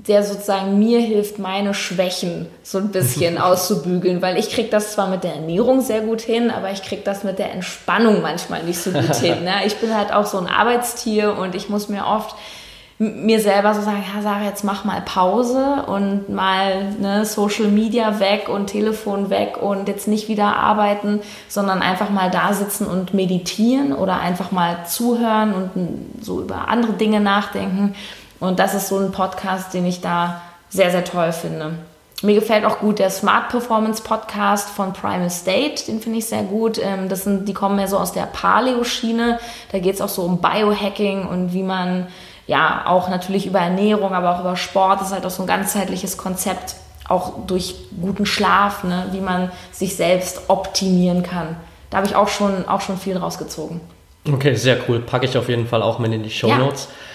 der 0.08 0.24
sozusagen 0.24 0.80
mir 0.80 1.00
hilft, 1.00 1.40
meine 1.40 1.74
Schwächen 1.74 2.48
so 2.62 2.78
ein 2.78 2.90
bisschen 2.90 3.38
auszubügeln, 3.40 4.22
weil 4.22 4.38
ich 4.38 4.50
kriege 4.50 4.70
das 4.70 4.94
zwar 4.94 5.08
mit 5.08 5.24
der 5.24 5.36
Ernährung 5.36 5.82
sehr 5.82 6.02
gut 6.02 6.22
hin, 6.22 6.52
aber 6.52 6.72
ich 6.72 6.84
kriege 6.84 7.04
das 7.04 7.24
mit 7.24 7.40
der 7.40 7.52
Entspannung 7.52 8.22
manchmal 8.22 8.64
nicht 8.64 8.80
so 8.80 8.92
gut 8.92 9.16
hin. 9.16 9.44
Ne? 9.44 9.66
Ich 9.66 9.78
bin 9.78 9.96
halt 9.96 10.14
auch 10.14 10.26
so 10.26 10.38
ein 10.38 10.48
Arbeitstier 10.48 11.38
und 11.38 11.56
ich 11.56 11.70
muss 11.70 11.88
mir 11.88 12.06
oft 12.06 12.36
mir 13.00 13.40
selber 13.40 13.74
so 13.74 13.82
sagen, 13.82 14.04
ja 14.16 14.22
Sarah, 14.22 14.46
jetzt 14.46 14.64
mach 14.64 14.86
mal 14.86 15.02
Pause 15.02 15.84
und 15.88 16.30
mal 16.30 16.92
ne, 17.00 17.26
Social 17.26 17.68
Media 17.68 18.20
weg 18.20 18.50
und 18.50 18.68
Telefon 18.68 19.30
weg 19.30 19.58
und 19.62 19.88
jetzt 19.88 20.08
nicht 20.08 20.28
wieder 20.28 20.56
arbeiten, 20.56 21.20
sondern 21.48 21.82
einfach 21.82 22.12
mal 22.12 22.30
da 22.30 22.54
sitzen 22.54 22.86
und 22.86 23.14
meditieren 23.14 23.94
oder 23.94 24.20
einfach 24.20 24.52
mal 24.52 24.86
zuhören 24.86 25.54
und 25.54 26.24
so 26.24 26.42
über 26.42 26.68
andere 26.68 26.94
Dinge 26.94 27.20
nachdenken. 27.20 27.96
Und 28.44 28.60
das 28.60 28.74
ist 28.74 28.90
so 28.90 29.00
ein 29.00 29.14
Podcast, 29.14 29.74
den 29.74 29.86
ich 29.86 30.02
da 30.02 30.42
sehr, 30.68 30.92
sehr 30.92 31.06
toll 31.06 31.32
finde. 31.32 31.76
Mir 32.22 32.36
gefällt 32.36 32.66
auch 32.66 32.80
gut 32.80 33.00
der 33.00 33.10
Smart 33.10 33.48
Performance 33.48 34.04
Podcast 34.04 34.70
von 34.70 34.92
Primal 34.92 35.30
State, 35.30 35.86
den 35.88 36.02
finde 36.02 36.20
ich 36.20 36.26
sehr 36.26 36.44
gut. 36.44 36.78
Ähm, 36.78 37.08
das 37.08 37.24
sind, 37.24 37.48
die 37.48 37.54
kommen 37.54 37.78
mehr 37.78 37.88
so 37.88 37.98
aus 37.98 38.12
der 38.12 38.24
Paleo-Schiene. 38.24 39.40
Da 39.72 39.80
geht 39.80 39.96
es 39.96 40.02
auch 40.02 40.10
so 40.10 40.24
um 40.24 40.42
Biohacking 40.42 41.26
und 41.26 41.54
wie 41.54 41.64
man 41.64 42.08
ja 42.46 42.84
auch 42.86 43.08
natürlich 43.08 43.46
über 43.46 43.60
Ernährung, 43.60 44.14
aber 44.14 44.36
auch 44.36 44.42
über 44.42 44.58
Sport, 44.58 45.00
das 45.00 45.08
ist 45.08 45.14
halt 45.14 45.26
auch 45.26 45.32
so 45.32 45.44
ein 45.44 45.48
ganzheitliches 45.48 46.18
Konzept, 46.18 46.76
auch 47.08 47.46
durch 47.48 47.76
guten 48.02 48.26
Schlaf, 48.26 48.84
ne, 48.84 49.08
wie 49.12 49.22
man 49.22 49.52
sich 49.72 49.96
selbst 49.96 50.50
optimieren 50.50 51.24
kann. 51.24 51.56
Da 51.90 51.98
habe 51.98 52.08
ich 52.08 52.16
auch 52.18 52.28
schon, 52.28 52.68
auch 52.68 52.82
schon 52.82 52.98
viel 52.98 53.16
rausgezogen. 53.16 53.80
Okay, 54.30 54.56
sehr 54.56 54.78
cool. 54.90 55.00
Packe 55.00 55.26
ich 55.26 55.38
auf 55.38 55.48
jeden 55.48 55.68
Fall 55.68 55.82
auch 55.82 56.00
mit 56.00 56.12
in 56.12 56.24
die 56.24 56.30
Show 56.30 56.54
Notes. 56.54 56.90
Ja. 56.90 57.13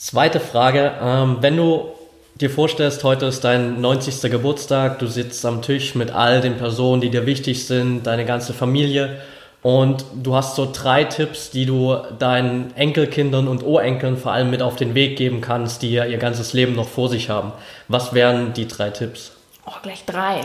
Zweite 0.00 0.40
Frage, 0.40 0.94
ähm, 1.02 1.36
wenn 1.42 1.58
du 1.58 1.90
dir 2.36 2.48
vorstellst, 2.48 3.04
heute 3.04 3.26
ist 3.26 3.44
dein 3.44 3.82
90. 3.82 4.30
Geburtstag, 4.30 4.98
du 4.98 5.06
sitzt 5.06 5.44
am 5.44 5.60
Tisch 5.60 5.94
mit 5.94 6.10
all 6.10 6.40
den 6.40 6.56
Personen, 6.56 7.02
die 7.02 7.10
dir 7.10 7.26
wichtig 7.26 7.66
sind, 7.66 8.06
deine 8.06 8.24
ganze 8.24 8.54
Familie 8.54 9.20
und 9.60 10.06
du 10.14 10.34
hast 10.34 10.56
so 10.56 10.66
drei 10.72 11.04
Tipps, 11.04 11.50
die 11.50 11.66
du 11.66 11.98
deinen 12.18 12.74
Enkelkindern 12.76 13.46
und 13.46 13.62
Urenkeln 13.62 14.16
vor 14.16 14.32
allem 14.32 14.48
mit 14.48 14.62
auf 14.62 14.76
den 14.76 14.94
Weg 14.94 15.18
geben 15.18 15.42
kannst, 15.42 15.82
die 15.82 15.92
ja 15.92 16.06
ihr 16.06 16.16
ganzes 16.16 16.54
Leben 16.54 16.74
noch 16.74 16.88
vor 16.88 17.10
sich 17.10 17.28
haben. 17.28 17.52
Was 17.88 18.14
wären 18.14 18.54
die 18.54 18.66
drei 18.66 18.88
Tipps? 18.88 19.32
Oh, 19.66 19.74
gleich 19.82 20.06
drei. 20.06 20.40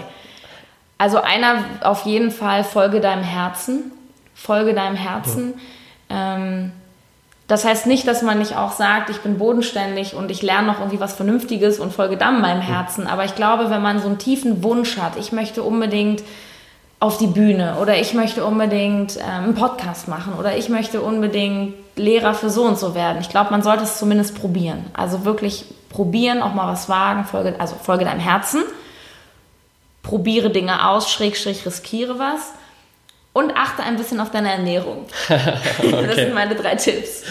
Also 0.97 1.21
einer 1.21 1.63
auf 1.79 2.05
jeden 2.05 2.31
Fall, 2.31 2.65
folge 2.65 2.99
deinem 2.99 3.23
Herzen. 3.23 3.93
Folge 4.33 4.73
deinem 4.73 4.97
Herzen. 4.97 5.53
Ja. 6.11 6.35
Ähm, 6.35 6.73
das 7.47 7.63
heißt 7.63 7.85
nicht, 7.85 8.07
dass 8.07 8.23
man 8.23 8.39
nicht 8.39 8.57
auch 8.57 8.71
sagt, 8.71 9.11
ich 9.11 9.21
bin 9.21 9.37
bodenständig 9.37 10.15
und 10.15 10.31
ich 10.31 10.41
lerne 10.41 10.67
noch 10.67 10.79
irgendwie 10.79 10.99
was 10.99 11.13
Vernünftiges 11.13 11.79
und 11.79 11.93
folge 11.93 12.17
dann 12.17 12.41
meinem 12.41 12.61
Herzen. 12.61 13.05
Aber 13.05 13.23
ich 13.23 13.35
glaube, 13.35 13.69
wenn 13.69 13.83
man 13.83 13.99
so 13.99 14.07
einen 14.07 14.17
tiefen 14.17 14.63
Wunsch 14.63 14.97
hat, 14.97 15.15
ich 15.17 15.31
möchte 15.31 15.61
unbedingt 15.61 16.23
auf 16.99 17.19
die 17.19 17.27
Bühne 17.27 17.75
oder 17.79 17.99
ich 17.99 18.15
möchte 18.15 18.43
unbedingt 18.43 19.17
ähm, 19.17 19.43
einen 19.43 19.53
Podcast 19.53 20.07
machen 20.07 20.33
oder 20.39 20.57
ich 20.57 20.69
möchte 20.69 21.01
unbedingt 21.01 21.75
Lehrer 21.95 22.33
für 22.33 22.49
so 22.49 22.63
und 22.63 22.79
so 22.79 22.95
werden. 22.95 23.19
Ich 23.21 23.29
glaube, 23.29 23.51
man 23.51 23.61
sollte 23.61 23.83
es 23.83 23.99
zumindest 23.99 24.39
probieren. 24.39 24.85
Also 24.93 25.23
wirklich 25.23 25.65
probieren, 25.89 26.41
auch 26.41 26.55
mal 26.55 26.67
was 26.67 26.89
wagen, 26.89 27.25
folge, 27.25 27.55
also 27.59 27.75
folge 27.75 28.05
deinem 28.05 28.19
Herzen, 28.19 28.63
probiere 30.01 30.49
Dinge 30.49 30.89
aus, 30.89 31.11
schräg, 31.11 31.37
schräg, 31.37 31.63
riskiere 31.63 32.17
was 32.17 32.53
und 33.35 33.57
achte 33.57 33.83
ein 33.83 33.97
bisschen 33.97 34.21
auf 34.21 34.31
deine 34.31 34.49
Ernährung. 34.49 35.07
okay. 35.27 36.05
Das 36.07 36.15
sind 36.15 36.33
meine 36.33 36.55
drei 36.55 36.75
Tipps. 36.75 37.23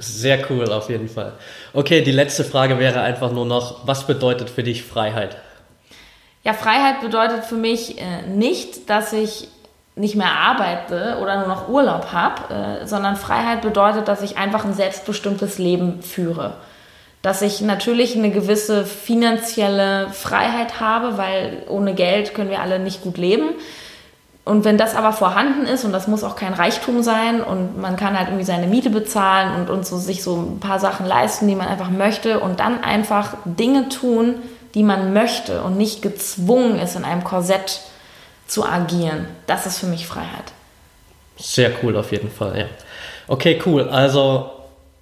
Sehr 0.00 0.50
cool, 0.50 0.64
auf 0.72 0.90
jeden 0.90 1.08
Fall. 1.08 1.34
Okay, 1.72 2.02
die 2.02 2.10
letzte 2.10 2.42
Frage 2.42 2.80
wäre 2.80 3.00
einfach 3.00 3.30
nur 3.30 3.46
noch, 3.46 3.86
was 3.86 4.04
bedeutet 4.04 4.50
für 4.50 4.64
dich 4.64 4.82
Freiheit? 4.82 5.36
Ja, 6.42 6.52
Freiheit 6.52 7.00
bedeutet 7.00 7.44
für 7.44 7.54
mich 7.54 8.00
äh, 8.00 8.26
nicht, 8.26 8.90
dass 8.90 9.12
ich 9.12 9.46
nicht 9.94 10.16
mehr 10.16 10.32
arbeite 10.32 11.18
oder 11.22 11.38
nur 11.38 11.46
noch 11.46 11.68
Urlaub 11.68 12.10
habe, 12.10 12.82
äh, 12.82 12.86
sondern 12.88 13.14
Freiheit 13.14 13.62
bedeutet, 13.62 14.08
dass 14.08 14.20
ich 14.20 14.38
einfach 14.38 14.64
ein 14.64 14.74
selbstbestimmtes 14.74 15.58
Leben 15.58 16.02
führe. 16.02 16.54
Dass 17.22 17.40
ich 17.40 17.60
natürlich 17.60 18.16
eine 18.16 18.32
gewisse 18.32 18.84
finanzielle 18.84 20.08
Freiheit 20.10 20.80
habe, 20.80 21.18
weil 21.18 21.62
ohne 21.68 21.94
Geld 21.94 22.34
können 22.34 22.50
wir 22.50 22.62
alle 22.62 22.80
nicht 22.80 23.02
gut 23.02 23.16
leben 23.16 23.50
und 24.44 24.64
wenn 24.64 24.76
das 24.76 24.96
aber 24.96 25.12
vorhanden 25.12 25.66
ist, 25.66 25.84
und 25.84 25.92
das 25.92 26.08
muss 26.08 26.24
auch 26.24 26.34
kein 26.34 26.52
Reichtum 26.52 27.02
sein, 27.02 27.42
und 27.42 27.80
man 27.80 27.96
kann 27.96 28.18
halt 28.18 28.28
irgendwie 28.28 28.44
seine 28.44 28.66
Miete 28.66 28.90
bezahlen 28.90 29.60
und, 29.60 29.70
und 29.70 29.86
so, 29.86 29.98
sich 29.98 30.22
so 30.22 30.36
ein 30.36 30.60
paar 30.60 30.80
Sachen 30.80 31.06
leisten, 31.06 31.46
die 31.46 31.54
man 31.54 31.68
einfach 31.68 31.90
möchte, 31.90 32.40
und 32.40 32.58
dann 32.58 32.82
einfach 32.82 33.34
Dinge 33.44 33.88
tun, 33.88 34.36
die 34.74 34.82
man 34.82 35.12
möchte 35.12 35.62
und 35.62 35.76
nicht 35.76 36.02
gezwungen 36.02 36.78
ist, 36.78 36.96
in 36.96 37.04
einem 37.04 37.22
Korsett 37.22 37.82
zu 38.48 38.64
agieren, 38.64 39.26
das 39.46 39.66
ist 39.66 39.78
für 39.78 39.86
mich 39.86 40.06
Freiheit. 40.06 40.52
Sehr 41.38 41.70
cool 41.82 41.96
auf 41.96 42.10
jeden 42.12 42.30
Fall, 42.30 42.58
ja. 42.58 42.66
Okay, 43.28 43.60
cool. 43.64 43.88
Also 43.88 44.50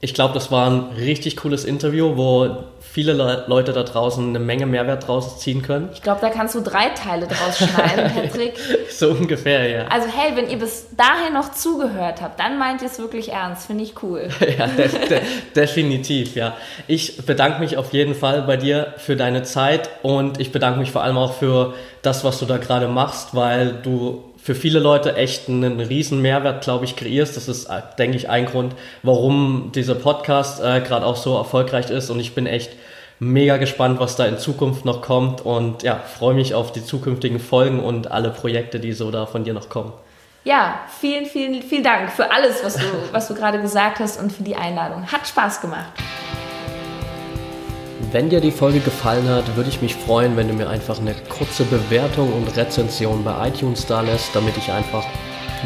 ich 0.02 0.14
glaube, 0.14 0.32
das 0.32 0.50
war 0.50 0.70
ein 0.70 0.80
richtig 0.96 1.36
cooles 1.36 1.64
Interview, 1.64 2.16
wo 2.16 2.64
viele 2.80 3.12
Le 3.12 3.44
Leute 3.46 3.72
da 3.72 3.82
draußen 3.82 4.26
eine 4.26 4.38
Menge 4.38 4.64
Mehrwert 4.64 5.06
draus 5.06 5.38
ziehen 5.38 5.62
können. 5.62 5.90
Ich 5.92 6.02
glaube, 6.02 6.20
da 6.22 6.30
kannst 6.30 6.54
du 6.54 6.60
drei 6.60 6.88
Teile 6.88 7.26
draus 7.26 7.58
schneiden, 7.58 8.10
Patrick. 8.14 8.54
so 8.88 9.10
ungefähr, 9.10 9.68
ja. 9.68 9.86
Also 9.88 10.08
hey, 10.08 10.34
wenn 10.36 10.48
ihr 10.48 10.58
bis 10.58 10.86
dahin 10.96 11.34
noch 11.34 11.52
zugehört 11.52 12.22
habt, 12.22 12.40
dann 12.40 12.58
meint 12.58 12.80
ihr 12.80 12.88
es 12.88 12.98
wirklich 12.98 13.30
ernst. 13.30 13.66
Finde 13.66 13.84
ich 13.84 14.02
cool. 14.02 14.28
ja, 14.58 14.66
de 14.66 14.88
de 14.88 15.20
definitiv, 15.54 16.34
ja. 16.34 16.56
Ich 16.86 17.18
bedanke 17.26 17.60
mich 17.60 17.76
auf 17.76 17.92
jeden 17.92 18.14
Fall 18.14 18.42
bei 18.42 18.56
dir 18.56 18.94
für 18.96 19.16
deine 19.16 19.42
Zeit 19.42 19.90
und 20.02 20.40
ich 20.40 20.50
bedanke 20.50 20.80
mich 20.80 20.90
vor 20.90 21.02
allem 21.02 21.18
auch 21.18 21.34
für 21.34 21.74
das, 22.02 22.24
was 22.24 22.38
du 22.38 22.46
da 22.46 22.56
gerade 22.56 22.88
machst, 22.88 23.34
weil 23.34 23.74
du 23.82 24.29
für 24.42 24.54
viele 24.54 24.78
Leute 24.78 25.16
echt 25.16 25.48
einen 25.48 25.80
riesen 25.80 26.22
Mehrwert, 26.22 26.64
glaube 26.64 26.84
ich, 26.84 26.96
kreierst. 26.96 27.36
Das 27.36 27.48
ist, 27.48 27.66
äh, 27.66 27.82
denke 27.98 28.16
ich, 28.16 28.28
ein 28.28 28.46
Grund, 28.46 28.74
warum 29.02 29.70
dieser 29.74 29.94
Podcast 29.94 30.60
äh, 30.60 30.80
gerade 30.80 31.04
auch 31.04 31.16
so 31.16 31.36
erfolgreich 31.36 31.90
ist. 31.90 32.10
Und 32.10 32.20
ich 32.20 32.34
bin 32.34 32.46
echt 32.46 32.70
mega 33.18 33.58
gespannt, 33.58 34.00
was 34.00 34.16
da 34.16 34.24
in 34.24 34.38
Zukunft 34.38 34.84
noch 34.84 35.02
kommt 35.02 35.42
und 35.42 35.82
ja, 35.82 35.96
freue 35.96 36.34
mich 36.34 36.54
auf 36.54 36.72
die 36.72 36.82
zukünftigen 36.82 37.38
Folgen 37.38 37.80
und 37.80 38.10
alle 38.10 38.30
Projekte, 38.30 38.80
die 38.80 38.94
so 38.94 39.10
da 39.10 39.26
von 39.26 39.44
dir 39.44 39.52
noch 39.52 39.68
kommen. 39.68 39.92
Ja, 40.44 40.80
vielen, 40.98 41.26
vielen, 41.26 41.62
vielen 41.62 41.84
Dank 41.84 42.10
für 42.10 42.30
alles, 42.30 42.64
was 42.64 42.76
du, 42.76 42.86
was 43.12 43.28
du 43.28 43.34
gerade 43.34 43.60
gesagt 43.60 44.00
hast 44.00 44.18
und 44.18 44.32
für 44.32 44.42
die 44.42 44.56
Einladung. 44.56 45.06
Hat 45.12 45.28
Spaß 45.28 45.60
gemacht. 45.60 45.92
Wenn 48.12 48.28
dir 48.28 48.40
die 48.40 48.50
Folge 48.50 48.80
gefallen 48.80 49.28
hat, 49.28 49.54
würde 49.54 49.68
ich 49.68 49.82
mich 49.82 49.94
freuen, 49.94 50.36
wenn 50.36 50.48
du 50.48 50.54
mir 50.54 50.68
einfach 50.68 50.98
eine 50.98 51.14
kurze 51.28 51.62
Bewertung 51.62 52.32
und 52.32 52.56
Rezension 52.56 53.22
bei 53.22 53.46
iTunes 53.46 53.86
da 53.86 54.00
lässt, 54.00 54.34
damit 54.34 54.56
ich 54.56 54.72
einfach 54.72 55.06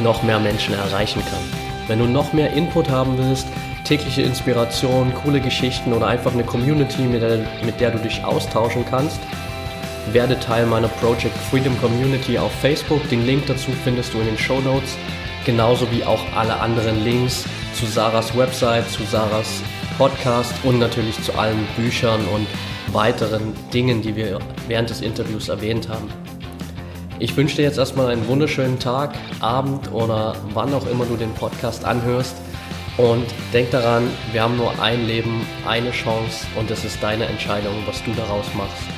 noch 0.02 0.22
mehr 0.22 0.38
Menschen 0.38 0.74
erreichen 0.74 1.22
kann. 1.22 1.40
Wenn 1.86 2.00
du 2.00 2.04
noch 2.04 2.34
mehr 2.34 2.52
Input 2.52 2.90
haben 2.90 3.16
willst, 3.16 3.46
tägliche 3.84 4.20
Inspiration, 4.20 5.14
coole 5.14 5.40
Geschichten 5.40 5.94
oder 5.94 6.06
einfach 6.06 6.34
eine 6.34 6.44
Community, 6.44 7.02
mit 7.04 7.22
der, 7.22 7.38
mit 7.64 7.80
der 7.80 7.92
du 7.92 7.98
dich 7.98 8.22
austauschen 8.22 8.84
kannst, 8.90 9.20
werde 10.12 10.38
Teil 10.38 10.66
meiner 10.66 10.88
Project 10.88 11.36
Freedom 11.50 11.80
Community 11.80 12.36
auf 12.36 12.52
Facebook. 12.60 13.08
Den 13.08 13.24
Link 13.24 13.46
dazu 13.46 13.70
findest 13.84 14.12
du 14.12 14.20
in 14.20 14.26
den 14.26 14.36
Show 14.36 14.60
Notes, 14.60 14.98
genauso 15.46 15.90
wie 15.90 16.04
auch 16.04 16.20
alle 16.36 16.60
anderen 16.60 17.04
Links 17.04 17.46
zu 17.72 17.86
Sarahs 17.86 18.36
Website, 18.36 18.90
zu 18.90 19.02
Sarahs 19.04 19.62
Podcast 19.98 20.52
und 20.64 20.78
natürlich 20.78 21.22
zu 21.22 21.32
allen 21.38 21.66
Büchern 21.76 22.20
und 22.34 22.46
weiteren 22.92 23.52
Dingen, 23.72 24.02
die 24.02 24.16
wir 24.16 24.38
während 24.66 24.90
des 24.90 25.00
Interviews 25.00 25.48
erwähnt 25.48 25.88
haben. 25.88 26.08
Ich 27.20 27.36
wünsche 27.36 27.56
dir 27.56 27.62
jetzt 27.62 27.78
erstmal 27.78 28.10
einen 28.10 28.26
wunderschönen 28.26 28.78
Tag, 28.78 29.14
Abend 29.40 29.92
oder 29.92 30.34
wann 30.52 30.74
auch 30.74 30.86
immer 30.88 31.04
du 31.04 31.16
den 31.16 31.32
Podcast 31.34 31.84
anhörst. 31.84 32.34
Und 32.96 33.26
denk 33.52 33.70
daran, 33.70 34.08
wir 34.32 34.42
haben 34.42 34.56
nur 34.56 34.72
ein 34.80 35.06
Leben, 35.06 35.46
eine 35.66 35.90
Chance 35.90 36.46
und 36.56 36.70
es 36.70 36.84
ist 36.84 37.02
deine 37.02 37.26
Entscheidung, 37.26 37.74
was 37.86 38.02
du 38.04 38.12
daraus 38.12 38.46
machst. 38.56 38.93